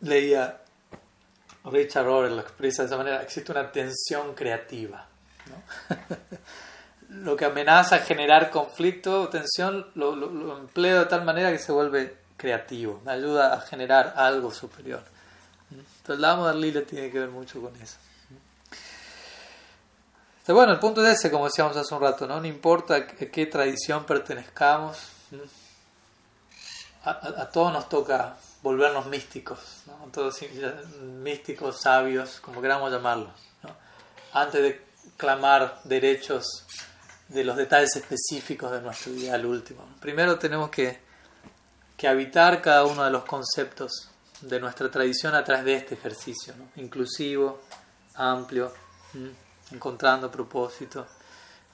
leía 0.00 0.60
Richard 1.64 2.04
Rohr 2.04 2.30
lo 2.30 2.40
expresa 2.40 2.82
de 2.82 2.86
esa 2.86 2.96
manera, 2.96 3.22
existe 3.22 3.52
una 3.52 3.70
tensión 3.70 4.34
creativa. 4.34 5.06
lo 7.08 7.36
que 7.36 7.44
amenaza 7.44 7.98
generar 7.98 8.50
conflicto 8.50 9.22
o 9.22 9.28
tensión 9.28 9.86
lo, 9.94 10.14
lo, 10.14 10.58
empleo 10.58 11.00
de 11.00 11.06
tal 11.06 11.24
manera 11.24 11.50
que 11.52 11.58
se 11.58 11.72
vuelve 11.72 12.16
creativo, 12.36 13.00
me 13.04 13.12
ayuda 13.12 13.54
a 13.54 13.60
generar 13.60 14.14
algo 14.16 14.50
superior. 14.50 15.02
Entonces 15.70 16.20
la 16.20 16.52
Lila 16.52 16.82
tiene 16.82 17.10
que 17.10 17.20
ver 17.20 17.30
mucho 17.30 17.60
con 17.60 17.74
eso. 17.76 17.96
Bueno, 20.48 20.72
el 20.72 20.78
punto 20.78 21.04
es 21.04 21.18
ese, 21.18 21.30
como 21.30 21.46
decíamos 21.46 21.76
hace 21.76 21.94
un 21.94 22.00
rato, 22.00 22.26
no, 22.26 22.40
no 22.40 22.46
importa 22.46 22.94
a 22.94 23.06
qué 23.06 23.46
tradición 23.46 24.04
pertenezcamos, 24.04 24.96
a, 27.04 27.46
todos 27.50 27.72
nos 27.72 27.88
toca 27.88 28.36
volvernos 28.62 29.06
místicos, 29.06 29.58
todos 30.12 30.40
místicos, 31.02 31.80
sabios, 31.80 32.40
como 32.40 32.60
queramos 32.60 32.92
llamarlos. 32.92 33.32
Antes 34.32 34.62
de 34.62 34.82
clamar 35.16 35.80
derechos 35.84 36.64
de 37.28 37.44
los 37.44 37.56
detalles 37.56 37.96
específicos 37.96 38.70
de 38.70 38.80
nuestro 38.80 39.12
ideal 39.12 39.44
último. 39.46 39.84
Primero 40.00 40.38
tenemos 40.38 40.70
que, 40.70 41.00
que 41.96 42.06
habitar 42.06 42.62
cada 42.62 42.84
uno 42.84 43.04
de 43.04 43.10
los 43.10 43.24
conceptos 43.24 44.10
de 44.42 44.60
nuestra 44.60 44.90
tradición 44.90 45.34
a 45.34 45.42
través 45.42 45.64
de 45.64 45.74
este 45.74 45.94
ejercicio, 45.94 46.54
inclusivo, 46.76 47.62
amplio, 48.14 48.72
encontrando 49.72 50.30
propósito, 50.30 51.06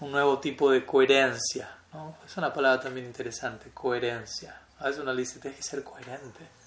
un 0.01 0.12
nuevo 0.12 0.38
tipo 0.38 0.70
de 0.70 0.84
coherencia. 0.84 1.78
Es 2.24 2.36
una 2.36 2.53
palabra 2.53 2.80
también 2.80 3.07
interesante, 3.07 3.70
coherencia. 3.72 4.61
A 4.78 4.86
veces 4.86 5.03
uno 5.03 5.12
le 5.12 5.20
dice, 5.20 5.38
tienes 5.38 5.59
que 5.59 5.64
ser 5.64 5.84
coherente 5.84 6.62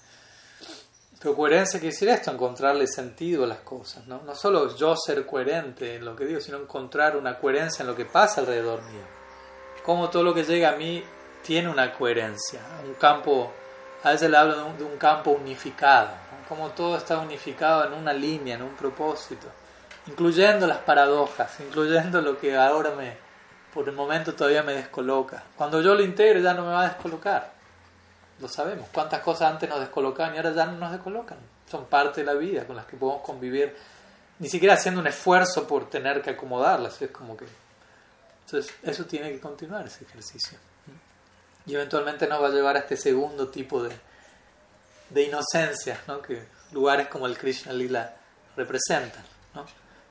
pero 1.20 1.34
coherencia 1.34 1.80
quiere 1.80 1.92
decir 1.92 2.08
esto, 2.08 2.30
encontrarle 2.30 2.86
sentido 2.86 3.44
a 3.44 3.46
las 3.46 3.58
cosas, 3.58 4.06
¿no? 4.06 4.20
No 4.22 4.34
solo 4.34 4.76
yo 4.76 4.94
ser 4.96 5.24
coherente 5.24 5.96
en 5.96 6.04
lo 6.04 6.14
que 6.14 6.26
digo, 6.26 6.40
sino 6.40 6.58
encontrar 6.58 7.16
una 7.16 7.38
coherencia 7.38 7.82
en 7.82 7.88
lo 7.88 7.96
que 7.96 8.04
pasa 8.04 8.40
alrededor 8.40 8.82
mío. 8.82 9.02
Cómo 9.82 10.10
todo 10.10 10.22
lo 10.22 10.34
que 10.34 10.44
llega 10.44 10.70
a 10.70 10.76
mí 10.76 11.02
tiene 11.42 11.68
una 11.68 11.92
coherencia, 11.92 12.60
un 12.84 12.94
campo, 12.94 13.50
a 14.02 14.10
veces 14.10 14.30
le 14.30 14.36
hablo 14.36 14.56
de 14.74 14.84
un, 14.84 14.98
campo 14.98 15.30
unificado, 15.30 16.10
cómo 16.48 16.70
todo 16.70 16.98
está 16.98 17.18
unificado 17.18 17.86
en 17.86 17.94
una 17.94 18.12
línea, 18.12 18.56
en 18.56 18.62
un 18.62 18.76
propósito, 18.76 19.46
incluyendo 20.06 20.66
las 20.66 20.78
paradojas, 20.78 21.60
incluyendo 21.60 22.20
lo 22.20 22.38
que 22.38 22.56
ahora 22.56 22.92
me, 22.92 23.16
por 23.72 23.88
el 23.88 23.94
momento 23.94 24.34
todavía 24.34 24.62
me 24.62 24.74
descoloca. 24.74 25.44
Cuando 25.56 25.80
yo 25.80 25.94
lo 25.94 26.02
integre 26.02 26.42
ya 26.42 26.54
no 26.54 26.64
me 26.64 26.72
va 26.72 26.82
a 26.82 26.88
descolocar. 26.88 27.52
Lo 28.40 28.48
sabemos. 28.48 28.88
¿Cuántas 28.92 29.20
cosas 29.20 29.52
antes 29.52 29.68
nos 29.68 29.80
descolocaban 29.80 30.34
y 30.34 30.38
ahora 30.38 30.52
ya 30.52 30.66
no 30.66 30.78
nos 30.78 30.92
descolocan? 30.92 31.38
Son 31.70 31.86
parte 31.86 32.20
de 32.20 32.26
la 32.26 32.34
vida 32.34 32.66
con 32.66 32.76
las 32.76 32.86
que 32.86 32.96
podemos 32.96 33.22
convivir, 33.22 33.74
ni 34.38 34.48
siquiera 34.48 34.74
haciendo 34.74 35.00
un 35.00 35.06
esfuerzo 35.06 35.66
por 35.66 35.88
tener 35.88 36.22
que 36.22 36.30
acomodarlas. 36.30 37.00
Es 37.00 37.10
como 37.10 37.36
que. 37.36 37.46
Entonces, 38.44 38.72
eso 38.82 39.04
tiene 39.06 39.32
que 39.32 39.40
continuar, 39.40 39.86
ese 39.86 40.04
ejercicio. 40.04 40.58
Y 41.64 41.74
eventualmente 41.74 42.28
nos 42.28 42.40
va 42.40 42.46
a 42.46 42.50
llevar 42.50 42.76
a 42.76 42.80
este 42.80 42.96
segundo 42.96 43.48
tipo 43.48 43.82
de, 43.82 43.90
de 45.10 45.22
inocencia, 45.24 46.00
¿no? 46.06 46.22
que 46.22 46.46
lugares 46.70 47.08
como 47.08 47.26
el 47.26 47.36
Krishna 47.36 47.72
Lila 47.72 48.14
representan. 48.54 49.24
¿no? 49.52 49.66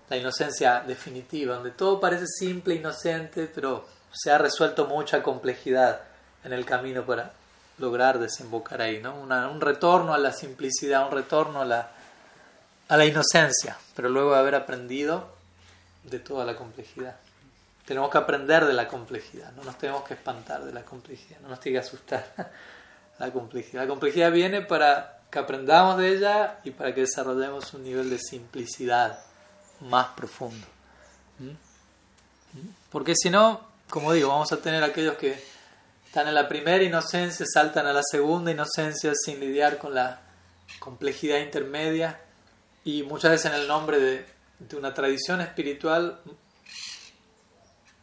La 0.09 0.17
inocencia 0.17 0.83
definitiva, 0.85 1.55
donde 1.55 1.71
todo 1.71 1.99
parece 1.99 2.27
simple, 2.27 2.75
inocente, 2.75 3.49
pero 3.53 3.87
se 4.11 4.31
ha 4.31 4.37
resuelto 4.37 4.85
mucha 4.85 5.23
complejidad 5.23 6.01
en 6.43 6.53
el 6.53 6.65
camino 6.65 7.05
para 7.05 7.33
lograr 7.77 8.19
desembocar 8.19 8.81
ahí, 8.81 9.01
¿no? 9.01 9.15
un 9.15 9.61
retorno 9.61 10.13
a 10.13 10.17
la 10.17 10.31
simplicidad, 10.31 11.05
un 11.05 11.11
retorno 11.11 11.61
a 11.61 11.65
la, 11.65 11.91
a 12.87 12.97
la 12.97 13.05
inocencia, 13.05 13.77
pero 13.95 14.09
luego 14.09 14.33
de 14.33 14.39
haber 14.39 14.55
aprendido 14.55 15.27
de 16.03 16.19
toda 16.19 16.45
la 16.45 16.55
complejidad. 16.55 17.15
Tenemos 17.85 18.09
que 18.09 18.17
aprender 18.17 18.65
de 18.65 18.73
la 18.73 18.87
complejidad, 18.87 19.51
no 19.53 19.63
nos 19.63 19.77
tenemos 19.77 20.03
que 20.03 20.13
espantar 20.13 20.63
de 20.63 20.71
la 20.71 20.83
complejidad, 20.83 21.39
no 21.41 21.49
nos 21.49 21.59
tiene 21.59 21.79
que 21.79 21.85
asustar 21.85 22.25
la 23.19 23.31
complejidad. 23.31 23.83
La 23.83 23.89
complejidad 23.89 24.31
viene 24.31 24.61
para 24.61 25.19
que 25.29 25.39
aprendamos 25.39 25.97
de 25.97 26.15
ella 26.15 26.59
y 26.63 26.71
para 26.71 26.93
que 26.93 27.01
desarrollemos 27.01 27.73
un 27.73 27.83
nivel 27.83 28.09
de 28.09 28.19
simplicidad 28.19 29.19
más 29.81 30.07
profundo. 30.09 30.65
¿Mm? 31.39 31.49
¿Mm? 31.49 32.69
Porque 32.89 33.13
si 33.15 33.29
no, 33.29 33.61
como 33.89 34.13
digo, 34.13 34.29
vamos 34.29 34.51
a 34.51 34.57
tener 34.57 34.83
aquellos 34.83 35.15
que 35.15 35.41
están 36.05 36.27
en 36.27 36.35
la 36.35 36.47
primera 36.47 36.83
inocencia, 36.83 37.45
saltan 37.51 37.87
a 37.87 37.93
la 37.93 38.01
segunda 38.01 38.51
inocencia 38.51 39.11
sin 39.13 39.39
lidiar 39.39 39.77
con 39.77 39.93
la 39.93 40.21
complejidad 40.79 41.39
intermedia 41.39 42.19
y 42.85 43.03
muchas 43.03 43.31
veces 43.31 43.51
en 43.51 43.59
el 43.59 43.67
nombre 43.67 43.99
de, 43.99 44.25
una 44.77 44.93
tradición 44.93 45.41
espiritual 45.41 46.21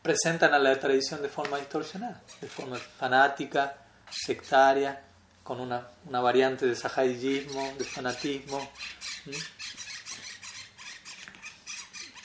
presentan 0.03 0.53
a 0.53 0.59
la 0.59 0.79
tradición 0.79 1.23
de 1.23 1.29
forma 1.29 1.57
distorsionada, 1.57 2.23
de 2.41 2.49
forma 2.49 2.77
fanática, 2.77 3.79
sectaria, 4.11 5.03
con 5.43 5.61
una, 5.61 5.89
una 6.07 6.21
variante 6.21 6.67
de 6.67 6.77
sahayismo, 6.77 7.73
de 7.79 7.85
fanatismo. 7.85 8.71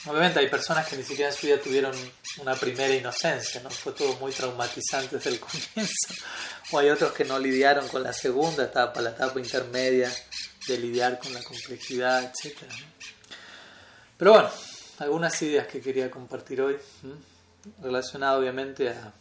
Obviamente 0.07 0.39
hay 0.39 0.49
personas 0.49 0.87
que 0.87 0.95
ni 0.95 1.03
siquiera 1.03 1.31
en 1.31 1.37
su 1.37 1.47
vida 1.47 1.59
tuvieron 1.59 1.93
una 2.39 2.55
primera 2.55 2.93
inocencia, 2.93 3.61
¿no? 3.61 3.69
Fue 3.69 3.91
todo 3.91 4.15
muy 4.17 4.31
traumatizante 4.31 5.17
desde 5.17 5.31
el 5.31 5.39
comienzo. 5.41 6.13
O 6.71 6.79
hay 6.79 6.89
otros 6.89 7.11
que 7.11 7.25
no 7.25 7.37
lidiaron 7.37 7.87
con 7.89 8.03
la 8.03 8.13
segunda 8.13 8.63
etapa, 8.63 9.01
la 9.01 9.09
etapa 9.09 9.39
intermedia 9.39 10.11
de 10.67 10.77
lidiar 10.77 11.19
con 11.19 11.33
la 11.33 11.43
complejidad, 11.43 12.23
etc. 12.23 12.57
Pero 14.17 14.31
bueno, 14.33 14.49
algunas 14.99 15.41
ideas 15.41 15.67
que 15.67 15.81
quería 15.81 16.09
compartir 16.09 16.61
hoy 16.61 16.77
relacionado 17.81 18.39
obviamente 18.39 18.89
a, 18.89 19.13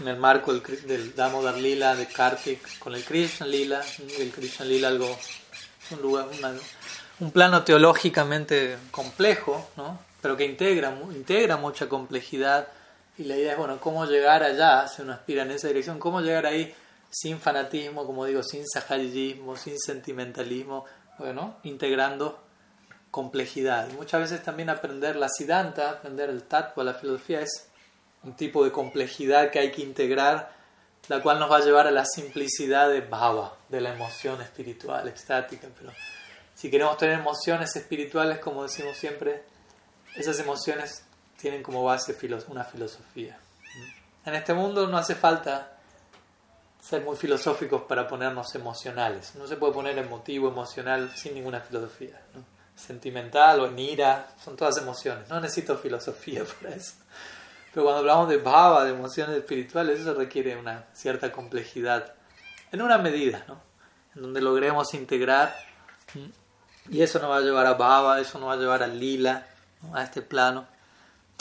en 0.00 0.08
el 0.08 0.16
marco 0.16 0.52
del, 0.52 0.86
del 0.86 1.14
Damodar 1.14 1.56
Lila 1.56 1.94
de 1.96 2.06
Kartik 2.06 2.78
con 2.78 2.94
el 2.94 3.04
Krishna 3.04 3.46
Lila, 3.46 3.82
el 4.18 4.30
Krishna 4.30 4.64
Lila 4.64 4.88
algo, 4.88 5.18
un 5.90 6.02
lugar, 6.02 6.28
un 7.20 7.30
plano 7.30 7.62
teológicamente 7.62 8.78
complejo, 8.90 9.70
¿no? 9.76 9.98
pero 10.20 10.36
que 10.36 10.44
integra, 10.44 10.94
integra 11.12 11.56
mucha 11.56 11.88
complejidad 11.88 12.68
y 13.18 13.24
la 13.24 13.36
idea 13.36 13.52
es, 13.52 13.58
bueno, 13.58 13.78
cómo 13.80 14.06
llegar 14.06 14.42
allá, 14.42 14.88
si 14.88 15.02
uno 15.02 15.12
aspira 15.12 15.42
en 15.42 15.50
esa 15.50 15.68
dirección, 15.68 15.98
cómo 15.98 16.20
llegar 16.20 16.46
ahí 16.46 16.74
sin 17.10 17.38
fanatismo, 17.38 18.06
como 18.06 18.24
digo, 18.24 18.42
sin 18.42 18.66
sahayismo, 18.66 19.56
sin 19.56 19.78
sentimentalismo, 19.78 20.86
bueno, 21.18 21.56
integrando 21.64 22.40
complejidad. 23.10 23.88
Y 23.90 23.94
muchas 23.94 24.20
veces 24.22 24.42
también 24.42 24.70
aprender 24.70 25.16
la 25.16 25.28
siddhanta, 25.28 25.90
aprender 25.90 26.30
el 26.30 26.44
tattva, 26.44 26.84
la 26.84 26.94
filosofía, 26.94 27.40
es 27.40 27.68
un 28.22 28.34
tipo 28.34 28.64
de 28.64 28.72
complejidad 28.72 29.50
que 29.50 29.58
hay 29.58 29.70
que 29.70 29.82
integrar, 29.82 30.52
la 31.08 31.20
cual 31.20 31.38
nos 31.38 31.50
va 31.50 31.58
a 31.58 31.64
llevar 31.64 31.86
a 31.86 31.90
la 31.90 32.04
simplicidad 32.04 32.88
de 32.88 33.00
bhava, 33.00 33.56
de 33.68 33.80
la 33.80 33.92
emoción 33.92 34.40
espiritual, 34.40 35.08
estática. 35.08 35.68
Pero 35.78 35.92
si 36.60 36.70
queremos 36.70 36.98
tener 36.98 37.20
emociones 37.20 37.74
espirituales, 37.74 38.38
como 38.38 38.64
decimos 38.64 38.96
siempre, 38.96 39.44
esas 40.14 40.38
emociones 40.40 41.04
tienen 41.40 41.62
como 41.62 41.82
base 41.82 42.14
una 42.48 42.64
filosofía. 42.64 43.38
En 44.26 44.34
este 44.34 44.52
mundo 44.52 44.86
no 44.86 44.98
hace 44.98 45.14
falta 45.14 45.78
ser 46.78 47.02
muy 47.02 47.16
filosóficos 47.16 47.84
para 47.84 48.06
ponernos 48.06 48.54
emocionales. 48.54 49.34
No 49.36 49.46
se 49.46 49.56
puede 49.56 49.72
poner 49.72 49.96
emotivo, 49.96 50.48
emocional 50.48 51.10
sin 51.16 51.32
ninguna 51.32 51.60
filosofía. 51.60 52.20
¿no? 52.34 52.44
sentimental 52.76 53.60
o 53.60 53.66
en 53.66 53.78
ira, 53.78 54.28
son 54.44 54.54
todas 54.54 54.76
emociones. 54.76 55.28
No 55.30 55.40
necesito 55.40 55.78
filosofía 55.78 56.44
para 56.60 56.74
eso. 56.74 56.94
Pero 57.72 57.84
cuando 57.84 58.00
hablamos 58.00 58.28
de 58.28 58.36
bhava, 58.36 58.84
de 58.84 58.90
emociones 58.90 59.36
espirituales, 59.36 60.00
eso 60.00 60.12
requiere 60.12 60.56
una 60.56 60.86
cierta 60.92 61.32
complejidad, 61.32 62.14
en 62.70 62.82
una 62.82 62.98
medida, 62.98 63.44
¿no? 63.48 63.62
En 64.14 64.22
donde 64.22 64.40
logremos 64.40 64.92
integrar, 64.92 65.54
y 66.88 67.02
eso 67.02 67.18
nos 67.18 67.30
va 67.30 67.36
a 67.36 67.40
llevar 67.40 67.66
a 67.66 67.74
bhava, 67.74 68.20
eso 68.20 68.38
nos 68.38 68.48
va 68.48 68.54
a 68.54 68.56
llevar 68.56 68.82
a 68.82 68.86
lila, 68.86 69.46
a 69.92 70.02
este 70.02 70.22
plano. 70.22 70.66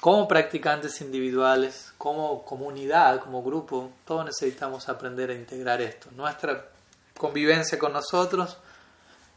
Como 0.02 0.28
practicantes 0.28 1.02
individuales, 1.02 1.94
como 1.98 2.44
comunidad, 2.46 3.20
como 3.22 3.44
grupo, 3.44 3.92
todos 4.06 4.26
necesitamos 4.26 4.88
aprender 4.90 5.30
a 5.30 5.34
integrar 5.34 5.82
esto. 5.82 6.10
Nuestra 6.12 6.66
convivencia 7.18 7.78
con 7.78 7.94
nosotros, 7.94 8.58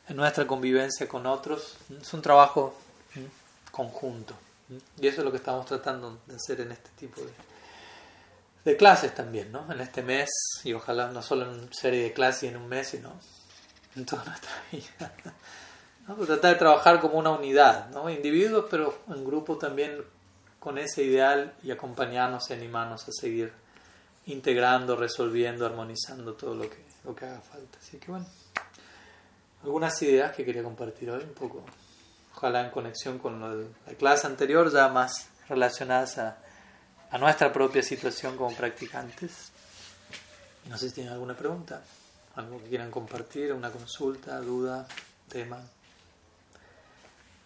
nuestra 0.08 0.46
convivencia 0.46 1.08
con 1.08 1.26
otros. 1.26 1.76
Es 2.00 2.12
un 2.14 2.22
trabajo 2.22 2.74
conjunto. 3.70 4.34
Y 5.00 5.06
eso 5.06 5.20
es 5.20 5.24
lo 5.24 5.30
que 5.30 5.38
estamos 5.38 5.66
tratando 5.66 6.20
de 6.26 6.36
hacer 6.36 6.60
en 6.60 6.72
este 6.72 6.90
tipo 6.98 7.20
de, 7.20 7.32
de 8.64 8.76
clases 8.76 9.14
también, 9.14 9.50
¿no? 9.50 9.70
En 9.70 9.80
este 9.80 10.02
mes, 10.02 10.30
y 10.64 10.72
ojalá 10.72 11.08
no 11.08 11.22
solo 11.22 11.44
en 11.44 11.58
una 11.58 11.72
serie 11.72 12.04
de 12.04 12.12
clases 12.12 12.44
en 12.50 12.56
un 12.56 12.68
mes, 12.68 12.88
sino 12.88 13.12
en 13.96 14.06
toda 14.06 14.24
nuestra 14.24 14.50
vida. 14.72 15.12
¿No? 16.06 16.14
tratar 16.14 16.52
de 16.52 16.58
trabajar 16.58 17.00
como 17.00 17.18
una 17.18 17.30
unidad, 17.30 17.88
¿no? 17.90 18.10
Individuos, 18.10 18.66
pero 18.70 18.98
en 19.08 19.24
grupo 19.24 19.56
también 19.56 20.02
con 20.58 20.78
ese 20.78 21.02
ideal 21.02 21.54
y 21.62 21.70
acompañarnos 21.70 22.50
y 22.50 22.52
animarnos 22.52 23.08
a 23.08 23.12
seguir 23.12 23.52
integrando, 24.26 24.96
resolviendo, 24.96 25.66
armonizando 25.66 26.34
todo 26.34 26.54
lo 26.54 26.70
que, 26.70 26.84
lo 27.04 27.14
que 27.14 27.24
haga 27.24 27.40
falta. 27.40 27.78
Así 27.80 27.98
que 27.98 28.10
bueno 28.10 28.26
algunas 29.62 30.00
ideas 30.02 30.34
que 30.34 30.44
quería 30.44 30.62
compartir 30.62 31.10
hoy, 31.10 31.22
un 31.22 31.34
poco, 31.34 31.64
ojalá 32.34 32.64
en 32.64 32.70
conexión 32.70 33.18
con 33.18 33.40
la 33.40 33.94
clase 33.94 34.26
anterior, 34.26 34.72
ya 34.72 34.88
más 34.88 35.28
relacionadas 35.48 36.18
a, 36.18 36.38
a 37.10 37.18
nuestra 37.18 37.52
propia 37.52 37.82
situación 37.82 38.36
como 38.36 38.54
practicantes. 38.56 39.52
No 40.68 40.76
sé 40.76 40.88
si 40.88 40.96
tienen 40.96 41.12
alguna 41.12 41.36
pregunta, 41.36 41.82
algo 42.36 42.60
que 42.60 42.70
quieran 42.70 42.90
compartir, 42.90 43.52
una 43.52 43.70
consulta, 43.70 44.40
duda, 44.40 44.86
tema 45.28 45.60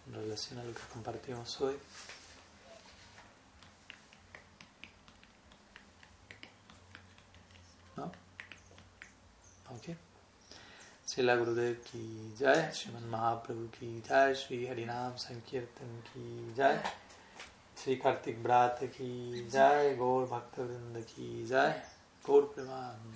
en 0.07 0.13
relación 0.13 0.59
a 0.59 0.63
lo 0.63 0.73
que 0.73 0.81
compartimos 0.93 1.61
hoy. 1.61 1.75
¿No? 7.97 8.11
¿Ok? 9.69 9.95
शिला 11.07 11.35
गुरुदेव 11.35 11.73
की 11.83 12.35
जय 12.39 12.71
श्रीमन 12.75 13.07
महाप्रभु 13.09 13.67
की 13.67 13.87
जय 13.99 14.33
श्री 14.35 14.65
हरिनाम 14.67 15.15
संकीर्तन 15.15 15.95
की 16.07 16.53
जय 16.53 16.81
श्री 17.77 17.95
कार्तिक 17.95 18.43
ब्रात 18.43 18.79
की 18.83 19.47
जय 19.47 19.95
गौर 19.99 20.25
भक्तवृंद 20.25 20.97
की 21.05 21.45
जय 21.45 21.81
गौर 22.25 22.51
प्रमान 22.55 23.13